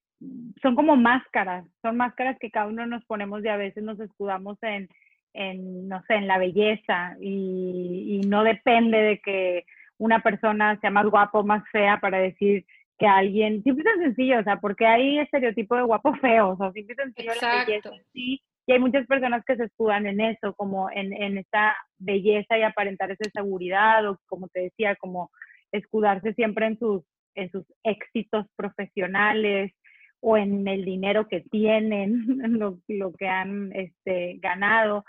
son 0.63 0.77
como 0.77 0.95
máscaras, 0.95 1.67
son 1.83 1.97
máscaras 1.97 2.39
que 2.39 2.53
cada 2.53 2.69
uno 2.69 2.87
nos 2.87 3.05
ponemos 3.07 3.45
y 3.45 3.49
a 3.49 3.57
veces 3.57 3.83
nos 3.83 3.99
escudamos 3.99 4.59
en, 4.63 4.89
en 5.35 5.89
no 5.89 6.01
sé, 6.07 6.15
en 6.15 6.29
la 6.29 6.39
belleza 6.39 7.17
y, 7.21 8.21
y, 8.23 8.29
no 8.29 8.45
depende 8.45 8.97
de 8.99 9.19
que 9.19 9.65
una 9.99 10.21
persona 10.21 10.79
sea 10.81 10.91
más 10.91 11.07
guapo 11.07 11.41
o 11.41 11.45
más 11.45 11.65
fea 11.73 11.99
para 11.99 12.19
decir 12.19 12.65
que 12.97 13.09
alguien, 13.09 13.61
simple 13.65 13.91
y 13.97 14.03
sencillo, 14.05 14.39
o 14.39 14.45
sea, 14.45 14.61
porque 14.61 14.87
hay 14.87 15.19
estereotipo 15.19 15.75
de 15.75 15.83
guapo 15.83 16.15
feo, 16.21 16.51
o 16.51 16.57
sea, 16.57 16.71
simple 16.71 16.95
y 16.95 17.03
sencillo 17.03 17.33
la 17.43 17.65
belleza 17.65 17.91
sí 18.13 18.41
y 18.71 18.73
hay 18.73 18.79
muchas 18.79 19.05
personas 19.09 19.45
que 19.45 19.57
se 19.57 19.65
escudan 19.65 20.07
en 20.07 20.21
eso, 20.21 20.55
como 20.55 20.89
en, 20.93 21.13
en 21.13 21.39
esta 21.39 21.77
belleza 21.99 22.57
y 22.57 22.63
aparentar 22.63 23.11
esa 23.11 23.29
seguridad, 23.35 24.09
o 24.09 24.17
como 24.29 24.47
te 24.47 24.61
decía, 24.61 24.95
como 24.95 25.33
escudarse 25.73 26.35
siempre 26.35 26.67
en 26.67 26.79
sus, 26.79 27.03
en 27.35 27.51
sus 27.51 27.65
éxitos 27.83 28.47
profesionales 28.55 29.73
o 30.21 30.37
en 30.37 30.69
el 30.69 30.85
dinero 30.85 31.27
que 31.27 31.41
tienen, 31.51 32.23
lo, 32.61 32.79
lo 32.87 33.13
que 33.13 33.27
han 33.27 33.73
este, 33.75 34.37
ganado. 34.39 35.05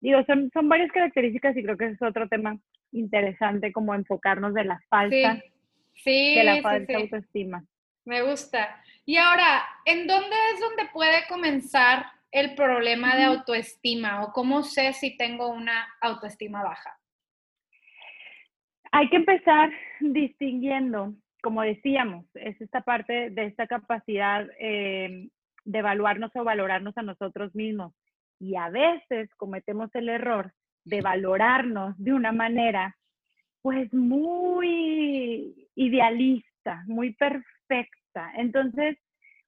Digo, 0.00 0.22
son, 0.24 0.48
son 0.54 0.68
varias 0.68 0.92
características 0.92 1.56
y 1.56 1.64
creo 1.64 1.76
que 1.76 1.86
es 1.86 2.02
otro 2.02 2.28
tema 2.28 2.60
interesante 2.92 3.72
como 3.72 3.92
enfocarnos 3.92 4.54
de 4.54 4.66
la 4.66 4.78
falta, 4.88 5.42
sí, 5.96 6.36
de 6.36 6.44
la 6.44 6.62
falta 6.62 6.96
autoestima. 6.96 7.64
Me 8.04 8.22
gusta. 8.22 8.80
Y 9.04 9.16
ahora, 9.16 9.64
¿en 9.84 10.06
dónde 10.06 10.36
es 10.54 10.60
donde 10.60 10.92
puede 10.92 11.26
comenzar 11.28 12.06
el 12.32 12.54
problema 12.54 13.16
de 13.16 13.24
autoestima 13.24 14.22
o 14.24 14.32
cómo 14.32 14.62
sé 14.62 14.92
si 14.92 15.16
tengo 15.16 15.48
una 15.48 15.88
autoestima 16.00 16.62
baja? 16.62 16.96
Hay 18.92 19.08
que 19.08 19.16
empezar 19.16 19.70
distinguiendo, 20.00 21.14
como 21.42 21.62
decíamos, 21.62 22.26
es 22.34 22.60
esta 22.60 22.82
parte 22.82 23.30
de 23.30 23.46
esta 23.46 23.66
capacidad 23.66 24.46
eh, 24.58 25.28
de 25.64 25.78
evaluarnos 25.78 26.30
o 26.34 26.44
valorarnos 26.44 26.96
a 26.96 27.02
nosotros 27.02 27.54
mismos. 27.54 27.92
Y 28.38 28.56
a 28.56 28.68
veces 28.70 29.28
cometemos 29.36 29.94
el 29.94 30.08
error 30.08 30.52
de 30.84 31.02
valorarnos 31.02 31.94
de 31.98 32.12
una 32.12 32.32
manera 32.32 32.96
pues 33.62 33.92
muy 33.92 35.68
idealista, 35.74 36.82
muy 36.86 37.12
perfecta. 37.14 38.32
Entonces, 38.36 38.96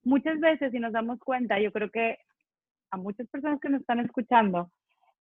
muchas 0.05 0.39
veces 0.41 0.71
si 0.73 0.79
nos 0.79 0.93
damos 0.93 1.19
cuenta, 1.21 1.59
yo 1.59 1.73
creo 1.73 1.91
que 1.91 2.19
a 2.93 2.97
muchas 2.97 3.27
personas 3.29 3.59
que 3.61 3.69
nos 3.69 3.81
están 3.81 4.01
escuchando, 4.01 4.71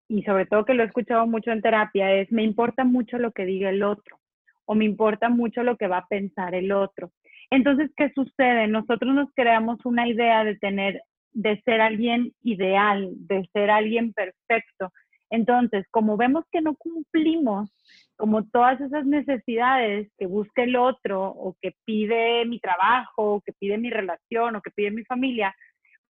y 0.08 0.22
sobre 0.24 0.44
todo 0.44 0.64
que 0.64 0.74
lo 0.74 0.82
he 0.82 0.86
escuchado 0.86 1.26
mucho 1.26 1.52
en 1.52 1.62
terapia, 1.62 2.12
es 2.12 2.30
me 2.32 2.42
importa 2.42 2.84
mucho 2.84 3.16
lo 3.16 3.30
que 3.30 3.46
diga 3.46 3.70
el 3.70 3.84
otro 3.84 4.18
o 4.66 4.74
me 4.74 4.84
importa 4.84 5.28
mucho 5.28 5.62
lo 5.62 5.76
que 5.76 5.86
va 5.86 5.98
a 5.98 6.06
pensar 6.06 6.54
el 6.54 6.72
otro. 6.72 7.12
Entonces, 7.50 7.90
¿qué 7.96 8.12
sucede? 8.14 8.66
Nosotros 8.66 9.14
nos 9.14 9.28
creamos 9.34 9.84
una 9.84 10.08
idea 10.08 10.44
de 10.44 10.56
tener, 10.56 11.02
de 11.32 11.60
ser 11.62 11.80
alguien 11.80 12.32
ideal, 12.42 13.10
de 13.16 13.48
ser 13.52 13.70
alguien 13.70 14.12
perfecto. 14.12 14.92
Entonces, 15.28 15.86
como 15.90 16.16
vemos 16.16 16.44
que 16.50 16.60
no 16.60 16.74
cumplimos 16.74 17.72
como 18.16 18.44
todas 18.44 18.80
esas 18.80 19.06
necesidades 19.06 20.08
que 20.18 20.26
busca 20.26 20.62
el 20.62 20.76
otro 20.76 21.28
o 21.28 21.56
que 21.60 21.72
pide 21.84 22.44
mi 22.44 22.60
trabajo, 22.60 23.34
o 23.34 23.40
que 23.40 23.52
pide 23.52 23.78
mi 23.78 23.90
relación 23.90 24.56
o 24.56 24.60
que 24.60 24.70
pide 24.70 24.90
mi 24.90 25.04
familia, 25.04 25.54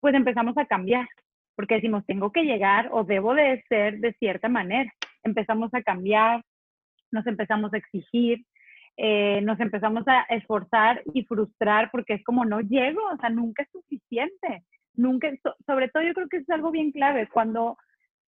pues 0.01 0.15
empezamos 0.15 0.57
a 0.57 0.67
cambiar 0.67 1.07
porque 1.59 1.75
decimos, 1.75 2.07
tengo 2.07 2.31
que 2.31 2.45
llegar 2.45 2.89
o 2.93 3.03
debo 3.03 3.35
de 3.35 3.65
ser 3.69 3.99
de 3.99 4.13
cierta 4.13 4.49
manera. 4.49 4.93
Empezamos 5.25 5.75
a 5.75 5.83
cambiar, 5.83 6.45
nos 7.11 7.27
empezamos 7.27 7.75
a 7.75 7.79
exigir, 7.79 8.45
eh, 8.97 9.41
nos 9.41 9.59
empezamos 9.59 10.07
a 10.07 10.21
esforzar 10.29 11.03
y 11.13 11.25
frustrar 11.25 11.91
porque 11.91 12.15
es 12.15 12.23
como 12.23 12.45
no 12.45 12.61
llego, 12.61 13.01
o 13.13 13.17
sea, 13.17 13.31
nunca 13.31 13.65
es 13.65 13.71
suficiente. 13.73 14.63
Nunca, 14.95 15.33
sobre 15.67 15.89
todo 15.89 16.05
yo 16.05 16.15
creo 16.15 16.29
que 16.29 16.37
es 16.37 16.51
algo 16.51 16.71
bien 16.71 16.93
clave, 16.93 17.29
cuando 17.29 17.77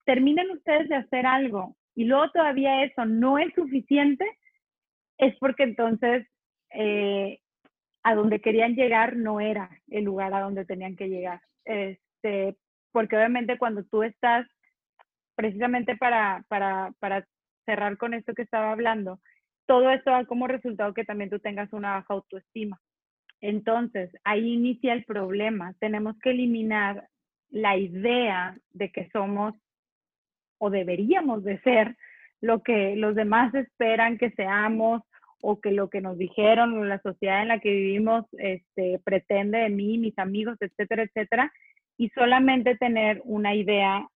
terminen 0.05 0.49
ustedes 0.49 0.89
de 0.89 0.95
hacer 0.95 1.27
algo 1.27 1.75
y 1.93 2.05
luego 2.05 2.31
todavía 2.31 2.83
eso 2.83 3.05
no 3.05 3.37
es 3.37 3.53
suficiente, 3.53 4.25
es 5.19 5.37
porque 5.37 5.65
entonces 5.65 6.25
eh, 6.71 7.37
a 8.01 8.15
donde 8.15 8.41
querían 8.41 8.73
llegar 8.73 9.15
no 9.15 9.39
era 9.39 9.69
el 9.89 10.03
lugar 10.03 10.33
a 10.33 10.41
donde 10.41 10.65
tenían 10.65 10.95
que 10.95 11.09
llegar. 11.09 11.41
Este, 11.63 12.57
porque 12.91 13.15
obviamente 13.15 13.57
cuando 13.57 13.83
tú 13.83 14.03
estás, 14.03 14.47
precisamente 15.35 15.95
para, 15.95 16.43
para, 16.47 16.91
para 16.99 17.25
cerrar 17.65 17.97
con 17.97 18.13
esto 18.13 18.33
que 18.33 18.41
estaba 18.41 18.71
hablando, 18.71 19.19
todo 19.65 19.89
esto 19.91 20.11
da 20.11 20.25
como 20.25 20.47
resultado 20.47 20.93
que 20.93 21.05
también 21.05 21.29
tú 21.29 21.39
tengas 21.39 21.71
una 21.73 21.93
baja 21.93 22.13
autoestima. 22.13 22.79
Entonces, 23.41 24.11
ahí 24.23 24.53
inicia 24.53 24.93
el 24.93 25.05
problema. 25.05 25.73
Tenemos 25.79 26.17
que 26.19 26.31
eliminar 26.31 27.07
la 27.49 27.77
idea 27.77 28.57
de 28.71 28.91
que 28.91 29.09
somos 29.11 29.53
o 30.57 30.69
deberíamos 30.69 31.43
de 31.43 31.59
ser 31.61 31.95
lo 32.41 32.63
que 32.63 32.95
los 32.95 33.15
demás 33.15 33.53
esperan 33.53 34.17
que 34.17 34.31
seamos 34.31 35.01
o 35.41 35.61
que 35.61 35.71
lo 35.71 35.89
que 35.89 36.01
nos 36.01 36.17
dijeron 36.17 36.77
o 36.77 36.83
la 36.83 36.99
sociedad 37.01 37.41
en 37.41 37.47
la 37.47 37.59
que 37.59 37.71
vivimos 37.71 38.25
este, 38.33 38.99
pretende 39.03 39.59
de 39.59 39.69
mí, 39.69 39.97
mis 39.97 40.17
amigos, 40.19 40.57
etcétera, 40.59 41.03
etcétera, 41.03 41.51
y 41.99 42.07
solamente 42.11 42.77
tener 42.77 43.21
una 43.25 43.53
idea 43.53 44.07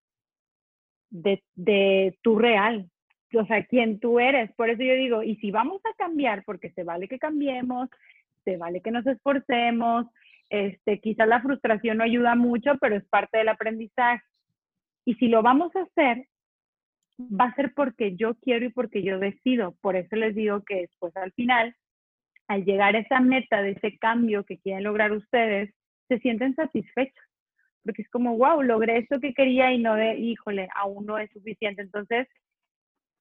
de, 1.10 1.44
de 1.54 2.18
tu 2.22 2.40
real, 2.40 2.90
o 3.34 3.46
sea, 3.46 3.66
quién 3.66 4.00
tú 4.00 4.22
eres. 4.22 4.54
Por 4.56 4.70
eso 4.70 4.82
yo 4.82 4.94
digo, 4.94 5.22
y 5.22 5.36
si 5.36 5.52
vamos 5.52 5.82
a 5.86 5.94
cambiar, 5.96 6.46
porque 6.46 6.72
se 6.72 6.86
vale 6.86 7.10
que 7.10 7.20
cambiemos, 7.20 7.90
se 8.46 8.56
vale 8.56 8.80
que 8.82 8.90
nos 8.90 9.06
esforcemos, 9.06 10.06
este, 10.50 11.02
quizás 11.02 11.28
la 11.28 11.42
frustración 11.42 11.98
no 11.98 12.06
ayuda 12.06 12.36
mucho, 12.36 12.78
pero 12.80 12.96
es 12.96 13.04
parte 13.10 13.40
del 13.40 13.50
aprendizaje. 13.50 14.24
Y 15.04 15.16
si 15.16 15.28
lo 15.28 15.42
vamos 15.42 15.76
a 15.76 15.82
hacer, 15.82 16.26
va 17.20 17.48
a 17.48 17.56
ser 17.56 17.74
porque 17.74 18.16
yo 18.16 18.36
quiero 18.36 18.66
y 18.66 18.70
porque 18.70 19.04
yo 19.04 19.20
decido. 19.20 19.76
Por 19.82 19.98
eso 19.98 20.16
les 20.16 20.36
digo 20.36 20.64
que 20.64 20.88
después 20.88 21.14
al 21.18 21.34
final, 21.34 21.76
al 22.48 22.64
llegar 22.64 22.96
a 22.96 23.00
esa 23.00 23.20
meta 23.20 23.62
de 23.62 23.72
ese 23.72 23.98
cambio 23.98 24.46
que 24.46 24.58
quieren 24.58 24.86
lograr 24.86 25.12
ustedes, 25.12 25.76
se 26.08 26.20
sienten 26.20 26.56
satisfechos 26.56 27.26
porque 27.84 28.02
es 28.02 28.10
como, 28.10 28.38
wow, 28.38 28.62
logré 28.62 28.98
esto 29.00 29.20
que 29.20 29.34
quería 29.34 29.72
y 29.72 29.80
no 29.80 29.96
de, 29.96 30.16
híjole, 30.16 30.68
aún 30.76 31.06
no 31.06 31.18
es 31.18 31.30
suficiente. 31.32 31.82
Entonces, 31.82 32.28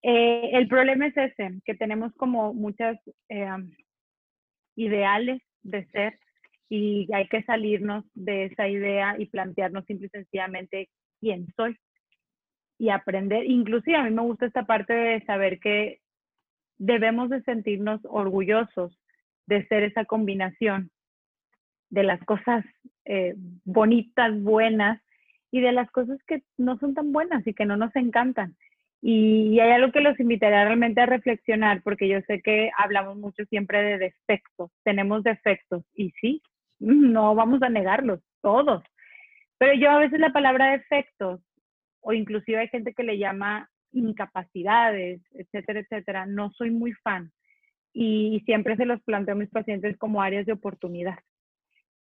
eh, 0.02 0.50
el 0.52 0.68
problema 0.68 1.06
es 1.06 1.16
ese, 1.16 1.60
que 1.64 1.74
tenemos 1.74 2.12
como 2.14 2.54
muchas 2.54 2.98
eh, 3.28 3.48
ideales 4.76 5.42
de 5.62 5.86
ser 5.86 6.18
y 6.68 7.06
hay 7.12 7.28
que 7.28 7.42
salirnos 7.42 8.04
de 8.14 8.46
esa 8.46 8.68
idea 8.68 9.14
y 9.18 9.26
plantearnos 9.26 9.84
simple 9.84 10.06
y 10.06 10.10
sencillamente 10.10 10.88
quién 11.20 11.46
soy 11.54 11.76
y 12.78 12.88
aprender. 12.88 13.44
Inclusive 13.44 13.96
a 13.96 14.04
mí 14.04 14.10
me 14.10 14.22
gusta 14.22 14.46
esta 14.46 14.64
parte 14.64 14.94
de 14.94 15.24
saber 15.24 15.60
que 15.60 16.00
debemos 16.78 17.30
de 17.30 17.42
sentirnos 17.42 18.00
orgullosos 18.04 18.98
de 19.46 19.66
ser 19.66 19.82
esa 19.82 20.04
combinación 20.04 20.90
de 21.90 22.04
las 22.04 22.20
cosas 22.24 22.64
eh, 23.04 23.34
bonitas, 23.64 24.40
buenas, 24.42 25.00
y 25.50 25.60
de 25.60 25.72
las 25.72 25.90
cosas 25.90 26.18
que 26.26 26.42
no 26.56 26.78
son 26.78 26.94
tan 26.94 27.12
buenas 27.12 27.46
y 27.46 27.54
que 27.54 27.66
no 27.66 27.76
nos 27.76 27.94
encantan. 27.94 28.56
Y, 29.02 29.58
hay 29.58 29.72
algo 29.72 29.92
que 29.92 30.00
los 30.00 30.18
invitaría 30.18 30.64
realmente 30.64 31.00
a 31.00 31.06
reflexionar, 31.06 31.82
porque 31.82 32.08
yo 32.08 32.20
sé 32.22 32.40
que 32.40 32.70
hablamos 32.78 33.16
mucho 33.16 33.44
siempre 33.46 33.82
de 33.82 33.98
defectos, 33.98 34.70
tenemos 34.84 35.24
defectos, 35.24 35.84
y 35.94 36.10
sí, 36.20 36.42
no 36.78 37.34
vamos 37.34 37.62
a 37.62 37.68
negarlos, 37.68 38.20
todos. 38.40 38.82
Pero 39.58 39.74
yo 39.74 39.90
a 39.90 39.98
veces 39.98 40.20
la 40.20 40.32
palabra 40.32 40.72
defectos, 40.72 41.40
o 42.00 42.12
inclusive 42.12 42.58
hay 42.58 42.68
gente 42.68 42.94
que 42.94 43.02
le 43.02 43.18
llama 43.18 43.68
incapacidades, 43.92 45.20
etcétera, 45.32 45.80
etcétera, 45.80 46.26
no 46.26 46.50
soy 46.52 46.70
muy 46.70 46.92
fan. 46.92 47.30
Y 47.92 48.40
siempre 48.46 48.76
se 48.76 48.86
los 48.86 49.02
planteo 49.02 49.34
a 49.34 49.38
mis 49.38 49.50
pacientes 49.50 49.96
como 49.98 50.22
áreas 50.22 50.46
de 50.46 50.52
oportunidad. 50.52 51.18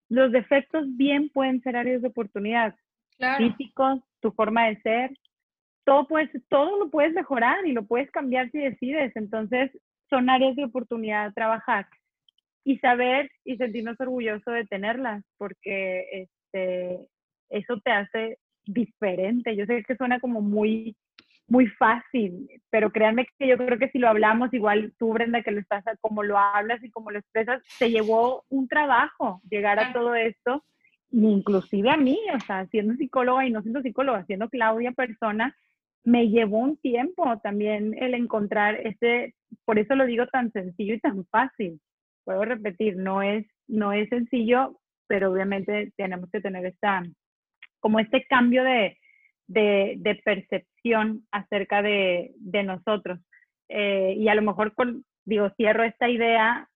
Los 0.10 0.32
defectos 0.32 0.86
bien 0.98 1.30
pueden 1.30 1.62
ser 1.62 1.76
áreas 1.76 2.02
de 2.02 2.08
oportunidad. 2.10 2.76
Físicos, 3.38 4.00
tu 4.22 4.32
forma 4.32 4.68
de 4.68 4.82
ser, 4.82 5.12
todo, 5.86 6.08
puedes, 6.08 6.30
todo 6.50 6.78
lo 6.78 6.90
puedes 6.90 7.14
mejorar 7.14 7.66
y 7.66 7.74
lo 7.74 7.86
puedes 7.86 8.10
cambiar 8.12 8.50
si 8.52 8.60
decides. 8.60 9.16
Entonces, 9.16 9.72
son 10.10 10.30
áreas 10.30 10.56
de 10.56 10.66
oportunidad 10.66 11.34
trabajar 11.34 11.88
y 12.64 12.78
saber 12.80 13.30
y 13.44 13.58
sentirnos 13.58 14.00
orgullosos 14.00 14.54
de 14.54 14.66
tenerlas, 14.66 15.24
porque 15.38 16.28
este, 16.54 17.00
eso 17.50 17.80
te 17.84 17.92
hace 17.92 18.38
diferente. 18.66 19.56
Yo 19.56 19.66
sé 19.66 19.84
que 19.84 19.96
suena 19.96 20.20
como 20.20 20.42
muy, 20.42 20.96
muy 21.50 21.68
fácil, 21.68 22.48
pero 22.70 22.92
créanme 22.92 23.28
que 23.38 23.48
yo 23.48 23.58
creo 23.58 23.80
que 23.80 23.90
si 23.90 23.98
lo 23.98 24.08
hablamos, 24.08 24.54
igual 24.54 24.94
tú, 25.00 25.14
Brenda, 25.14 25.42
que 25.42 25.52
lo 25.52 25.60
estás, 25.60 25.84
como 26.00 26.24
lo 26.24 26.38
hablas 26.38 26.84
y 26.84 26.92
como 26.92 27.12
lo 27.12 27.20
expresas, 27.20 27.62
te 27.80 27.90
llevó 27.90 28.46
un 28.50 28.68
trabajo 28.68 29.42
llegar 29.50 29.80
a 29.80 29.92
todo 29.92 30.14
esto, 30.16 30.64
inclusive 31.12 31.90
a 31.90 31.98
mí, 31.98 32.20
o 32.36 32.40
sea, 32.42 32.68
siendo 32.68 32.94
psicóloga 32.96 33.48
y 33.48 33.52
no 33.52 33.62
siendo 33.64 33.82
psicóloga, 33.82 34.26
siendo 34.26 34.50
Claudia 34.50 34.92
persona, 34.92 35.56
me 36.04 36.30
llevó 36.30 36.60
un 36.60 36.78
tiempo 36.78 37.40
también 37.40 37.96
el 37.98 38.14
encontrar 38.14 38.76
ese, 38.76 39.34
por 39.66 39.80
eso 39.80 39.96
lo 39.96 40.06
digo 40.06 40.28
tan 40.28 40.52
sencillo 40.52 40.94
y 40.94 41.00
tan 41.00 41.26
fácil. 41.26 41.82
Puedo 42.26 42.46
repetir, 42.46 42.96
no 42.96 43.24
es, 43.24 43.48
no 43.68 43.92
es 43.92 44.08
sencillo, 44.10 44.80
pero 45.08 45.32
obviamente 45.32 45.92
tenemos 45.98 46.30
que 46.32 46.42
tener 46.42 46.64
esta, 46.68 47.04
como 47.80 48.00
este 48.00 48.24
cambio 48.30 48.64
de, 48.64 48.99
de, 49.50 50.22
percepción 50.24 51.26
acerca 51.32 51.82
de, 51.82 52.34
nosotros. 52.64 53.20
Eh, 53.68 54.16
y 54.18 54.28
a 54.30 54.36
lo 54.36 54.42
mejor, 54.42 54.74
con, 54.74 55.04
digo, 55.26 55.50
cierro 55.58 55.84
esta 55.84 56.10
idea 56.10 56.70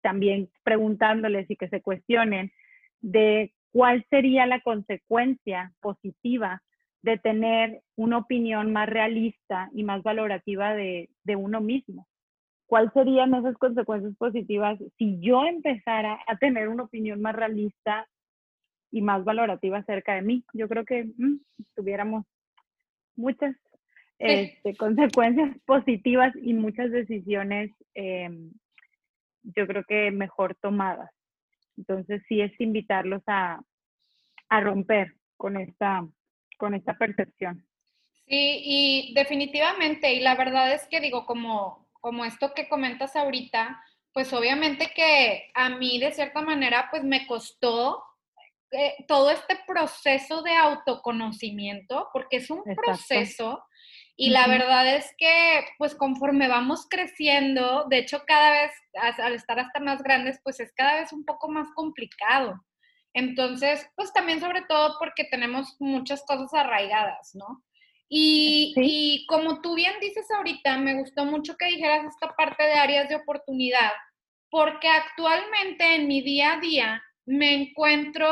también 0.00 0.48
preguntándoles 0.62 1.50
y 1.50 1.56
que 1.56 1.68
se 1.68 1.82
cuestionen 1.82 2.52
de 3.00 3.52
cuál 3.72 4.04
sería 4.10 4.46
la 4.46 4.60
consecuencia 4.60 5.72
positiva 5.80 6.62
de 7.02 7.18
tener 7.18 7.82
una 7.96 8.18
opinión 8.18 8.72
más 8.72 8.88
realista 8.88 9.70
y 9.74 9.82
más 9.82 10.02
valorativa 10.04 10.74
de 10.74 11.08
uno 11.36 11.60
mismo. 11.60 12.06
¿Cuáles 12.66 12.92
serían 12.92 13.34
esas 13.34 13.56
consecuencias 13.58 14.14
positivas 14.16 14.78
si 14.98 15.18
yo 15.20 15.44
empezara 15.44 16.20
a 16.26 16.36
tener 16.36 16.68
una 16.68 16.84
opinión 16.84 17.20
más 17.20 17.34
realista 17.34 18.06
y 18.92 19.02
más 19.02 19.24
valorativa 19.24 19.78
acerca 19.78 20.14
de 20.14 20.22
mí? 20.22 20.44
Yo 20.52 20.68
creo 20.68 20.84
que 20.84 21.04
mm, 21.04 21.40
tuviéramos 21.74 22.24
muchas 23.16 23.56
este, 24.18 24.76
consecuencias 24.76 25.50
positivas 25.66 26.32
y 26.40 26.54
muchas 26.54 26.92
decisiones, 26.92 27.72
em, 27.94 28.52
yo 29.42 29.66
creo 29.66 29.82
que 29.82 30.12
mejor 30.12 30.54
tomadas. 30.56 31.10
Entonces 31.76 32.22
sí 32.28 32.40
es 32.40 32.52
invitarlos 32.60 33.22
a, 33.26 33.60
a 34.48 34.60
romper 34.60 35.14
con 35.36 35.56
esta 35.56 36.06
con 36.62 36.74
esta 36.74 36.96
percepción. 36.96 37.66
Sí, 38.28 38.62
y 38.64 39.14
definitivamente, 39.14 40.14
y 40.14 40.20
la 40.20 40.36
verdad 40.36 40.72
es 40.72 40.86
que 40.86 41.00
digo, 41.00 41.26
como, 41.26 41.88
como 42.00 42.24
esto 42.24 42.52
que 42.54 42.68
comentas 42.68 43.16
ahorita, 43.16 43.82
pues 44.12 44.32
obviamente 44.32 44.92
que 44.94 45.50
a 45.54 45.70
mí 45.70 45.98
de 45.98 46.12
cierta 46.12 46.40
manera 46.40 46.86
pues 46.90 47.02
me 47.02 47.26
costó 47.26 48.04
eh, 48.72 49.04
todo 49.06 49.30
este 49.30 49.58
proceso 49.66 50.42
de 50.42 50.54
autoconocimiento, 50.56 52.08
porque 52.12 52.38
es 52.38 52.50
un 52.50 52.62
proceso 52.74 53.64
y 54.16 54.30
la 54.30 54.46
verdad 54.46 54.96
es 54.96 55.12
que 55.16 55.64
pues 55.78 55.94
conforme 55.94 56.48
vamos 56.48 56.86
creciendo, 56.88 57.86
de 57.88 57.98
hecho 57.98 58.22
cada 58.26 58.50
vez 58.50 58.72
al 59.18 59.34
estar 59.34 59.58
hasta 59.58 59.80
más 59.80 60.02
grandes 60.02 60.40
pues 60.44 60.60
es 60.60 60.72
cada 60.74 61.00
vez 61.00 61.12
un 61.12 61.24
poco 61.24 61.48
más 61.48 61.68
complicado. 61.74 62.62
Entonces, 63.14 63.86
pues 63.94 64.12
también 64.12 64.40
sobre 64.40 64.62
todo 64.62 64.96
porque 64.98 65.24
tenemos 65.24 65.76
muchas 65.78 66.24
cosas 66.24 66.52
arraigadas, 66.54 67.34
¿no? 67.34 67.62
Y, 68.14 69.24
como 69.26 69.62
tú 69.62 69.74
bien 69.74 69.94
dices 70.00 70.26
ahorita, 70.30 70.76
me 70.76 70.98
gustó 70.98 71.24
mucho 71.24 71.56
que 71.56 71.66
dijeras 71.66 72.04
esta 72.04 72.34
parte 72.36 72.62
de 72.62 72.74
áreas 72.74 73.08
de 73.08 73.16
oportunidad, 73.16 73.92
porque 74.50 74.86
actualmente 74.86 75.94
en 75.94 76.08
mi 76.08 76.20
día 76.20 76.54
a 76.54 76.60
día 76.60 77.02
me 77.24 77.54
encuentro 77.54 78.28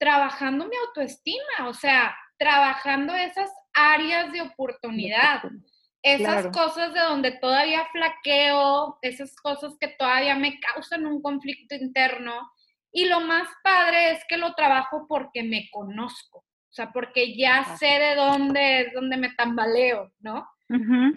trabajando 0.00 0.66
mi 0.66 0.76
autoestima, 0.76 1.68
o 1.68 1.74
sea, 1.74 2.16
trabajando 2.38 3.14
esas 3.14 3.50
áreas 3.74 4.32
de 4.32 4.40
oportunidad, 4.40 5.42
esas 6.02 6.46
cosas 6.46 6.94
de 6.94 7.00
donde 7.00 7.32
todavía 7.32 7.86
flaqueo, 7.92 8.98
esas 9.02 9.36
cosas 9.36 9.76
que 9.78 9.88
todavía 9.88 10.34
me 10.34 10.58
causan 10.58 11.04
un 11.04 11.20
conflicto 11.20 11.74
interno 11.74 12.50
y 12.90 13.04
lo 13.04 13.20
más 13.20 13.46
padre 13.62 14.12
es 14.12 14.24
que 14.26 14.38
lo 14.38 14.54
trabajo 14.54 15.04
porque 15.06 15.42
me 15.42 15.68
conozco, 15.70 16.38
o 16.38 16.72
sea, 16.72 16.90
porque 16.92 17.36
ya 17.36 17.76
sé 17.76 17.86
de 17.86 18.14
dónde 18.14 18.80
es 18.80 18.94
donde 18.94 19.18
me 19.18 19.34
tambaleo, 19.34 20.10
¿no? 20.20 20.48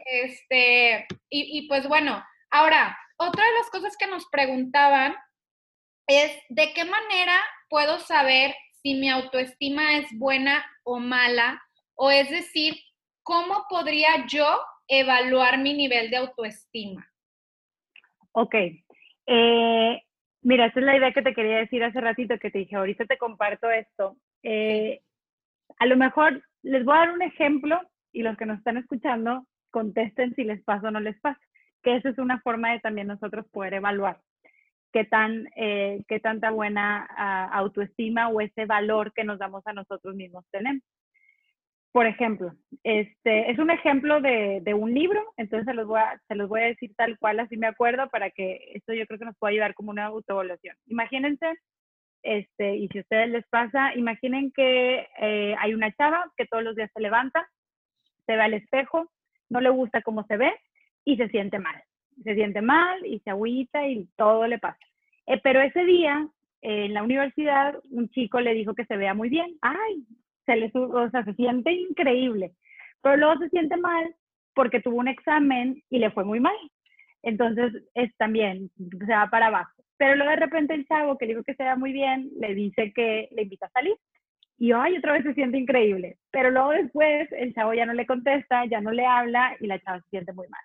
Este, 0.05 1.07
y, 1.29 1.59
y 1.59 1.67
pues 1.67 1.87
bueno, 1.87 2.21
ahora, 2.51 2.97
otra 3.15 3.45
de 3.45 3.53
las 3.59 3.69
cosas 3.69 3.95
que 3.97 4.07
nos 4.07 4.25
preguntaban 4.29 5.15
es 6.07 6.35
de 6.49 6.73
qué 6.73 6.83
manera 6.83 7.39
puedo 7.69 7.99
saber 7.99 8.53
si 8.83 8.95
mi 8.95 9.09
autoestima 9.09 9.97
es 9.97 10.07
buena 10.19 10.63
o 10.83 10.99
mala, 10.99 11.61
o 11.95 12.11
es 12.11 12.29
decir, 12.29 12.75
¿cómo 13.23 13.65
podría 13.69 14.25
yo 14.27 14.45
evaluar 14.87 15.57
mi 15.57 15.73
nivel 15.73 16.11
de 16.11 16.17
autoestima? 16.17 17.07
Ok. 18.33 18.55
Eh, 19.25 20.01
Mira, 20.43 20.65
esa 20.65 20.81
es 20.81 20.85
la 20.85 20.97
idea 20.97 21.13
que 21.13 21.21
te 21.21 21.33
quería 21.33 21.57
decir 21.57 21.81
hace 21.83 22.01
ratito, 22.01 22.37
que 22.37 22.51
te 22.51 22.59
dije, 22.59 22.75
ahorita 22.75 23.05
te 23.05 23.17
comparto 23.17 23.71
esto. 23.71 24.17
Eh, 24.43 25.01
a 25.79 25.85
lo 25.85 25.95
mejor 25.95 26.43
les 26.63 26.83
voy 26.83 26.95
a 26.95 26.99
dar 26.99 27.11
un 27.11 27.21
ejemplo 27.21 27.79
y 28.11 28.23
los 28.23 28.35
que 28.35 28.45
nos 28.45 28.57
están 28.57 28.75
escuchando 28.75 29.47
contesten 29.71 30.35
si 30.35 30.43
les 30.43 30.61
pasa 30.63 30.89
o 30.89 30.91
no 30.91 30.99
les 30.99 31.19
pasa, 31.21 31.39
que 31.81 31.95
esa 31.95 32.09
es 32.09 32.17
una 32.17 32.41
forma 32.41 32.73
de 32.73 32.81
también 32.81 33.07
nosotros 33.07 33.45
poder 33.51 33.75
evaluar 33.75 34.19
qué, 34.93 35.03
tan, 35.03 35.49
eh, 35.55 36.03
qué 36.07 36.19
tanta 36.19 36.51
buena 36.51 37.07
ah, 37.17 37.49
autoestima 37.51 38.29
o 38.29 38.39
ese 38.39 38.65
valor 38.65 39.11
que 39.13 39.23
nos 39.23 39.39
damos 39.39 39.65
a 39.67 39.73
nosotros 39.73 40.15
mismos 40.15 40.45
tenemos. 40.51 40.83
Por 41.91 42.07
ejemplo, 42.07 42.53
este 42.83 43.51
es 43.51 43.59
un 43.59 43.69
ejemplo 43.69 44.19
de, 44.19 44.61
de, 44.63 44.73
un 44.73 44.93
libro, 44.93 45.21
entonces 45.37 45.65
se 45.65 45.73
los, 45.75 45.85
voy 45.87 45.99
a, 45.99 46.19
se 46.27 46.35
los 46.35 46.49
voy 46.49 46.61
a 46.61 46.65
decir 46.65 46.91
tal 46.95 47.19
cual, 47.19 47.39
así 47.39 47.55
me 47.55 47.67
acuerdo, 47.67 48.09
para 48.09 48.31
que 48.31 48.71
esto 48.73 48.93
yo 48.93 49.05
creo 49.05 49.19
que 49.19 49.25
nos 49.25 49.37
pueda 49.37 49.51
ayudar 49.51 49.75
como 49.75 49.91
una 49.91 50.05
autoevaluación. 50.05 50.75
Imagínense, 50.87 51.53
este, 52.23 52.77
y 52.77 52.87
si 52.87 52.97
a 52.97 53.01
ustedes 53.01 53.29
les 53.29 53.47
pasa, 53.47 53.93
imaginen 53.95 54.51
que 54.51 55.07
eh, 55.19 55.55
hay 55.59 55.73
una 55.75 55.91
chava 55.91 56.31
que 56.35 56.47
todos 56.47 56.63
los 56.63 56.75
días 56.75 56.89
se 56.93 57.01
levanta, 57.01 57.47
se 58.25 58.35
ve 58.35 58.41
al 58.41 58.55
espejo, 58.55 59.11
no 59.49 59.61
le 59.61 59.69
gusta 59.69 60.01
cómo 60.01 60.23
se 60.25 60.37
ve 60.37 60.51
y 61.05 61.17
se 61.17 61.27
siente 61.29 61.59
mal. 61.59 61.83
Se 62.23 62.35
siente 62.35 62.61
mal 62.61 63.05
y 63.05 63.19
se 63.19 63.29
agüita 63.29 63.87
y 63.87 64.07
todo 64.15 64.47
le 64.47 64.59
pasa. 64.59 64.77
Eh, 65.27 65.39
pero 65.43 65.61
ese 65.61 65.83
día, 65.85 66.27
en 66.61 66.93
la 66.93 67.03
universidad, 67.03 67.79
un 67.89 68.09
chico 68.09 68.39
le 68.39 68.53
dijo 68.53 68.73
que 68.75 68.85
se 68.85 68.97
vea 68.97 69.13
muy 69.13 69.29
bien. 69.29 69.57
Ay, 69.61 70.05
se 70.45 70.55
le 70.55 70.71
o 70.73 71.09
sea, 71.09 71.23
se 71.23 71.33
siente 71.33 71.71
increíble, 71.71 72.51
pero 73.01 73.17
luego 73.17 73.37
se 73.39 73.49
siente 73.49 73.77
mal 73.77 74.13
porque 74.53 74.81
tuvo 74.81 74.97
un 74.97 75.07
examen 75.07 75.81
y 75.89 75.99
le 75.99 76.11
fue 76.11 76.23
muy 76.25 76.39
mal. 76.39 76.55
Entonces, 77.23 77.71
es 77.95 78.15
también, 78.17 78.69
se 78.77 79.13
va 79.13 79.29
para 79.29 79.47
abajo. 79.47 79.71
Pero 79.97 80.15
luego 80.15 80.31
de 80.31 80.37
repente 80.37 80.73
el 80.73 80.85
chavo 80.85 81.17
que 81.17 81.25
le 81.25 81.33
dijo 81.33 81.43
que 81.43 81.55
se 81.55 81.63
vea 81.63 81.75
muy 81.75 81.93
bien, 81.93 82.29
le 82.37 82.53
dice 82.53 82.91
que 82.93 83.29
le 83.31 83.43
invita 83.43 83.67
a 83.67 83.71
salir. 83.71 83.95
Y 84.57 84.71
ay, 84.71 84.97
otra 84.97 85.13
vez 85.13 85.23
se 85.23 85.33
siente 85.33 85.57
increíble. 85.57 86.17
Pero 86.31 86.51
luego 86.51 86.71
después 86.71 87.31
el 87.31 87.53
chavo 87.53 87.73
ya 87.73 87.85
no 87.85 87.93
le 87.93 88.05
contesta, 88.05 88.65
ya 88.65 88.81
no 88.81 88.91
le 88.91 89.05
habla 89.05 89.55
y 89.59 89.67
la 89.67 89.79
chava 89.79 90.01
se 90.01 90.09
siente 90.09 90.33
muy 90.33 90.47
mal. 90.49 90.61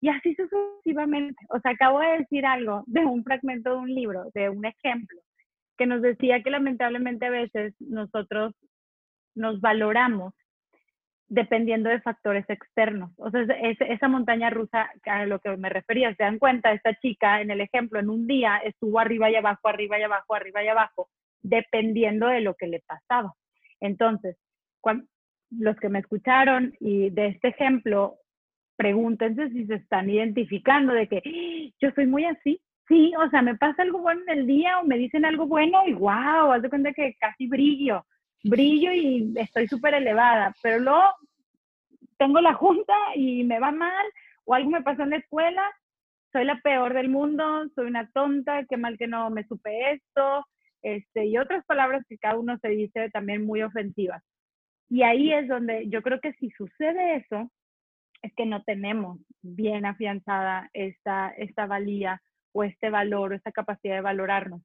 Y 0.00 0.08
así 0.08 0.34
sucesivamente. 0.34 1.38
O 1.50 1.60
sea, 1.60 1.72
acabo 1.72 2.00
de 2.00 2.18
decir 2.18 2.46
algo 2.46 2.84
de 2.86 3.04
un 3.04 3.22
fragmento 3.22 3.70
de 3.70 3.76
un 3.76 3.94
libro, 3.94 4.30
de 4.34 4.48
un 4.48 4.64
ejemplo, 4.64 5.20
que 5.76 5.86
nos 5.86 6.02
decía 6.02 6.42
que 6.42 6.50
lamentablemente 6.50 7.26
a 7.26 7.30
veces 7.30 7.74
nosotros 7.80 8.54
nos 9.34 9.60
valoramos 9.60 10.34
dependiendo 11.28 11.88
de 11.88 12.00
factores 12.00 12.44
externos. 12.48 13.12
O 13.16 13.30
sea, 13.30 13.42
esa 13.42 14.08
montaña 14.08 14.50
rusa 14.50 14.90
a 15.04 15.26
lo 15.26 15.38
que 15.38 15.56
me 15.56 15.68
refería, 15.68 16.14
se 16.16 16.24
dan 16.24 16.40
cuenta, 16.40 16.72
esta 16.72 16.94
chica 16.96 17.40
en 17.40 17.52
el 17.52 17.60
ejemplo, 17.60 18.00
en 18.00 18.10
un 18.10 18.26
día 18.26 18.56
estuvo 18.58 18.98
arriba 18.98 19.30
y 19.30 19.36
abajo, 19.36 19.68
arriba 19.68 19.98
y 19.98 20.02
abajo, 20.02 20.34
arriba 20.34 20.64
y 20.64 20.68
abajo, 20.68 21.08
dependiendo 21.40 22.26
de 22.26 22.40
lo 22.40 22.54
que 22.54 22.66
le 22.66 22.80
pasaba. 22.80 23.32
Entonces, 23.80 24.36
cuando, 24.80 25.06
los 25.50 25.76
que 25.76 25.88
me 25.88 26.00
escucharon 26.00 26.74
y 26.80 27.10
de 27.10 27.28
este 27.28 27.48
ejemplo, 27.48 28.16
pregúntense 28.80 29.50
si 29.50 29.66
se 29.66 29.74
están 29.74 30.08
identificando 30.08 30.94
de 30.94 31.06
que 31.06 31.18
¡Ah! 31.18 31.74
yo 31.82 31.90
soy 31.94 32.06
muy 32.06 32.24
así, 32.24 32.62
sí, 32.88 33.12
o 33.22 33.28
sea, 33.28 33.42
me 33.42 33.54
pasa 33.54 33.82
algo 33.82 33.98
bueno 33.98 34.22
en 34.26 34.38
el 34.38 34.46
día 34.46 34.78
o 34.78 34.84
me 34.84 34.96
dicen 34.96 35.26
algo 35.26 35.46
bueno 35.46 35.86
y 35.86 35.92
wow, 35.92 36.50
haz 36.50 36.62
de 36.62 36.70
cuenta 36.70 36.94
que 36.94 37.14
casi 37.20 37.46
brillo, 37.46 38.06
brillo 38.42 38.90
y 38.90 39.34
estoy 39.36 39.68
súper 39.68 39.92
elevada, 39.92 40.54
pero 40.62 40.78
luego 40.78 41.02
tengo 42.16 42.40
la 42.40 42.54
junta 42.54 42.94
y 43.16 43.44
me 43.44 43.60
va 43.60 43.70
mal 43.70 44.06
o 44.46 44.54
algo 44.54 44.70
me 44.70 44.80
pasó 44.80 45.02
en 45.02 45.10
la 45.10 45.16
escuela, 45.16 45.62
soy 46.32 46.46
la 46.46 46.58
peor 46.62 46.94
del 46.94 47.10
mundo, 47.10 47.68
soy 47.74 47.86
una 47.86 48.10
tonta, 48.12 48.64
qué 48.64 48.78
mal 48.78 48.96
que 48.96 49.08
no 49.08 49.28
me 49.28 49.44
supe 49.44 49.92
esto, 49.92 50.46
este, 50.80 51.26
y 51.26 51.36
otras 51.36 51.66
palabras 51.66 52.02
que 52.08 52.16
cada 52.16 52.38
uno 52.38 52.56
se 52.62 52.68
dice 52.68 53.10
también 53.10 53.44
muy 53.44 53.62
ofensivas. 53.62 54.22
Y 54.88 55.02
ahí 55.02 55.34
es 55.34 55.48
donde 55.48 55.86
yo 55.90 56.00
creo 56.00 56.18
que 56.18 56.32
si 56.32 56.48
sucede 56.52 57.16
eso, 57.16 57.50
es 58.22 58.32
que 58.34 58.46
no 58.46 58.62
tenemos 58.62 59.18
bien 59.42 59.86
afianzada 59.86 60.70
esta, 60.72 61.30
esta 61.30 61.66
valía 61.66 62.20
o 62.52 62.64
este 62.64 62.90
valor 62.90 63.32
o 63.32 63.36
esta 63.36 63.52
capacidad 63.52 63.96
de 63.96 64.00
valorarnos. 64.00 64.62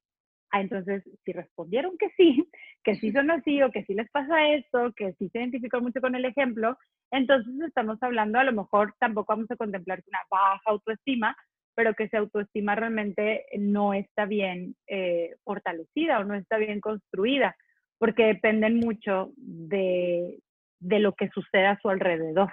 Ah, 0.51 0.61
entonces, 0.61 1.03
si 1.23 1.33
respondieron 1.33 1.97
que 1.97 2.09
sí, 2.11 2.49
que 2.83 2.95
sí 2.95 3.11
son 3.11 3.31
así 3.31 3.61
o 3.61 3.71
que 3.71 3.83
sí 3.83 3.93
les 3.93 4.09
pasa 4.11 4.49
esto, 4.49 4.93
que 4.95 5.13
sí 5.13 5.29
se 5.29 5.39
identificó 5.39 5.81
mucho 5.81 6.01
con 6.01 6.15
el 6.15 6.25
ejemplo, 6.25 6.77
entonces 7.11 7.53
estamos 7.67 7.97
hablando, 8.01 8.39
a 8.39 8.43
lo 8.43 8.53
mejor 8.53 8.93
tampoco 8.99 9.33
vamos 9.33 9.51
a 9.51 9.55
contemplar 9.55 10.01
una 10.07 10.19
baja 10.29 10.61
autoestima, 10.65 11.35
pero 11.75 11.93
que 11.93 12.05
esa 12.05 12.19
autoestima 12.19 12.75
realmente 12.75 13.45
no 13.57 13.93
está 13.93 14.25
bien 14.25 14.75
eh, 14.87 15.35
fortalecida 15.43 16.19
o 16.19 16.23
no 16.23 16.35
está 16.35 16.57
bien 16.57 16.79
construida, 16.79 17.55
porque 17.97 18.25
dependen 18.25 18.79
mucho 18.79 19.31
de, 19.35 20.39
de 20.79 20.99
lo 20.99 21.13
que 21.13 21.29
sucede 21.29 21.67
a 21.67 21.79
su 21.79 21.89
alrededor. 21.89 22.51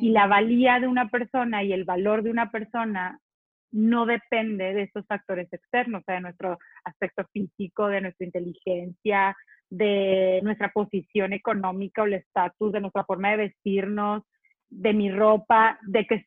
Y 0.00 0.10
la 0.10 0.28
valía 0.28 0.78
de 0.78 0.86
una 0.86 1.08
persona 1.08 1.64
y 1.64 1.72
el 1.72 1.84
valor 1.84 2.22
de 2.22 2.30
una 2.30 2.52
persona 2.52 3.18
no 3.72 4.06
depende 4.06 4.72
de 4.72 4.82
estos 4.82 5.04
factores 5.06 5.52
externos, 5.52 6.02
o 6.02 6.04
sea, 6.04 6.14
de 6.14 6.20
nuestro 6.20 6.56
aspecto 6.84 7.24
físico, 7.32 7.88
de 7.88 8.00
nuestra 8.02 8.24
inteligencia, 8.24 9.36
de 9.68 10.40
nuestra 10.44 10.70
posición 10.72 11.32
económica 11.32 12.02
o 12.02 12.04
el 12.06 12.14
estatus, 12.14 12.72
de 12.72 12.80
nuestra 12.80 13.04
forma 13.04 13.32
de 13.32 13.48
vestirnos, 13.48 14.22
de 14.70 14.92
mi 14.92 15.10
ropa, 15.10 15.80
de 15.82 16.06
que 16.06 16.24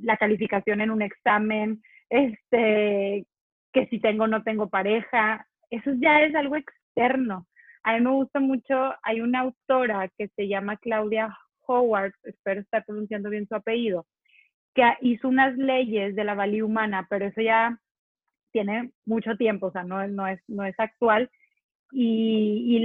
la 0.00 0.16
calificación 0.16 0.80
en 0.80 0.90
un 0.90 1.02
examen, 1.02 1.82
este, 2.08 3.26
que 3.74 3.86
si 3.90 4.00
tengo 4.00 4.24
o 4.24 4.26
no 4.26 4.42
tengo 4.42 4.70
pareja, 4.70 5.46
eso 5.68 5.92
ya 6.00 6.22
es 6.22 6.34
algo 6.34 6.56
externo. 6.56 7.46
A 7.82 7.92
mí 7.92 8.00
me 8.00 8.10
gusta 8.10 8.40
mucho, 8.40 8.94
hay 9.02 9.20
una 9.20 9.40
autora 9.40 10.08
que 10.16 10.28
se 10.28 10.48
llama 10.48 10.78
Claudia 10.78 11.36
Howard, 11.70 12.12
espero 12.24 12.60
estar 12.60 12.84
pronunciando 12.84 13.30
bien 13.30 13.46
su 13.46 13.54
apellido, 13.54 14.06
que 14.74 14.82
hizo 15.02 15.28
unas 15.28 15.56
leyes 15.56 16.14
de 16.14 16.24
la 16.24 16.34
valía 16.34 16.64
humana, 16.64 17.06
pero 17.08 17.26
eso 17.26 17.40
ya 17.40 17.78
tiene 18.52 18.90
mucho 19.06 19.36
tiempo, 19.36 19.66
o 19.66 19.72
sea, 19.72 19.84
no, 19.84 20.00
es, 20.26 20.40
actual. 20.78 21.30
Y, 21.92 22.76
y 22.78 22.84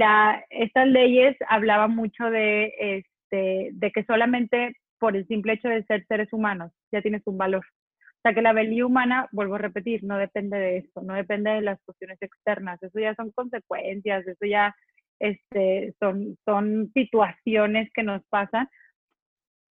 estas 0.50 0.88
leyes 0.88 1.36
hablaban 1.48 1.94
mucho 1.94 2.24
de, 2.30 2.72
este, 2.78 3.70
de 3.72 3.92
que 3.92 4.04
solamente 4.04 4.76
por 4.98 5.16
el 5.16 5.26
simple 5.26 5.54
hecho 5.54 5.68
de 5.68 5.84
ser 5.84 6.04
seres 6.06 6.32
humanos 6.32 6.72
ya 6.92 7.02
tienes 7.02 7.22
un 7.26 7.38
valor. 7.38 7.64
O 7.64 8.20
sea 8.22 8.34
que 8.34 8.42
la 8.42 8.52
valía 8.52 8.86
humana, 8.86 9.28
vuelvo 9.30 9.54
a 9.54 9.58
repetir, 9.58 10.02
no 10.02 10.16
depende 10.18 10.58
de 10.58 10.78
esto, 10.78 11.02
no 11.02 11.14
depende 11.14 11.50
de 11.50 11.60
las 11.60 11.80
cuestiones 11.84 12.20
externas, 12.20 12.82
eso 12.82 12.98
ya 12.98 13.14
son 13.14 13.30
consecuencias, 13.30 14.26
eso 14.26 14.46
ya 14.46 14.74
este, 15.18 15.94
son, 15.98 16.36
son 16.44 16.90
situaciones 16.92 17.90
que 17.92 18.02
nos 18.02 18.24
pasan 18.26 18.68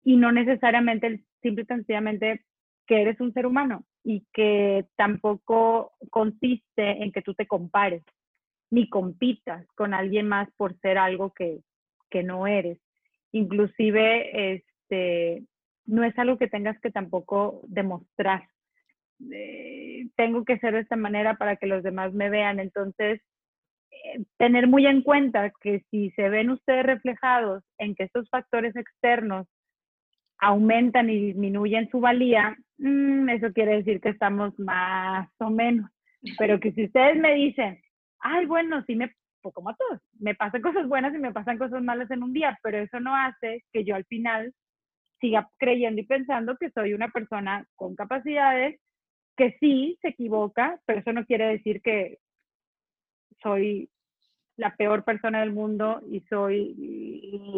y 0.04 0.18
no 0.18 0.32
necesariamente 0.32 1.24
simple 1.42 1.64
y 1.64 1.68
sencillamente 1.68 2.46
que 2.88 3.02
eres 3.02 3.20
un 3.20 3.34
ser 3.34 3.46
humano 3.46 3.86
y 4.04 4.26
que 4.34 4.86
tampoco 4.96 5.94
consiste 6.12 7.04
en 7.04 7.12
que 7.12 7.22
tú 7.22 7.34
te 7.34 7.48
compares 7.48 8.04
ni 8.70 8.90
compitas 8.90 9.66
con 9.76 9.94
alguien 9.94 10.28
más 10.28 10.50
por 10.58 10.78
ser 10.80 10.98
algo 10.98 11.32
que, 11.34 11.62
que 12.10 12.24
no 12.24 12.48
eres. 12.48 12.80
Inclusive, 13.32 14.54
este, 14.54 15.44
no 15.86 16.04
es 16.04 16.18
algo 16.18 16.38
que 16.38 16.48
tengas 16.48 16.80
que 16.80 16.92
tampoco 16.92 17.62
demostrar. 17.68 18.48
Eh, 19.32 20.08
tengo 20.16 20.46
que 20.46 20.58
ser 20.60 20.74
de 20.74 20.82
esta 20.82 20.96
manera 20.96 21.36
para 21.38 21.56
que 21.56 21.68
los 21.68 21.84
demás 21.84 22.14
me 22.14 22.30
vean. 22.30 22.60
Entonces, 22.60 23.22
tener 24.38 24.68
muy 24.68 24.86
en 24.86 25.02
cuenta 25.02 25.52
que 25.62 25.84
si 25.92 26.12
se 26.12 26.30
ven 26.30 26.50
ustedes 26.50 26.86
reflejados 26.86 27.64
en 27.78 27.96
que 27.96 28.04
estos 28.04 28.30
factores 28.30 28.76
externos 28.76 29.48
aumentan 30.40 31.10
y 31.10 31.20
disminuyen 31.28 31.90
su 31.90 32.00
valía, 32.00 32.58
mm, 32.78 33.30
eso 33.30 33.54
quiere 33.54 33.78
decir 33.78 34.02
que 34.02 34.10
estamos 34.10 34.58
más 34.60 35.30
o 35.40 35.50
menos. 35.50 35.90
Pero 36.38 36.60
que 36.60 36.72
si 36.72 36.86
ustedes 36.86 37.18
me 37.18 37.34
dicen, 37.36 37.80
ay, 38.20 38.46
bueno, 38.46 38.84
sí 38.86 38.96
me, 38.96 39.12
pues 39.42 39.54
como 39.54 39.70
a 39.70 39.76
todos, 39.76 40.02
me 40.20 40.36
pasan 40.36 40.62
cosas 40.62 40.88
buenas 40.88 41.14
y 41.14 41.20
me 41.20 41.32
pasan 41.32 41.58
cosas 41.58 41.82
malas 41.84 42.10
en 42.12 42.24
un 42.24 42.34
día, 42.34 42.58
pero 42.64 42.80
eso 42.80 43.00
no 43.00 43.16
hace 43.16 43.64
que 43.72 43.84
yo 43.84 43.96
al 43.96 44.06
final 44.06 44.54
siga 45.20 45.50
creyendo 45.58 46.02
y 46.02 46.06
pensando 46.06 46.58
que 46.58 46.70
soy 46.72 46.94
una 46.94 47.10
persona 47.10 47.66
con 47.76 47.96
capacidades, 47.96 48.80
que 49.38 49.56
sí 49.60 49.98
se 50.02 50.10
equivoca, 50.10 50.80
pero 50.86 51.00
eso 51.00 51.14
no 51.14 51.26
quiere 51.26 51.48
decir 51.48 51.82
que 51.82 52.18
soy 53.42 53.90
la 54.58 54.76
peor 54.76 55.04
persona 55.04 55.42
del 55.42 55.52
mundo 55.52 56.02
y 56.10 56.22
soy 56.22 56.76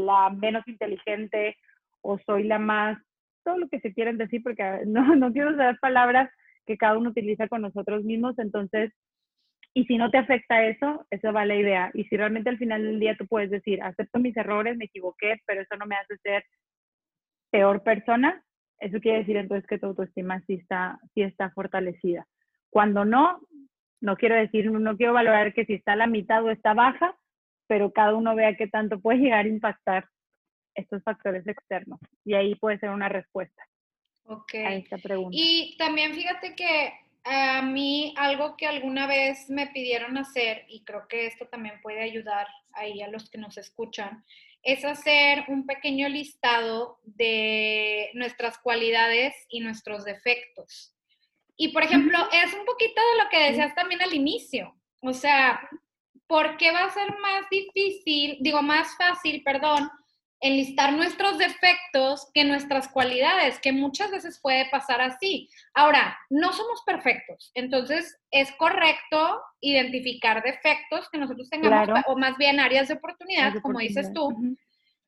la 0.05 0.29
menos 0.29 0.67
inteligente 0.67 1.55
o 2.01 2.17
soy 2.19 2.43
la 2.43 2.59
más, 2.59 2.97
todo 3.43 3.57
lo 3.57 3.69
que 3.69 3.79
se 3.79 3.93
quieren 3.93 4.17
decir, 4.17 4.41
porque 4.43 4.63
no, 4.87 5.15
no 5.15 5.31
quiero 5.31 5.51
usar 5.51 5.79
palabras 5.79 6.29
que 6.65 6.77
cada 6.77 6.97
uno 6.97 7.11
utiliza 7.11 7.47
con 7.47 7.61
nosotros 7.61 8.03
mismos, 8.03 8.37
entonces, 8.39 8.91
y 9.73 9.85
si 9.85 9.97
no 9.97 10.11
te 10.11 10.17
afecta 10.17 10.65
eso, 10.65 11.05
eso 11.11 11.31
va 11.31 11.45
la 11.45 11.55
idea. 11.55 11.91
Y 11.93 12.03
si 12.05 12.17
realmente 12.17 12.49
al 12.49 12.57
final 12.57 12.83
del 12.83 12.99
día 12.99 13.15
tú 13.17 13.25
puedes 13.27 13.49
decir, 13.49 13.81
acepto 13.81 14.19
mis 14.19 14.35
errores, 14.35 14.75
me 14.75 14.85
equivoqué, 14.85 15.37
pero 15.45 15.61
eso 15.61 15.77
no 15.77 15.85
me 15.85 15.95
hace 15.95 16.17
ser 16.17 16.43
peor 17.51 17.83
persona, 17.83 18.43
eso 18.79 18.99
quiere 18.99 19.19
decir 19.19 19.37
entonces 19.37 19.67
que 19.67 19.79
tu 19.79 19.87
autoestima 19.87 20.41
sí 20.41 20.55
está, 20.55 20.99
sí 21.13 21.21
está 21.21 21.49
fortalecida. 21.51 22.27
Cuando 22.69 23.05
no, 23.05 23.39
no 24.01 24.15
quiero 24.15 24.35
decir, 24.35 24.69
no 24.71 24.97
quiero 24.97 25.13
valorar 25.13 25.53
que 25.53 25.65
si 25.65 25.75
está 25.75 25.93
a 25.93 25.97
la 25.97 26.07
mitad 26.07 26.43
o 26.43 26.51
está 26.51 26.73
baja, 26.73 27.17
pero 27.67 27.91
cada 27.91 28.15
uno 28.15 28.35
vea 28.35 28.55
qué 28.55 28.67
tanto 28.67 28.99
puede 28.99 29.19
llegar 29.19 29.45
a 29.45 29.49
impactar 29.49 30.07
estos 30.75 31.03
factores 31.03 31.47
externos. 31.47 31.99
Y 32.23 32.33
ahí 32.33 32.55
puede 32.55 32.79
ser 32.79 32.89
una 32.89 33.09
respuesta 33.09 33.63
Ok. 34.25 34.53
a 34.55 34.75
esta 34.75 34.97
pregunta. 34.97 35.35
Y 35.39 35.75
también 35.77 36.13
fíjate 36.13 36.55
que 36.55 36.93
a 37.23 37.61
mí 37.61 38.13
algo 38.17 38.55
que 38.55 38.67
alguna 38.67 39.07
vez 39.07 39.49
me 39.49 39.67
pidieron 39.67 40.17
hacer, 40.17 40.65
y 40.69 40.83
creo 40.83 41.07
que 41.07 41.25
esto 41.25 41.47
también 41.47 41.81
puede 41.81 42.01
ayudar 42.01 42.47
ahí 42.73 43.01
a 43.01 43.09
los 43.09 43.29
que 43.29 43.37
nos 43.37 43.57
escuchan, 43.57 44.23
es 44.63 44.85
hacer 44.85 45.45
un 45.47 45.65
pequeño 45.65 46.09
listado 46.09 46.99
de 47.03 48.09
nuestras 48.13 48.57
cualidades 48.57 49.33
y 49.49 49.59
nuestros 49.59 50.05
defectos. 50.05 50.93
Y 51.57 51.69
por 51.69 51.83
ejemplo, 51.83 52.17
es 52.31 52.53
un 52.53 52.65
poquito 52.65 53.01
de 53.01 53.23
lo 53.23 53.29
que 53.29 53.49
decías 53.49 53.73
también 53.75 54.01
al 54.01 54.13
inicio. 54.13 54.75
O 55.01 55.13
sea, 55.13 55.67
¿por 56.27 56.57
qué 56.57 56.71
va 56.71 56.85
a 56.85 56.91
ser 56.91 57.09
más 57.19 57.49
difícil, 57.49 58.37
digo, 58.41 58.61
más 58.61 58.95
fácil, 58.95 59.41
perdón, 59.43 59.89
enlistar 60.39 60.93
nuestros 60.93 61.37
defectos 61.37 62.29
que 62.33 62.43
nuestras 62.43 62.87
cualidades, 62.89 63.59
que 63.59 63.71
muchas 63.71 64.11
veces 64.11 64.39
puede 64.39 64.69
pasar 64.69 65.01
así. 65.01 65.49
Ahora, 65.73 66.17
no 66.29 66.53
somos 66.53 66.83
perfectos, 66.85 67.51
entonces 67.55 68.19
es 68.31 68.51
correcto 68.53 69.41
identificar 69.61 70.43
defectos 70.43 71.09
que 71.09 71.17
nosotros 71.17 71.49
tengamos, 71.49 72.01
o 72.05 72.17
más 72.17 72.37
bien 72.37 72.59
áreas 72.59 72.87
de 72.87 72.95
oportunidad, 72.95 73.55
como 73.61 73.79
dices 73.79 74.13
tú, 74.13 74.29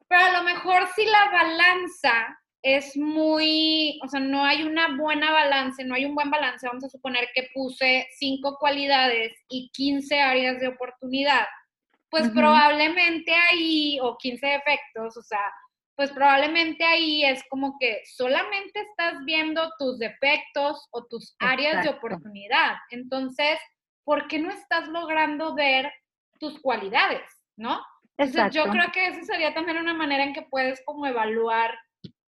pero 0.08 0.26
a 0.26 0.32
lo 0.40 0.44
mejor 0.44 0.88
si 0.96 1.06
la 1.06 1.30
balanza 1.30 2.40
es 2.62 2.98
muy, 2.98 4.00
o 4.04 4.08
sea, 4.08 4.20
no 4.20 4.44
hay 4.44 4.64
una 4.64 4.98
buena 4.98 5.32
balance, 5.32 5.84
no 5.84 5.96
hay 5.96 6.06
un 6.06 6.16
buen 6.16 6.30
balance, 6.30 6.68
vamos 6.68 6.84
a 6.84 6.90
suponer 6.90 7.30
que 7.34 7.48
puse 7.54 8.08
cinco 8.18 8.58
cualidades 8.60 9.34
y 9.50 9.70
15 9.74 10.20
áreas 10.20 10.60
de 10.60 10.68
oportunidad 10.68 11.46
pues 12.10 12.30
probablemente 12.30 13.34
ahí, 13.34 14.00
o 14.02 14.18
15 14.18 14.46
defectos, 14.46 15.16
o 15.18 15.22
sea, 15.22 15.54
pues 15.96 16.12
probablemente 16.12 16.84
ahí 16.84 17.24
es 17.24 17.44
como 17.50 17.78
que 17.80 18.02
solamente 18.06 18.82
estás 18.82 19.24
viendo 19.26 19.70
tus 19.78 20.00
defectos 20.00 20.88
o 20.92 21.06
tus 21.06 21.36
áreas 21.40 21.84
de 21.84 21.90
oportunidad. 21.90 22.76
Entonces, 22.90 23.60
¿por 24.04 24.28
qué 24.28 24.40
no 24.40 24.50
estás 24.50 24.88
logrando 24.88 25.54
ver 25.56 25.92
tus 26.40 26.60
cualidades, 26.62 27.22
no? 27.58 27.82
Entonces, 28.18 28.54
yo 28.54 28.70
creo 28.70 28.92
que 28.92 29.08
esa 29.08 29.24
sería 29.24 29.54
también 29.54 29.78
una 29.78 29.94
manera 29.94 30.24
en 30.24 30.34
que 30.34 30.42
puedes 30.42 30.84
como 30.86 31.06
evaluar 31.06 31.78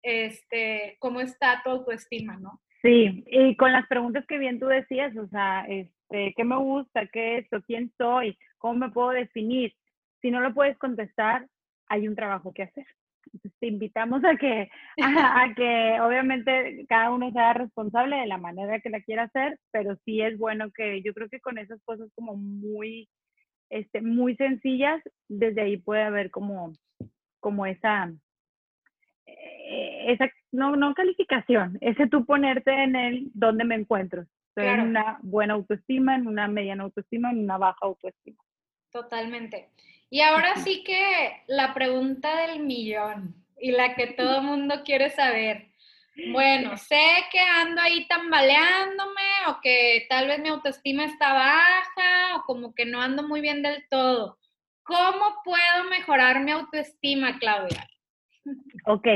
este, 0.03 0.97
cómo 0.99 1.21
está 1.21 1.61
tu 1.63 1.69
autoestima, 1.69 2.37
¿no? 2.37 2.59
Sí, 2.81 3.23
y 3.27 3.55
con 3.57 3.71
las 3.71 3.87
preguntas 3.87 4.25
que 4.27 4.39
bien 4.39 4.59
tú 4.59 4.65
decías, 4.65 5.15
o 5.15 5.27
sea, 5.27 5.65
este, 5.67 6.33
¿qué 6.35 6.43
me 6.43 6.57
gusta? 6.57 7.05
¿Qué 7.07 7.37
es 7.37 7.43
esto? 7.43 7.61
¿Quién 7.67 7.91
soy? 7.97 8.37
¿Cómo 8.57 8.73
me 8.73 8.89
puedo 8.89 9.09
definir? 9.09 9.73
Si 10.21 10.31
no 10.31 10.39
lo 10.41 10.53
puedes 10.53 10.77
contestar, 10.79 11.47
hay 11.87 12.07
un 12.07 12.15
trabajo 12.15 12.53
que 12.53 12.63
hacer. 12.63 12.87
pues, 13.41 13.53
te 13.59 13.67
invitamos 13.67 14.23
a 14.23 14.35
que, 14.35 14.69
a, 15.03 15.53
que 15.55 15.99
obviamente 16.01 16.85
cada 16.89 17.11
uno 17.11 17.31
sea 17.31 17.53
responsable 17.53 18.15
de 18.15 18.27
la 18.27 18.37
manera 18.37 18.79
que 18.79 18.89
la 18.89 19.01
quiera 19.01 19.23
hacer, 19.23 19.59
pero 19.71 19.95
sí 20.03 20.21
es 20.21 20.37
bueno 20.39 20.71
que 20.71 21.03
yo 21.03 21.13
creo 21.13 21.29
que 21.29 21.39
con 21.39 21.59
esas 21.59 21.81
cosas 21.83 22.09
como 22.15 22.35
muy, 22.35 23.09
este, 23.69 24.01
muy 24.01 24.35
sencillas, 24.37 25.01
desde 25.27 25.61
ahí 25.61 25.77
puede 25.77 26.01
haber 26.01 26.31
como, 26.31 26.73
como 27.39 27.67
esa, 27.67 28.11
esa 30.07 30.29
no, 30.51 30.75
no 30.75 30.93
calificación, 30.93 31.77
ese 31.81 32.07
tú 32.07 32.25
ponerte 32.25 32.71
en 32.71 32.95
el 32.95 33.31
dónde 33.33 33.63
me 33.63 33.75
encuentro. 33.75 34.25
Estoy 34.49 34.67
en 34.67 34.81
una 34.81 35.17
buena 35.21 35.53
autoestima, 35.53 36.15
en 36.15 36.27
una 36.27 36.47
mediana 36.47 36.83
autoestima, 36.83 37.31
en 37.31 37.39
una 37.39 37.57
baja 37.57 37.79
autoestima. 37.83 38.37
Totalmente. 38.91 39.69
Y 40.09 40.19
ahora 40.19 40.57
sí 40.57 40.83
que 40.83 41.43
la 41.47 41.73
pregunta 41.73 42.47
del 42.47 42.59
millón 42.59 43.33
y 43.57 43.71
la 43.71 43.95
que 43.95 44.07
todo 44.07 44.39
el 44.39 44.43
mundo 44.47 44.81
quiere 44.83 45.09
saber. 45.11 45.67
Bueno, 46.33 46.75
sé 46.75 47.01
que 47.31 47.39
ando 47.39 47.81
ahí 47.81 48.05
tambaleándome 48.07 49.21
o 49.47 49.61
que 49.61 50.05
tal 50.09 50.27
vez 50.27 50.39
mi 50.39 50.49
autoestima 50.49 51.05
está 51.05 51.31
baja 51.31 52.35
o 52.35 52.43
como 52.43 52.75
que 52.75 52.85
no 52.85 53.01
ando 53.01 53.23
muy 53.23 53.39
bien 53.39 53.63
del 53.63 53.87
todo. 53.89 54.37
¿Cómo 54.83 55.41
puedo 55.45 55.85
mejorar 55.89 56.43
mi 56.43 56.51
autoestima, 56.51 57.39
Claudia? 57.39 57.87
Ok. 58.85 59.07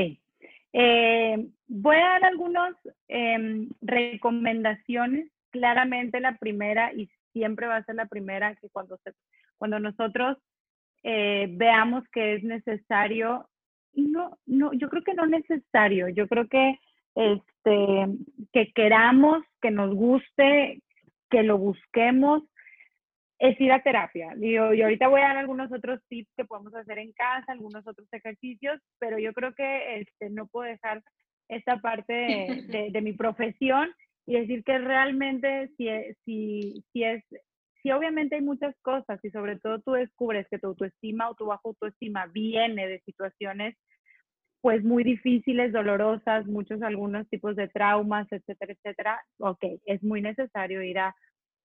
Eh, 0.72 1.48
voy 1.68 1.96
a 1.96 2.08
dar 2.08 2.24
algunas 2.26 2.74
em, 3.08 3.68
recomendaciones. 3.80 5.30
Claramente 5.50 6.20
la 6.20 6.36
primera, 6.36 6.92
y 6.92 7.08
siempre 7.32 7.66
va 7.66 7.76
a 7.76 7.84
ser 7.84 7.94
la 7.94 8.06
primera, 8.06 8.54
que 8.56 8.68
cuando, 8.68 8.98
se, 8.98 9.12
cuando 9.56 9.78
nosotros 9.80 10.36
eh, 11.02 11.46
veamos 11.50 12.04
que 12.12 12.34
es 12.34 12.44
necesario, 12.44 13.48
no, 13.94 14.36
no, 14.44 14.72
yo 14.74 14.88
creo 14.90 15.02
que 15.02 15.14
no 15.14 15.26
necesario, 15.26 16.08
yo 16.08 16.28
creo 16.28 16.46
que 16.48 16.78
este, 17.14 18.06
que 18.52 18.72
queramos, 18.74 19.42
que 19.62 19.70
nos 19.70 19.94
guste, 19.94 20.82
que 21.30 21.42
lo 21.42 21.58
busquemos, 21.58 22.42
es 23.38 23.60
ir 23.60 23.72
a 23.72 23.82
terapia. 23.82 24.34
y 24.40 24.56
ahorita 24.56 25.08
voy 25.08 25.20
a 25.20 25.28
dar 25.28 25.36
algunos 25.38 25.70
otros 25.72 26.00
tips 26.08 26.30
que 26.36 26.44
podemos 26.44 26.74
hacer 26.74 26.98
en 26.98 27.12
casa, 27.12 27.52
algunos 27.52 27.86
otros 27.86 28.08
ejercicios, 28.12 28.80
pero 28.98 29.18
yo 29.18 29.32
creo 29.32 29.54
que 29.54 30.00
este, 30.00 30.30
no 30.30 30.46
puedo 30.46 30.68
dejar 30.68 31.02
esta 31.48 31.80
parte 31.80 32.12
de, 32.12 32.88
de, 32.92 33.00
mi 33.02 33.12
profesión 33.12 33.90
y 34.26 34.40
decir 34.40 34.64
que 34.64 34.78
realmente 34.78 35.68
si, 35.76 35.88
si, 36.24 36.84
si 36.92 37.04
es 37.04 37.22
y 37.86 37.92
obviamente 37.92 38.34
hay 38.34 38.42
muchas 38.42 38.74
cosas 38.82 39.20
y 39.22 39.30
sobre 39.30 39.60
todo 39.60 39.80
tú 39.80 39.92
descubres 39.92 40.44
que 40.50 40.58
tu 40.58 40.66
autoestima 40.66 41.30
o 41.30 41.36
tu 41.36 41.46
bajo 41.46 41.68
autoestima 41.68 42.26
viene 42.26 42.88
de 42.88 42.98
situaciones 43.02 43.76
pues 44.60 44.82
muy 44.82 45.04
difíciles, 45.04 45.72
dolorosas, 45.72 46.46
muchos 46.46 46.82
algunos 46.82 47.28
tipos 47.28 47.54
de 47.54 47.68
traumas, 47.68 48.26
etcétera, 48.32 48.72
etcétera, 48.72 49.20
ok, 49.38 49.64
es 49.84 50.02
muy 50.02 50.20
necesario 50.20 50.82
ir 50.82 50.98
a, 50.98 51.14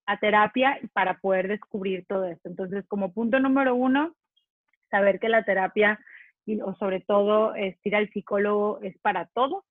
a 0.05 0.17
terapia 0.17 0.79
para 0.93 1.19
poder 1.19 1.47
descubrir 1.47 2.05
todo 2.07 2.25
esto. 2.25 2.49
Entonces, 2.49 2.85
como 2.87 3.13
punto 3.13 3.39
número 3.39 3.75
uno, 3.75 4.15
saber 4.89 5.19
que 5.19 5.29
la 5.29 5.43
terapia 5.43 5.99
o 6.63 6.73
sobre 6.75 7.01
todo 7.01 7.53
ir 7.55 7.95
al 7.95 8.09
psicólogo 8.09 8.79
es 8.81 8.97
para 8.99 9.27
todos, 9.27 9.63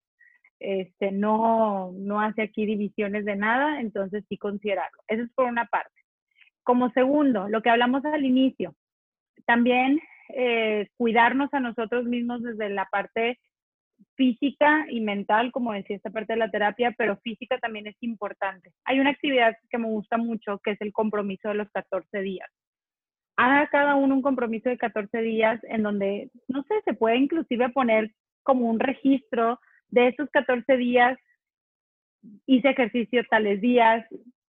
este, 0.61 1.11
no, 1.11 1.91
no 1.93 2.21
hace 2.21 2.43
aquí 2.43 2.67
divisiones 2.67 3.25
de 3.25 3.37
nada, 3.37 3.81
entonces 3.81 4.25
sí 4.29 4.37
considerarlo. 4.37 5.03
Eso 5.09 5.23
es 5.23 5.31
por 5.35 5.47
una 5.47 5.67
parte. 5.67 5.91
Como 6.63 6.91
segundo, 6.91 7.49
lo 7.49 7.63
que 7.63 7.71
hablamos 7.71 8.05
al 8.05 8.25
inicio, 8.25 8.75
también 9.47 10.01
eh, 10.29 10.89
cuidarnos 10.97 11.53
a 11.55 11.61
nosotros 11.61 12.05
mismos 12.05 12.43
desde 12.43 12.69
la 12.69 12.87
parte 12.87 13.41
física 14.15 14.87
y 14.91 15.01
mental, 15.01 15.53
como 15.53 15.73
decía 15.73 15.97
esta 15.97 16.11
parte 16.11 16.35
de 16.35 16.39
la 16.39 16.51
terapia, 16.51 16.95
pero 16.97 17.17
física 17.19 17.59
también 17.59 17.87
es 17.87 17.97
importante. 18.01 18.73
Hay 18.85 19.01
una 19.01 19.11
actividad 19.11 19.57
que 19.69 19.79
me 19.79 19.89
gusta 19.89 20.17
mucho, 20.17 20.59
que 20.63 20.73
es 20.73 20.81
el 20.81 20.93
compromiso 20.93 21.49
de 21.49 21.55
los 21.55 21.71
14 21.71 22.21
días. 22.21 22.49
Haga 23.37 23.69
cada 23.69 23.97
uno 23.97 24.15
un 24.15 24.23
compromiso 24.23 24.69
de 24.69 24.79
14 24.79 25.23
días 25.23 25.61
en 25.65 25.83
donde, 25.83 26.31
no 26.49 26.63
sé, 26.65 26.75
se 26.85 26.95
puede 26.95 27.17
inclusive 27.17 27.71
poner 27.71 28.13
como 28.43 28.69
un 28.69 28.81
registro 28.81 29.59
de 29.89 30.09
esos 30.09 30.29
14 30.31 30.77
días, 30.77 31.19
hice 32.47 32.71
ejercicio 32.71 33.25
tales 33.31 33.61
días, 33.61 34.07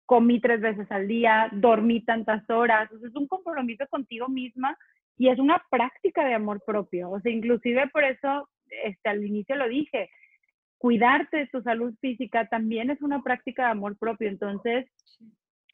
comí 0.06 0.40
tres 0.40 0.60
veces 0.60 0.90
al 0.90 1.08
día, 1.08 1.48
dormí 1.52 2.04
tantas 2.04 2.48
horas. 2.48 2.90
es 2.92 3.14
un 3.14 3.26
compromiso 3.26 3.86
contigo 3.88 4.28
misma 4.28 4.78
y 5.18 5.28
es 5.28 5.38
una 5.38 5.62
práctica 5.70 6.24
de 6.24 6.34
amor 6.34 6.62
propio. 6.64 7.10
O 7.10 7.20
sea, 7.20 7.32
inclusive 7.32 7.88
por 7.88 8.04
eso 8.04 8.48
este, 8.84 9.08
al 9.08 9.24
inicio 9.24 9.56
lo 9.56 9.68
dije, 9.68 10.10
cuidarte 10.78 11.38
de 11.38 11.46
tu 11.46 11.62
salud 11.62 11.94
física 12.00 12.46
también 12.48 12.90
es 12.90 13.00
una 13.02 13.22
práctica 13.22 13.64
de 13.64 13.70
amor 13.72 13.96
propio. 13.98 14.28
Entonces, 14.28 14.86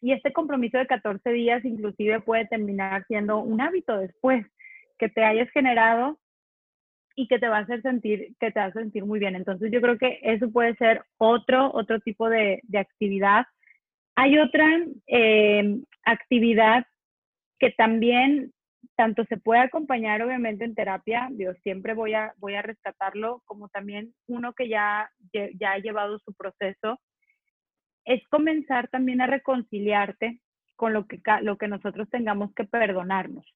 y 0.00 0.12
este 0.12 0.32
compromiso 0.32 0.78
de 0.78 0.86
14 0.86 1.30
días 1.30 1.64
inclusive 1.64 2.20
puede 2.20 2.46
terminar 2.46 3.04
siendo 3.06 3.38
un 3.38 3.60
hábito 3.60 3.98
después 3.98 4.46
que 4.98 5.08
te 5.08 5.24
hayas 5.24 5.50
generado 5.50 6.18
y 7.14 7.28
que 7.28 7.38
te 7.38 7.48
va 7.48 7.58
a 7.58 7.60
hacer 7.60 7.82
sentir, 7.82 8.34
que 8.40 8.50
te 8.50 8.60
va 8.60 8.66
a 8.66 8.72
sentir 8.72 9.04
muy 9.04 9.18
bien. 9.18 9.36
Entonces 9.36 9.70
yo 9.70 9.80
creo 9.80 9.98
que 9.98 10.18
eso 10.22 10.50
puede 10.50 10.74
ser 10.76 11.02
otro, 11.18 11.70
otro 11.74 12.00
tipo 12.00 12.28
de, 12.28 12.60
de 12.64 12.78
actividad 12.78 13.44
hay 14.14 14.38
otra 14.38 14.68
eh, 15.06 15.80
actividad 16.04 16.86
que 17.58 17.70
también 17.70 18.52
tanto 18.96 19.24
se 19.24 19.36
puede 19.36 19.60
acompañar 19.60 20.22
obviamente 20.22 20.64
en 20.64 20.74
terapia, 20.74 21.28
yo 21.36 21.54
siempre 21.62 21.94
voy 21.94 22.14
a, 22.14 22.34
voy 22.38 22.54
a 22.54 22.62
rescatarlo, 22.62 23.42
como 23.44 23.68
también 23.68 24.14
uno 24.26 24.52
que 24.52 24.68
ya, 24.68 25.10
ya 25.32 25.72
ha 25.72 25.78
llevado 25.78 26.18
su 26.18 26.34
proceso, 26.34 27.00
es 28.04 28.26
comenzar 28.28 28.88
también 28.88 29.20
a 29.20 29.26
reconciliarte 29.26 30.40
con 30.76 30.92
lo 30.92 31.06
que, 31.06 31.20
lo 31.42 31.56
que 31.56 31.68
nosotros 31.68 32.08
tengamos 32.10 32.52
que 32.54 32.64
perdonarnos. 32.64 33.46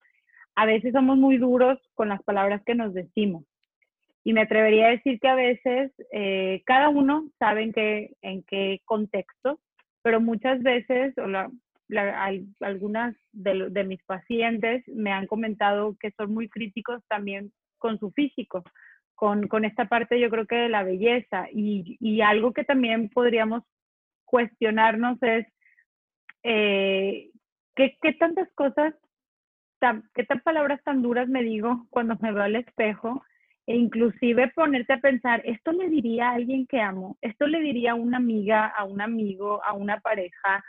A 0.55 0.65
veces 0.65 0.93
somos 0.93 1.19
muy 1.19 1.39
duros 1.39 1.79
con 1.95 2.09
las 2.09 2.23
palabras 2.23 2.63
que 2.65 2.75
nos 2.75 2.95
decimos. 2.95 3.45
Y 4.25 4.33
me 4.33 4.43
atrevería 4.43 4.87
a 4.87 4.91
decir 4.91 5.21
que 5.21 5.29
a 5.29 5.35
veces 5.35 5.93
eh, 6.13 6.63
cada 6.67 6.89
uno 6.89 7.29
sabe 7.39 7.63
en 8.23 8.43
qué, 8.43 8.81
contexto 8.85 9.61
pero 10.03 10.21
muchas 10.21 10.63
veces, 10.63 11.19
o 11.19 11.27
la, 11.27 11.51
algunas 12.61 13.15
de, 13.33 13.71
de, 13.71 13.85
mis 13.85 14.03
pacientes 14.05 14.83
me 14.89 15.13
han 15.13 15.27
comentado 15.27 15.97
que 16.01 16.11
son 16.13 16.35
muy 16.35 16.49
críticos 16.49 17.03
también 17.09 17.53
con 17.79 17.99
su 17.99 18.11
físico, 18.11 18.65
con, 19.15 19.47
con 19.49 19.65
esta 19.65 19.87
parte 19.87 20.21
yo 20.21 20.29
creo 20.31 20.47
que 20.47 20.57
de 20.57 20.69
la 20.69 20.83
belleza. 20.83 21.47
Y, 21.53 21.97
y 22.01 22.21
algo 22.21 22.53
que 22.53 22.65
también 22.65 23.09
podríamos 23.09 23.63
cuestionarnos 24.25 25.23
es 25.23 25.47
eh, 26.43 27.31
¿qué, 27.75 27.97
¿qué, 28.01 28.13
tantas 28.15 28.49
cosas, 28.55 28.95
tan, 29.79 30.09
qué 30.15 30.25
tan 30.25 30.41
palabras 30.41 30.83
tan 30.85 31.03
duras 31.03 31.29
me 31.29 31.43
digo 31.43 31.87
cuando 31.91 32.17
me 32.21 32.33
veo 32.33 32.43
al 32.43 32.57
espejo 32.57 33.25
e 33.67 33.75
inclusive 33.75 34.53
ponerte 34.55 34.93
a 34.93 35.01
pensar, 35.01 35.43
esto 35.45 35.73
le 35.73 35.89
diría 35.89 36.31
a 36.31 36.35
alguien 36.35 36.67
que 36.69 36.81
amo, 36.81 37.19
esto 37.21 37.49
le 37.49 37.61
diría 37.61 37.93
a 37.93 37.97
una 37.97 38.19
amiga, 38.19 38.67
a 38.67 38.85
un 38.85 39.01
amigo, 39.01 39.61
a 39.65 39.73
una 39.73 39.99
pareja, 39.99 40.65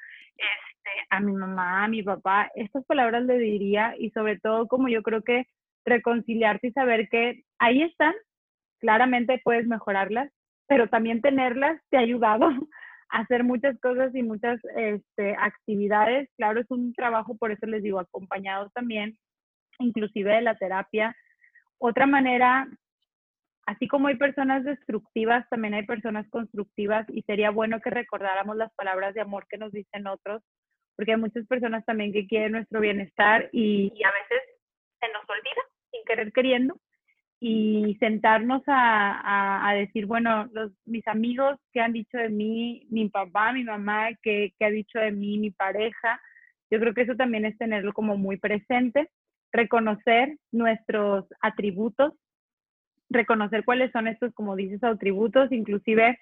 a 1.10 1.20
mi 1.20 1.34
mamá, 1.34 1.84
a 1.84 1.88
mi 1.88 2.04
papá, 2.04 2.50
estas 2.56 2.86
palabras 2.86 3.24
le 3.24 3.38
diría 3.38 3.96
y 3.98 4.10
sobre 4.12 4.40
todo 4.40 4.68
como 4.68 4.88
yo 4.90 5.04
creo 5.04 5.22
que 5.22 5.46
reconciliarte 5.86 6.68
y 6.68 6.72
saber 6.72 7.10
que 7.10 7.44
ahí 7.60 7.82
están, 7.82 8.14
claramente 8.80 9.42
puedes 9.44 9.68
mejorarlas, 9.68 10.32
pero 10.68 10.90
también 10.90 11.22
tenerlas 11.22 11.82
te 11.90 11.98
ha 11.98 12.02
ayudado 12.02 12.50
a 13.10 13.20
hacer 13.20 13.44
muchas 13.44 13.80
cosas 13.80 14.14
y 14.14 14.24
muchas 14.24 14.60
este, 14.76 15.36
actividades. 15.40 16.30
Claro, 16.38 16.60
es 16.60 16.70
un 16.70 16.94
trabajo, 16.94 17.38
por 17.38 17.52
eso 17.52 17.66
les 17.66 17.84
digo, 17.84 18.00
acompañado 18.00 18.70
también, 18.76 19.18
inclusive 19.80 20.36
de 20.36 20.42
la 20.42 20.58
terapia. 20.58 21.16
Otra 21.80 22.06
manera 22.06 22.68
así 23.68 23.88
como 23.88 24.08
hay 24.08 24.16
personas 24.16 24.64
destructivas, 24.64 25.48
también 25.50 25.76
hay 25.76 25.86
personas 25.86 26.28
constructivas 26.30 27.06
y 27.10 27.22
sería 27.24 27.52
bueno 27.52 27.80
que 27.82 27.90
recordáramos 27.90 28.56
las 28.56 28.74
palabras 28.74 29.14
de 29.14 29.22
amor 29.22 29.46
que 29.50 29.58
nos 29.58 29.72
dicen 29.72 30.08
otros, 30.08 30.42
porque 30.98 31.14
hay 31.14 31.18
muchas 31.18 31.48
personas 31.48 31.86
también 31.86 32.12
que 32.12 32.28
quieren 32.28 32.54
nuestro 32.54 32.82
bienestar 32.82 33.50
y, 33.54 33.94
a 34.04 34.12
veces 34.12 34.42
se 35.00 35.08
nos 35.14 35.24
olvida 35.30 35.62
sin 35.92 36.04
querer 36.04 36.34
queriendo 36.34 36.78
y 37.40 37.96
sentarnos 38.00 38.64
a, 38.66 39.72
decir, 39.76 40.08
bueno, 40.08 40.50
los, 40.54 40.72
mis 40.86 41.08
amigos 41.08 41.60
que 41.72 41.80
han 41.80 41.94
dicho 41.94 42.18
de 42.18 42.30
mí, 42.30 42.88
mi 42.90 43.08
papá, 43.10 43.54
mi 43.54 43.64
mamá, 43.64 44.10
que 44.24 44.52
ha 44.60 44.70
dicho 44.70 44.98
de 44.98 45.12
mí, 45.12 45.38
mi 45.38 45.52
pareja, 45.52 46.20
yo 46.70 46.80
creo 46.80 46.94
que 46.94 47.04
eso 47.04 47.16
también 47.16 47.46
es 47.46 47.58
tenerlo 47.58 47.94
como 47.94 48.18
muy 48.18 48.38
presente, 48.38 49.10
reconocer 49.52 50.38
nuestros 50.52 51.26
atributos, 51.42 52.14
reconocer 53.10 53.64
cuáles 53.64 53.92
son 53.92 54.08
estos, 54.08 54.34
como 54.34 54.56
dices, 54.56 54.84
atributos, 54.84 55.52
inclusive 55.52 56.18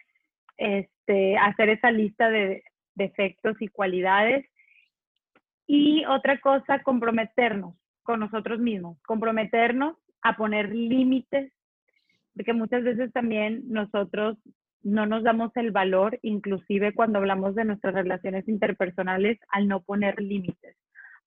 este, 0.57 1.37
hacer 1.37 1.69
esa 1.69 1.91
lista 1.91 2.29
de 2.29 2.63
defectos 2.93 3.55
y 3.59 3.67
cualidades. 3.67 4.45
Y 5.67 6.05
otra 6.05 6.39
cosa, 6.39 6.83
comprometernos 6.83 7.75
con 8.03 8.19
nosotros 8.19 8.59
mismos, 8.59 8.97
comprometernos 9.03 9.97
a 10.21 10.35
poner 10.37 10.73
límites 10.73 11.51
porque 12.35 12.53
muchas 12.53 12.83
veces 12.83 13.11
también 13.13 13.63
nosotros 13.67 14.37
no 14.83 15.05
nos 15.05 15.23
damos 15.23 15.51
el 15.55 15.71
valor, 15.71 16.19
inclusive 16.21 16.93
cuando 16.93 17.17
hablamos 17.19 17.55
de 17.55 17.65
nuestras 17.65 17.93
relaciones 17.93 18.47
interpersonales, 18.47 19.39
al 19.49 19.67
no 19.67 19.81
poner 19.81 20.21
límites, 20.21 20.75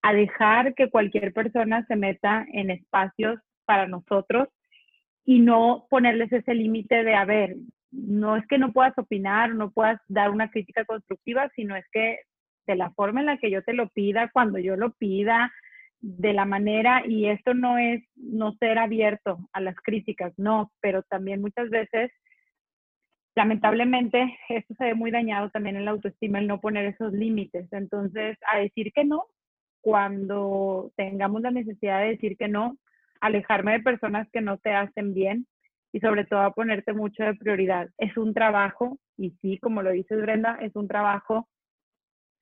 a 0.01 0.13
dejar 0.13 0.75
que 0.75 0.89
cualquier 0.89 1.33
persona 1.33 1.83
se 1.87 1.95
meta 1.95 2.45
en 2.53 2.69
espacios 2.69 3.39
para 3.65 3.87
nosotros 3.87 4.47
y 5.25 5.39
no 5.39 5.87
ponerles 5.89 6.31
ese 6.31 6.53
límite 6.53 7.03
de, 7.03 7.15
a 7.15 7.25
ver, 7.25 7.55
no 7.91 8.37
es 8.37 8.45
que 8.47 8.59
no 8.59 8.71
puedas 8.71 8.97
opinar, 8.97 9.53
no 9.55 9.71
puedas 9.71 9.99
dar 10.07 10.29
una 10.29 10.49
crítica 10.49 10.85
constructiva, 10.85 11.49
sino 11.55 11.75
es 11.75 11.85
que 11.91 12.19
de 12.69 12.75
la 12.75 12.91
forma 12.91 13.21
en 13.21 13.25
la 13.25 13.37
que 13.37 13.49
yo 13.49 13.63
te 13.63 13.73
lo 13.73 13.89
pida, 13.89 14.29
cuando 14.31 14.59
yo 14.59 14.75
lo 14.75 14.91
pida, 14.91 15.51
de 16.01 16.33
la 16.33 16.45
manera, 16.45 17.01
y 17.05 17.25
esto 17.25 17.55
no 17.55 17.77
es 17.79 18.03
no 18.15 18.53
ser 18.53 18.77
abierto 18.77 19.39
a 19.53 19.59
las 19.59 19.75
críticas, 19.77 20.31
no, 20.37 20.71
pero 20.81 21.01
también 21.03 21.41
muchas 21.41 21.69
veces, 21.71 22.11
lamentablemente, 23.35 24.37
esto 24.49 24.75
se 24.75 24.85
ve 24.85 24.93
muy 24.93 25.09
dañado 25.09 25.49
también 25.49 25.77
en 25.77 25.85
la 25.85 25.91
autoestima, 25.91 26.37
el 26.37 26.47
no 26.47 26.61
poner 26.61 26.85
esos 26.85 27.11
límites. 27.11 27.67
Entonces, 27.73 28.37
a 28.47 28.59
decir 28.59 28.93
que 28.93 29.03
no, 29.03 29.25
cuando 29.81 30.91
tengamos 30.95 31.41
la 31.41 31.51
necesidad 31.51 32.01
de 32.01 32.09
decir 32.09 32.37
que 32.37 32.47
no, 32.47 32.77
alejarme 33.19 33.73
de 33.73 33.79
personas 33.79 34.29
que 34.31 34.41
no 34.41 34.57
te 34.59 34.71
hacen 34.71 35.13
bien 35.15 35.47
y 35.91 35.99
sobre 36.01 36.23
todo 36.23 36.41
a 36.41 36.53
ponerte 36.53 36.93
mucho 36.93 37.23
de 37.23 37.33
prioridad. 37.33 37.89
Es 37.97 38.15
un 38.15 38.35
trabajo, 38.35 38.99
y 39.17 39.31
sí, 39.41 39.57
como 39.57 39.81
lo 39.81 39.89
dices 39.91 40.21
Brenda, 40.21 40.59
es 40.61 40.75
un 40.75 40.87
trabajo 40.87 41.49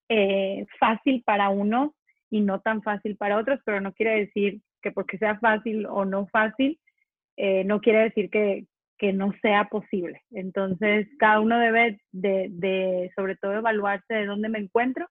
eh, 0.10 0.66
fácil 0.80 1.24
para 1.26 1.50
unos 1.50 1.92
y 2.30 2.42
no 2.42 2.60
tan 2.62 2.82
fácil 2.82 3.16
para 3.18 3.38
otros, 3.38 3.60
pero 3.66 3.82
no 3.82 3.94
quiere 3.94 4.20
decir 4.20 4.62
que 4.82 4.92
porque 4.92 5.18
sea 5.18 5.40
fácil 5.40 5.86
o 5.86 6.06
no 6.06 6.28
fácil, 6.28 6.80
eh, 7.38 7.64
no 7.64 7.82
quiere 7.82 8.04
decir 8.04 8.30
que, 8.30 8.66
que, 8.98 9.14
no 9.14 9.34
sea 9.42 9.66
posible. 9.66 10.22
Entonces, 10.32 11.08
cada 11.20 11.40
uno 11.40 11.60
debe 11.60 12.00
de, 12.12 12.48
de, 12.52 13.12
sobre 13.16 13.36
todo, 13.36 13.54
evaluarse 13.54 14.14
de 14.14 14.26
dónde 14.26 14.50
me 14.50 14.60
encuentro 14.60 15.08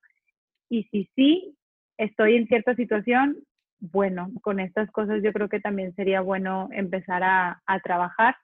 y 0.68 0.84
si 0.84 1.09
sí 1.14 1.57
estoy 1.97 2.36
en 2.36 2.47
cierta 2.49 2.74
situación, 2.74 3.36
bueno, 3.78 4.30
con 4.42 4.61
estas 4.61 4.90
cosas 4.90 5.22
yo 5.22 5.32
creo 5.32 5.49
que 5.49 5.61
también 5.61 5.94
sería 5.94 6.20
bueno 6.20 6.68
empezar 6.72 7.22
a, 7.22 7.62
a 7.66 7.80
trabajar. 7.80 8.36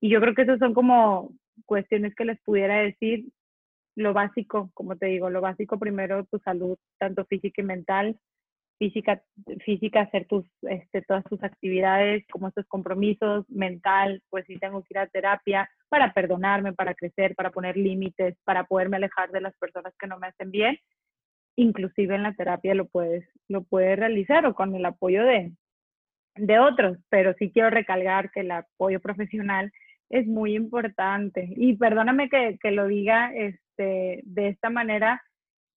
Y 0.00 0.08
yo 0.08 0.20
creo 0.20 0.34
que 0.34 0.42
esas 0.42 0.58
son 0.58 0.74
como 0.74 1.32
cuestiones 1.66 2.14
que 2.14 2.24
les 2.24 2.40
pudiera 2.42 2.76
decir 2.76 3.26
lo 3.96 4.12
básico, 4.12 4.70
como 4.74 4.96
te 4.96 5.06
digo, 5.06 5.30
lo 5.30 5.40
básico 5.40 5.78
primero, 5.78 6.24
tu 6.26 6.38
salud, 6.38 6.76
tanto 6.98 7.24
física 7.24 7.62
y 7.62 7.64
mental, 7.64 8.18
física, 8.78 9.22
física 9.64 10.02
hacer 10.02 10.26
tus, 10.26 10.46
este, 10.62 11.02
todas 11.02 11.24
tus 11.24 11.42
actividades, 11.42 12.24
como 12.32 12.48
estos 12.48 12.66
compromisos, 12.66 13.48
mental, 13.50 14.22
pues 14.30 14.46
sí 14.46 14.58
tengo 14.58 14.82
que 14.82 14.94
ir 14.94 14.98
a 14.98 15.06
terapia 15.06 15.68
para 15.88 16.12
perdonarme, 16.14 16.72
para 16.72 16.94
crecer, 16.94 17.34
para 17.34 17.50
poner 17.50 17.76
límites, 17.76 18.36
para 18.44 18.64
poderme 18.64 18.96
alejar 18.96 19.30
de 19.30 19.42
las 19.42 19.56
personas 19.58 19.92
que 19.98 20.06
no 20.06 20.18
me 20.18 20.28
hacen 20.28 20.50
bien 20.50 20.78
inclusive 21.56 22.14
en 22.14 22.22
la 22.22 22.34
terapia 22.34 22.74
lo 22.74 22.86
puedes, 22.86 23.28
lo 23.48 23.62
puedes 23.62 23.98
realizar 23.98 24.46
o 24.46 24.54
con 24.54 24.74
el 24.74 24.84
apoyo 24.84 25.24
de, 25.24 25.52
de 26.36 26.58
otros, 26.58 26.98
pero 27.08 27.34
sí 27.34 27.50
quiero 27.52 27.70
recalcar 27.70 28.30
que 28.30 28.40
el 28.40 28.50
apoyo 28.50 29.00
profesional 29.00 29.72
es 30.08 30.26
muy 30.26 30.56
importante. 30.56 31.48
Y 31.56 31.76
perdóname 31.76 32.28
que, 32.28 32.58
que 32.60 32.70
lo 32.72 32.86
diga 32.86 33.32
este, 33.80 34.20
de 34.24 34.48
esta 34.48 34.70
manera, 34.70 35.22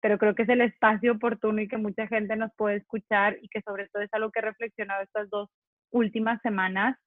pero 0.00 0.18
creo 0.18 0.34
que 0.34 0.42
es 0.42 0.48
el 0.48 0.60
espacio 0.60 1.12
oportuno 1.12 1.60
y 1.60 1.68
que 1.68 1.76
mucha 1.76 2.06
gente 2.08 2.34
nos 2.36 2.50
puede 2.56 2.76
escuchar 2.76 3.38
y 3.40 3.48
que 3.48 3.60
sobre 3.62 3.88
todo 3.88 4.02
es 4.02 4.12
algo 4.12 4.30
que 4.30 4.40
he 4.40 4.42
reflexionado 4.42 5.02
estas 5.02 5.30
dos 5.30 5.48
últimas 5.90 6.40
semanas. 6.42 6.98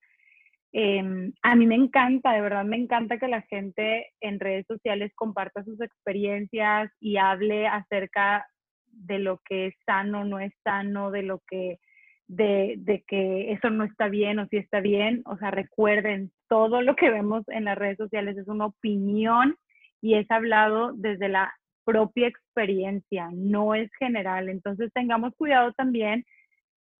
Em, 0.72 1.34
a 1.41 1.56
mí 1.56 1.68
me 1.68 1.76
encanta, 1.76 2.34
de 2.34 2.41
verdad 2.41 2.66
me 2.66 2.78
encanta 2.78 3.18
que 3.18 3.28
la 3.28 3.41
gente 3.43 4.12
en 4.22 4.39
redes 4.39 4.66
sociales 4.68 5.12
comparta 5.16 5.64
sus 5.64 5.80
experiencias 5.82 6.91
y 7.00 7.18
hable 7.18 7.68
acerca 7.68 8.46
de 8.88 9.20
lo 9.20 9.39
que 9.46 9.68
es 9.68 9.76
sano, 9.86 10.24
no 10.24 10.39
es 10.39 10.54
sano, 10.64 11.12
de 11.12 11.24
lo 11.24 11.41
que, 11.48 11.80
de, 12.28 12.76
de, 12.78 13.04
que 13.08 13.52
eso 13.52 13.70
no 13.70 13.84
está 13.84 14.08
bien 14.08 14.39
o 14.39 14.48
si 14.48 14.58
está 14.58 14.80
bien. 14.80 15.22
O 15.26 15.38
sea, 15.38 15.52
recuerden, 15.52 16.32
todo 16.48 16.82
lo 16.82 16.96
que 16.96 17.10
vemos 17.10 17.43
en 17.50 17.66
las 17.66 17.78
redes 17.78 17.98
sociales 17.98 18.38
es 18.38 18.48
una 18.48 18.68
opinión 18.68 19.58
y 20.06 20.14
es 20.14 20.30
hablado 20.30 20.91
desde 20.93 21.30
la 21.30 21.51
propia 21.84 22.28
experiencia, 22.28 23.28
no 23.34 23.74
es 23.74 23.89
general. 23.97 24.49
Entonces 24.49 24.91
tengamos 24.93 25.34
cuidado 25.36 25.74
también. 25.74 26.24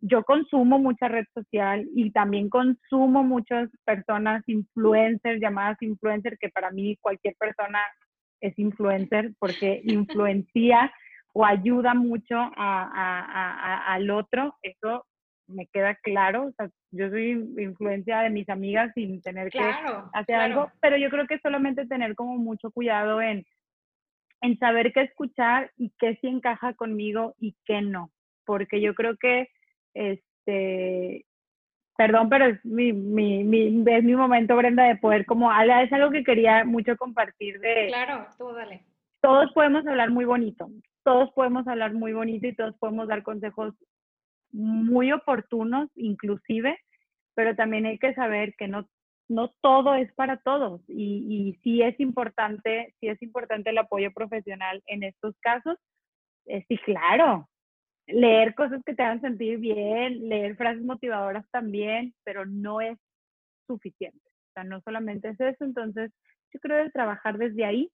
Yo 0.01 0.24
consumo 0.24 0.80
mucha 0.80 1.08
red 1.08 1.26
social 1.36 1.88
y 1.95 2.10
también 2.12 2.49
consumo 2.49 3.24
muchas 3.24 3.70
personas 3.86 4.41
influencers, 4.47 5.39
llamadas 5.39 5.80
influencers, 5.82 6.39
que 6.39 6.49
para 6.49 6.72
mí 6.72 6.97
cualquier 6.99 7.36
persona 7.36 7.80
es 8.41 8.58
influencer 8.58 9.34
porque 9.38 9.82
influencia 9.86 10.91
o 11.32 11.45
ayuda 11.45 11.93
mucho 11.93 12.36
a, 12.58 13.93
al 13.93 14.10
otro, 14.10 14.56
eso 14.64 15.06
me 15.48 15.68
queda 15.68 15.96
claro. 15.96 16.48
O 16.48 16.52
sea, 16.52 16.70
yo 16.91 17.10
soy 17.10 17.32
influencia 17.58 18.20
de 18.22 18.30
mis 18.30 18.50
amigas 18.50 18.91
sin 18.93 19.22
tener 19.22 19.50
que 19.50 19.60
hacer 20.14 20.36
algo, 20.36 20.72
pero 20.82 20.98
yo 20.98 21.10
creo 21.10 21.28
que 21.28 21.39
solamente 21.39 21.86
tener 21.86 22.16
como 22.16 22.38
mucho 22.38 22.72
cuidado 22.72 23.22
en, 23.22 23.46
en 24.41 24.58
saber 24.58 24.93
qué 24.93 25.02
escuchar 25.02 25.72
y 25.78 25.91
qué 26.00 26.18
sí 26.22 26.28
encaja 26.28 26.74
conmigo 26.74 27.36
y 27.39 27.56
qué 27.66 27.82
no. 27.82 28.12
Porque 28.46 28.82
yo 28.82 28.93
creo 28.93 29.18
que, 29.18 29.50
este, 29.93 31.26
perdón, 31.98 32.30
pero 32.30 32.46
es 32.46 32.66
mi, 32.66 32.93
mi, 32.93 33.43
mi, 33.43 33.84
es 33.86 34.04
mi 34.04 34.16
momento, 34.16 34.56
Brenda, 34.56 34.84
de 34.84 34.98
poder 34.98 35.26
como, 35.26 35.52
es 35.52 35.93
algo 35.93 36.12
que 36.12 36.24
quería 36.24 36.64
mucho 36.64 36.96
compartir 36.98 37.60
de... 37.60 37.88
Claro, 37.88 38.28
tú 38.38 38.52
dale. 38.54 38.86
Todos 39.22 39.52
podemos 39.54 39.88
hablar 39.88 40.12
muy 40.12 40.26
bonito, 40.26 40.70
todos 41.04 41.32
podemos 41.32 41.68
hablar 41.68 41.93
muy 41.93 42.14
bonito 42.14 42.46
y 42.46 42.56
todos 42.56 42.78
podemos 42.78 43.08
dar 43.08 43.24
consejos 43.24 43.74
muy 44.52 45.12
oportunos, 45.12 45.89
inclusive, 45.96 46.78
pero 47.36 47.56
también 47.56 47.86
hay 47.86 47.98
que 47.98 48.14
saber 48.14 48.56
que 48.58 48.68
no, 48.68 48.88
no 49.28 49.54
todo 49.62 49.96
es 49.96 50.14
para 50.14 50.38
todos 50.38 50.82
y, 50.88 51.50
y 51.50 51.60
sí 51.64 51.82
es 51.82 52.00
importante, 52.00 52.93
sí 53.00 53.08
es 53.08 53.22
importante 53.22 53.72
el 53.72 53.78
apoyo 53.78 54.12
profesional 54.14 54.82
en 54.88 55.04
estos 55.04 55.36
casos. 55.41 55.78
Eh, 56.46 56.64
sí, 56.68 56.78
claro, 56.78 57.50
leer 58.08 58.56
cosas 58.56 58.82
que 58.86 58.93
te 58.93 59.04
hagan 59.04 59.22
sentir 59.22 59.58
bien, 59.60 60.30
leer 60.30 60.56
frases 60.56 60.84
motivadoras 60.84 61.46
también, 61.52 62.14
pero 62.24 62.46
no 62.46 62.82
es 62.82 62.98
suficiente. 63.68 64.30
O 64.50 64.54
sea, 64.54 64.64
no 64.64 64.82
solamente 64.82 65.30
es 65.30 65.39
eso, 65.39 65.66
entonces 65.66 66.12
yo 66.54 66.60
creo 66.60 66.86
que 66.86 66.91
trabajar 66.91 67.38
desde 67.38 67.66
ahí 67.66 67.91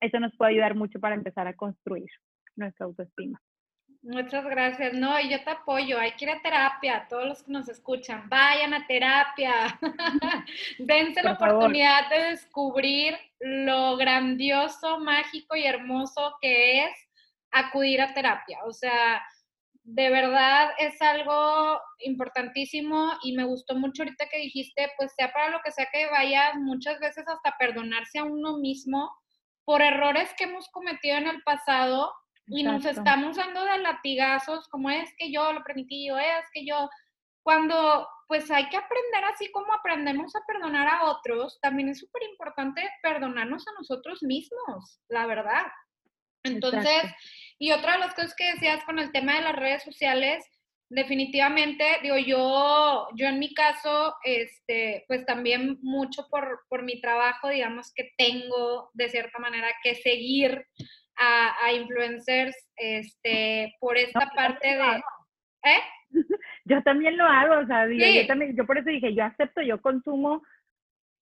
eso 0.00 0.18
nos 0.18 0.34
puede 0.36 0.52
ayudar 0.52 0.74
mucho 0.74 0.98
para 0.98 1.14
empezar 1.14 1.46
a 1.46 1.54
construir 1.54 2.08
nuestra 2.56 2.86
autoestima. 2.86 3.40
Muchas 4.02 4.44
gracias. 4.46 4.94
No, 4.94 5.20
y 5.20 5.28
yo 5.28 5.42
te 5.44 5.50
apoyo. 5.50 5.98
Hay 5.98 6.12
que 6.12 6.24
ir 6.24 6.30
a 6.30 6.40
terapia. 6.40 7.06
Todos 7.08 7.26
los 7.26 7.42
que 7.42 7.52
nos 7.52 7.68
escuchan, 7.68 8.28
vayan 8.28 8.72
a 8.72 8.86
terapia. 8.86 9.78
Dense 10.78 11.22
la 11.22 11.32
oportunidad 11.32 12.08
de 12.08 12.30
descubrir 12.30 13.16
lo 13.40 13.96
grandioso, 13.96 14.98
mágico 15.00 15.54
y 15.54 15.66
hermoso 15.66 16.36
que 16.40 16.84
es 16.84 17.08
acudir 17.50 18.00
a 18.00 18.14
terapia. 18.14 18.60
O 18.64 18.72
sea, 18.72 19.22
de 19.82 20.08
verdad 20.08 20.70
es 20.78 21.00
algo 21.02 21.78
importantísimo 21.98 23.12
y 23.22 23.32
me 23.32 23.44
gustó 23.44 23.74
mucho 23.74 24.02
ahorita 24.02 24.28
que 24.30 24.38
dijiste, 24.38 24.90
pues 24.96 25.12
sea 25.14 25.30
para 25.32 25.50
lo 25.50 25.60
que 25.62 25.72
sea 25.72 25.88
que 25.92 26.06
vayas, 26.06 26.54
muchas 26.56 26.98
veces 27.00 27.26
hasta 27.28 27.56
perdonarse 27.58 28.18
a 28.18 28.24
uno 28.24 28.58
mismo 28.58 29.10
por 29.64 29.82
errores 29.82 30.32
que 30.38 30.44
hemos 30.44 30.68
cometido 30.68 31.18
en 31.18 31.28
el 31.28 31.42
pasado 31.42 32.12
y 32.50 32.62
nos 32.62 32.84
estamos 32.84 33.36
dando 33.36 33.64
de 33.64 33.78
latigazos, 33.78 34.68
como 34.68 34.90
es 34.90 35.08
que 35.16 35.30
yo 35.32 35.52
lo 35.52 35.62
permití, 35.62 36.10
o 36.10 36.18
es 36.18 36.44
que 36.52 36.66
yo, 36.66 36.88
cuando 37.42 38.08
pues 38.26 38.50
hay 38.50 38.68
que 38.68 38.76
aprender 38.76 39.24
así 39.24 39.50
como 39.50 39.72
aprendemos 39.72 40.34
a 40.36 40.44
perdonar 40.46 40.86
a 40.88 41.04
otros, 41.04 41.58
también 41.60 41.88
es 41.88 41.98
súper 41.98 42.22
importante 42.24 42.88
perdonarnos 43.02 43.66
a 43.66 43.72
nosotros 43.78 44.22
mismos, 44.22 45.00
la 45.08 45.26
verdad. 45.26 45.66
Entonces, 46.44 47.02
y 47.58 47.72
otra 47.72 47.94
de 47.94 47.98
las 47.98 48.14
cosas 48.14 48.34
que 48.34 48.52
decías 48.52 48.84
con 48.84 48.98
el 48.98 49.12
tema 49.12 49.34
de 49.34 49.42
las 49.42 49.56
redes 49.56 49.82
sociales, 49.82 50.44
definitivamente, 50.90 51.84
digo, 52.02 52.18
yo, 52.18 53.08
yo 53.14 53.26
en 53.26 53.38
mi 53.38 53.54
caso, 53.54 54.14
este, 54.24 55.04
pues 55.06 55.24
también 55.24 55.78
mucho 55.82 56.26
por, 56.30 56.62
por 56.68 56.82
mi 56.82 57.00
trabajo, 57.00 57.48
digamos 57.48 57.92
que 57.94 58.12
tengo 58.16 58.90
de 58.92 59.08
cierta 59.08 59.38
manera 59.38 59.68
que 59.82 59.94
seguir 59.94 60.66
a, 61.20 61.64
a 61.64 61.72
influencers, 61.72 62.56
este, 62.76 63.76
por 63.78 63.96
esta 63.96 64.30
parte 64.34 64.76
de... 64.76 65.02
¿Eh? 65.62 65.80
Yo 66.64 66.82
también 66.82 67.16
lo 67.16 67.24
hago, 67.24 67.58
o 67.62 67.66
sea, 67.66 67.86
yo 67.86 68.26
también, 68.26 68.56
yo 68.56 68.64
por 68.66 68.78
eso 68.78 68.90
dije, 68.90 69.14
yo 69.14 69.24
acepto, 69.24 69.60
yo 69.60 69.80
consumo 69.80 70.42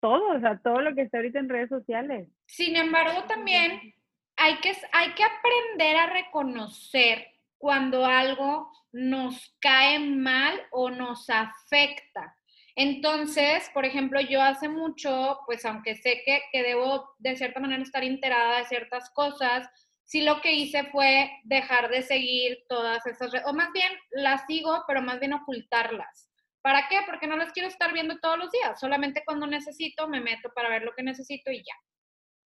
todo, 0.01 0.37
o 0.37 0.39
sea, 0.39 0.59
todo 0.63 0.81
lo 0.81 0.95
que 0.95 1.01
está 1.01 1.17
ahorita 1.17 1.39
en 1.39 1.49
redes 1.49 1.69
sociales. 1.69 2.29
Sin 2.45 2.75
embargo, 2.75 3.23
también 3.23 3.93
hay 4.37 4.57
que, 4.57 4.73
hay 4.91 5.13
que 5.13 5.23
aprender 5.23 5.97
a 5.97 6.07
reconocer 6.07 7.25
cuando 7.57 8.05
algo 8.05 8.71
nos 8.91 9.55
cae 9.59 9.99
mal 9.99 10.61
o 10.71 10.89
nos 10.89 11.29
afecta. 11.29 12.35
Entonces, 12.75 13.69
por 13.73 13.85
ejemplo, 13.85 14.19
yo 14.19 14.41
hace 14.41 14.67
mucho, 14.67 15.39
pues 15.45 15.65
aunque 15.65 15.95
sé 15.95 16.21
que, 16.25 16.41
que 16.51 16.63
debo 16.63 17.13
de 17.19 17.35
cierta 17.35 17.59
manera 17.59 17.83
estar 17.83 18.03
enterada 18.03 18.59
de 18.59 18.65
ciertas 18.65 19.09
cosas, 19.11 19.69
sí 20.05 20.21
lo 20.21 20.41
que 20.41 20.53
hice 20.53 20.85
fue 20.85 21.31
dejar 21.43 21.89
de 21.89 22.01
seguir 22.01 22.63
todas 22.67 23.05
esas 23.05 23.31
redes, 23.31 23.47
o 23.47 23.53
más 23.53 23.71
bien 23.71 23.91
las 24.11 24.45
sigo, 24.45 24.83
pero 24.87 25.01
más 25.01 25.19
bien 25.19 25.33
ocultarlas. 25.33 26.29
¿Para 26.61 26.87
qué? 26.87 26.99
Porque 27.05 27.27
no 27.27 27.35
las 27.35 27.51
quiero 27.51 27.67
estar 27.67 27.91
viendo 27.93 28.17
todos 28.19 28.37
los 28.37 28.51
días, 28.51 28.79
solamente 28.79 29.23
cuando 29.25 29.47
necesito 29.47 30.07
me 30.07 30.21
meto 30.21 30.49
para 30.55 30.69
ver 30.69 30.83
lo 30.83 30.93
que 30.93 31.03
necesito 31.03 31.51
y 31.51 31.57
ya. 31.57 31.75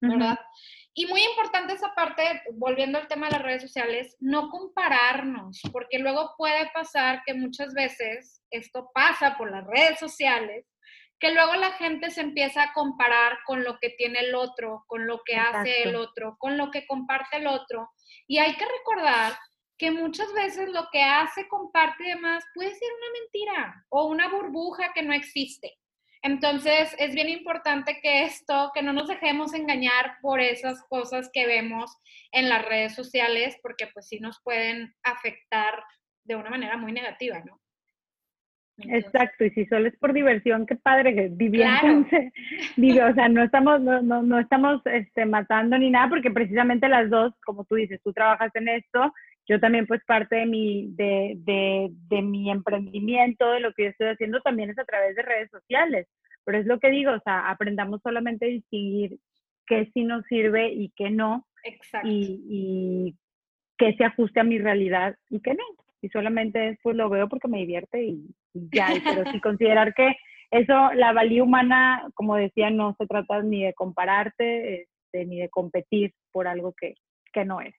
¿Verdad? 0.02 0.38
Y 0.94 1.06
muy 1.06 1.24
importante 1.24 1.74
esa 1.74 1.96
parte, 1.96 2.44
volviendo 2.54 3.00
al 3.00 3.08
tema 3.08 3.28
de 3.28 3.34
las 3.34 3.42
redes 3.42 3.62
sociales, 3.62 4.18
no 4.20 4.50
compararnos, 4.50 5.62
porque 5.72 5.98
luego 5.98 6.36
puede 6.38 6.70
pasar 6.72 7.24
que 7.26 7.34
muchas 7.34 7.74
veces 7.74 8.44
esto 8.52 8.92
pasa 8.94 9.38
por 9.38 9.50
las 9.50 9.66
redes 9.66 9.98
sociales, 9.98 10.68
que 11.20 11.32
luego 11.32 11.56
la 11.56 11.72
gente 11.74 12.12
se 12.12 12.22
empieza 12.22 12.64
a 12.64 12.74
comparar 12.74 13.40
con 13.46 13.64
lo 13.64 13.78
que 13.80 13.92
tiene 13.92 14.20
el 14.20 14.36
otro, 14.36 14.84
con 14.88 15.08
lo 15.08 15.22
que 15.26 15.38
hace 15.38 15.84
el 15.84 15.96
otro, 15.96 16.36
con 16.38 16.58
lo 16.58 16.70
que 16.70 16.86
comparte 16.86 17.38
el 17.38 17.48
otro. 17.48 17.90
Y 18.28 18.40
hay 18.40 18.56
que 18.56 18.66
recordar 18.66 19.34
que 19.78 19.92
muchas 19.92 20.32
veces 20.34 20.70
lo 20.70 20.88
que 20.92 21.02
hace, 21.02 21.48
comparte 21.48 22.04
y 22.04 22.10
demás 22.10 22.44
puede 22.54 22.72
ser 22.72 22.90
una 22.98 23.20
mentira 23.20 23.86
o 23.90 24.08
una 24.08 24.30
burbuja 24.30 24.94
que 24.94 25.02
no 25.02 25.14
existe. 25.14 25.74
Entonces, 26.22 26.96
es 27.00 27.14
bien 27.14 27.28
importante 27.28 28.00
que 28.02 28.24
esto, 28.24 28.72
que 28.74 28.82
no 28.82 28.94
nos 28.94 29.10
dejemos 29.10 29.54
engañar 29.54 30.18
por 30.22 30.40
esas 30.40 30.82
cosas 30.88 31.30
que 31.34 31.46
vemos 31.46 31.92
en 32.32 32.48
las 32.48 32.64
redes 32.64 32.96
sociales, 32.96 33.58
porque 33.62 33.88
pues 33.94 34.08
sí 34.08 34.20
nos 34.20 34.40
pueden 34.42 34.96
afectar 35.04 35.84
de 36.24 36.38
una 36.38 36.50
manera 36.50 36.78
muy 36.78 36.94
negativa, 36.94 37.42
¿no? 37.46 37.60
Exacto, 38.78 39.46
y 39.46 39.52
si 39.52 39.66
solo 39.68 39.88
es 39.88 39.96
por 39.98 40.14
diversión, 40.14 40.66
qué 40.66 40.76
padre, 40.76 41.30
diviértanse, 41.32 42.32
claro. 42.76 43.12
o 43.12 43.14
sea, 43.14 43.30
no 43.30 43.44
estamos, 43.44 43.82
no, 43.82 44.02
no, 44.02 44.24
no 44.24 44.40
estamos 44.40 44.82
este, 44.86 45.26
matando 45.26 45.78
ni 45.78 45.92
nada, 45.92 46.10
porque 46.10 46.32
precisamente 46.32 46.90
las 46.90 47.10
dos, 47.10 47.34
como 47.46 47.66
tú 47.66 47.76
dices, 47.76 48.02
tú 48.04 48.14
trabajas 48.14 48.52
en 48.56 48.68
esto, 48.70 49.14
yo 49.48 49.60
también 49.60 49.86
pues 49.86 50.04
parte 50.06 50.38
de 50.38 50.46
mi, 50.48 50.88
de, 50.96 51.34
de, 51.38 51.90
de 51.92 52.22
mi 52.22 52.50
emprendimiento, 52.50 53.52
de 53.52 53.60
lo 53.60 53.74
que 53.74 53.84
yo 53.84 53.90
estoy 53.90 54.08
haciendo 54.08 54.42
también 54.42 54.72
es 54.72 54.80
a 54.80 54.86
través 54.86 55.16
de 55.16 55.22
redes 55.22 55.52
sociales, 55.52 56.08
pero 56.44 56.58
es 56.58 56.66
lo 56.66 56.80
que 56.80 56.90
digo, 56.90 57.12
o 57.12 57.20
sea, 57.20 57.50
aprendamos 57.50 58.02
solamente 58.02 58.46
a 58.46 58.50
distinguir 58.50 59.20
qué 59.68 59.90
sí 59.94 60.04
nos 60.04 60.26
sirve 60.26 60.74
y 60.74 60.92
qué 60.96 61.12
no, 61.12 61.46
Exacto. 61.64 62.08
y, 62.08 62.44
y 62.50 63.16
qué 63.78 63.94
se 63.94 64.04
ajuste 64.04 64.40
a 64.40 64.44
mi 64.44 64.58
realidad 64.58 65.16
y 65.30 65.42
qué 65.42 65.54
no 65.54 65.64
y 66.04 66.10
solamente 66.10 66.78
pues 66.84 66.98
lo 66.98 67.10
veo 67.10 67.30
porque 67.30 67.48
me 67.48 67.60
divierte 67.60 68.04
y, 68.04 68.28
ya, 68.54 68.90
pero 69.04 69.32
sí 69.32 69.40
considerar 69.42 69.94
que 69.94 70.16
eso, 70.52 70.94
la 70.94 71.14
valía 71.14 71.44
humana, 71.44 72.08
como 72.14 72.36
decía, 72.36 72.70
no 72.70 72.94
se 73.00 73.08
trata 73.08 73.42
ni 73.42 73.64
de 73.64 73.74
compararte 73.74 74.82
este, 74.82 75.26
ni 75.26 75.40
de 75.40 75.50
competir 75.50 76.14
por 76.32 76.48
algo 76.48 76.74
que, 76.80 76.96
que 77.32 77.46
no 77.46 77.62
es. 77.62 77.74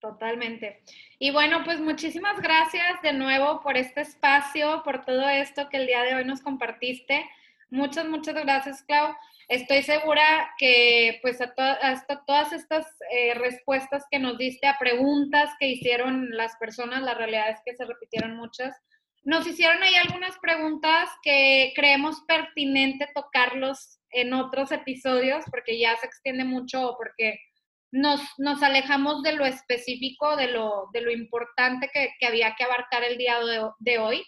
Totalmente. 0.00 0.82
Y 1.18 1.32
bueno, 1.32 1.62
pues 1.64 1.80
muchísimas 1.80 2.40
gracias 2.40 3.02
de 3.02 3.12
nuevo 3.12 3.60
por 3.62 3.76
este 3.76 4.02
espacio, 4.02 4.82
por 4.84 5.04
todo 5.04 5.28
esto 5.28 5.68
que 5.68 5.78
el 5.78 5.86
día 5.86 6.02
de 6.04 6.14
hoy 6.14 6.24
nos 6.24 6.40
compartiste. 6.40 7.24
Muchas, 7.70 8.06
muchas 8.06 8.34
gracias, 8.34 8.82
Clau. 8.82 9.14
Estoy 9.48 9.82
segura 9.82 10.50
que 10.58 11.18
pues 11.22 11.40
a, 11.40 11.54
todas 11.54 12.52
estas 12.52 12.86
eh, 13.12 13.34
respuestas 13.34 14.04
que 14.10 14.18
nos 14.18 14.38
diste 14.38 14.66
a 14.66 14.78
preguntas 14.78 15.50
que 15.58 15.68
hicieron 15.68 16.30
las 16.30 16.56
personas, 16.56 17.02
la 17.02 17.14
realidad 17.14 17.50
es 17.50 17.60
que 17.64 17.76
se 17.76 17.84
repitieron 17.84 18.36
muchas, 18.36 18.76
nos 19.22 19.46
hicieron 19.46 19.82
ahí 19.82 19.94
algunas 19.96 20.38
preguntas 20.38 21.10
que 21.22 21.72
creemos 21.74 22.22
pertinente 22.28 23.08
tocarlos 23.12 23.98
en 24.10 24.32
otros 24.32 24.70
episodios 24.70 25.44
porque 25.50 25.78
ya 25.78 25.96
se 25.96 26.06
extiende 26.06 26.44
mucho 26.44 26.90
o 26.90 26.96
porque 26.96 27.40
nos, 27.90 28.20
nos 28.38 28.62
alejamos 28.62 29.22
de 29.22 29.32
lo 29.32 29.44
específico, 29.44 30.36
de 30.36 30.48
lo, 30.48 30.88
de 30.92 31.00
lo 31.00 31.10
importante 31.10 31.90
que, 31.92 32.10
que 32.20 32.26
había 32.26 32.54
que 32.56 32.64
abarcar 32.64 33.02
el 33.02 33.18
día 33.18 33.38
de 33.80 33.98
hoy. 33.98 34.24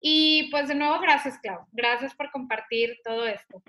Y 0.00 0.48
pues 0.50 0.68
de 0.68 0.74
nuevo, 0.74 1.00
gracias, 1.00 1.38
Clau. 1.40 1.66
Gracias 1.72 2.14
por 2.14 2.30
compartir 2.30 2.96
todo 3.04 3.26
esto. 3.26 3.62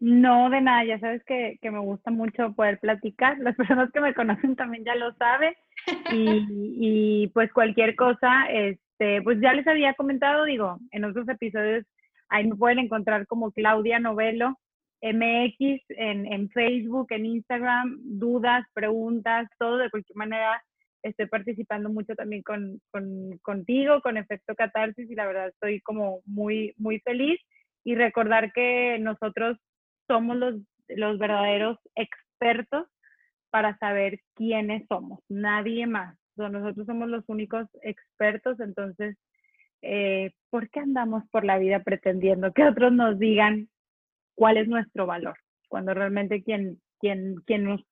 No, 0.00 0.50
de 0.50 0.60
nada, 0.60 0.84
ya 0.84 0.98
sabes 0.98 1.22
que, 1.24 1.58
que, 1.62 1.70
me 1.70 1.78
gusta 1.78 2.10
mucho 2.10 2.52
poder 2.54 2.80
platicar. 2.80 3.38
Las 3.38 3.54
personas 3.56 3.90
que 3.92 4.00
me 4.00 4.14
conocen 4.14 4.56
también 4.56 4.84
ya 4.84 4.94
lo 4.94 5.14
saben. 5.14 5.54
Y, 6.12 7.24
y, 7.24 7.26
pues 7.28 7.52
cualquier 7.52 7.96
cosa, 7.96 8.46
este, 8.50 9.20
pues 9.22 9.40
ya 9.40 9.52
les 9.52 9.66
había 9.66 9.94
comentado, 9.94 10.44
digo, 10.44 10.78
en 10.92 11.04
otros 11.04 11.28
episodios 11.28 11.84
ahí 12.32 12.46
me 12.48 12.56
pueden 12.56 12.78
encontrar 12.78 13.26
como 13.26 13.52
Claudia 13.52 13.98
Novelo 13.98 14.58
MX 15.02 15.82
en, 15.90 16.32
en 16.32 16.48
Facebook, 16.50 17.08
en 17.10 17.26
Instagram, 17.26 17.98
dudas, 18.02 18.64
preguntas, 18.72 19.48
todo 19.58 19.78
de 19.78 19.90
cualquier 19.90 20.16
manera. 20.16 20.62
Estoy 21.02 21.26
participando 21.26 21.90
mucho 21.90 22.14
también 22.14 22.42
con, 22.42 22.80
con, 22.90 23.38
contigo, 23.38 24.00
con 24.02 24.16
Efecto 24.16 24.54
Catarsis 24.54 25.10
y 25.10 25.14
la 25.14 25.26
verdad 25.26 25.48
estoy 25.48 25.80
como 25.80 26.20
muy, 26.24 26.74
muy 26.78 27.00
feliz 27.00 27.40
y 27.84 27.94
recordar 27.94 28.52
que 28.52 28.98
nosotros 29.00 29.58
somos 30.06 30.36
los, 30.36 30.54
los 30.88 31.18
verdaderos 31.18 31.78
expertos 31.96 32.86
para 33.50 33.76
saber 33.78 34.20
quiénes 34.34 34.86
somos, 34.88 35.20
nadie 35.28 35.86
más. 35.86 36.16
Nosotros 36.36 36.86
somos 36.86 37.08
los 37.08 37.24
únicos 37.28 37.66
expertos, 37.82 38.58
entonces, 38.60 39.16
eh, 39.82 40.32
¿por 40.48 40.70
qué 40.70 40.80
andamos 40.80 41.24
por 41.30 41.44
la 41.44 41.58
vida 41.58 41.80
pretendiendo 41.80 42.52
que 42.52 42.64
otros 42.64 42.92
nos 42.92 43.18
digan 43.18 43.68
cuál 44.34 44.56
es 44.56 44.68
nuestro 44.68 45.06
valor? 45.06 45.36
Cuando 45.68 45.92
realmente 45.92 46.42
quien, 46.42 46.80
quien, 46.98 47.36
quien 47.46 47.64
nos, 47.64 47.84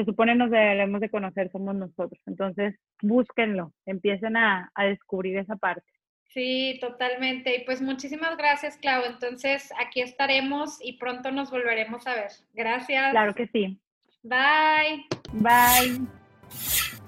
se 0.00 0.10
supone 0.10 0.34
nos 0.34 0.50
debemos 0.50 1.00
de 1.00 1.10
conocer 1.10 1.50
somos 1.50 1.74
nosotros. 1.74 2.20
Entonces, 2.26 2.74
búsquenlo, 3.02 3.72
empiecen 3.86 4.36
a, 4.36 4.70
a 4.74 4.84
descubrir 4.84 5.38
esa 5.38 5.56
parte. 5.56 5.90
Sí, 6.32 6.78
totalmente. 6.80 7.56
Y 7.56 7.64
pues 7.64 7.82
muchísimas 7.82 8.36
gracias, 8.36 8.76
Clau. 8.76 9.04
Entonces, 9.04 9.72
aquí 9.78 10.00
estaremos 10.00 10.78
y 10.80 10.94
pronto 10.94 11.32
nos 11.32 11.50
volveremos 11.50 12.06
a 12.06 12.14
ver. 12.14 12.30
Gracias. 12.54 13.10
Claro 13.10 13.34
que 13.34 13.48
sí. 13.48 13.80
Bye. 14.22 15.06
Bye. 15.32 16.99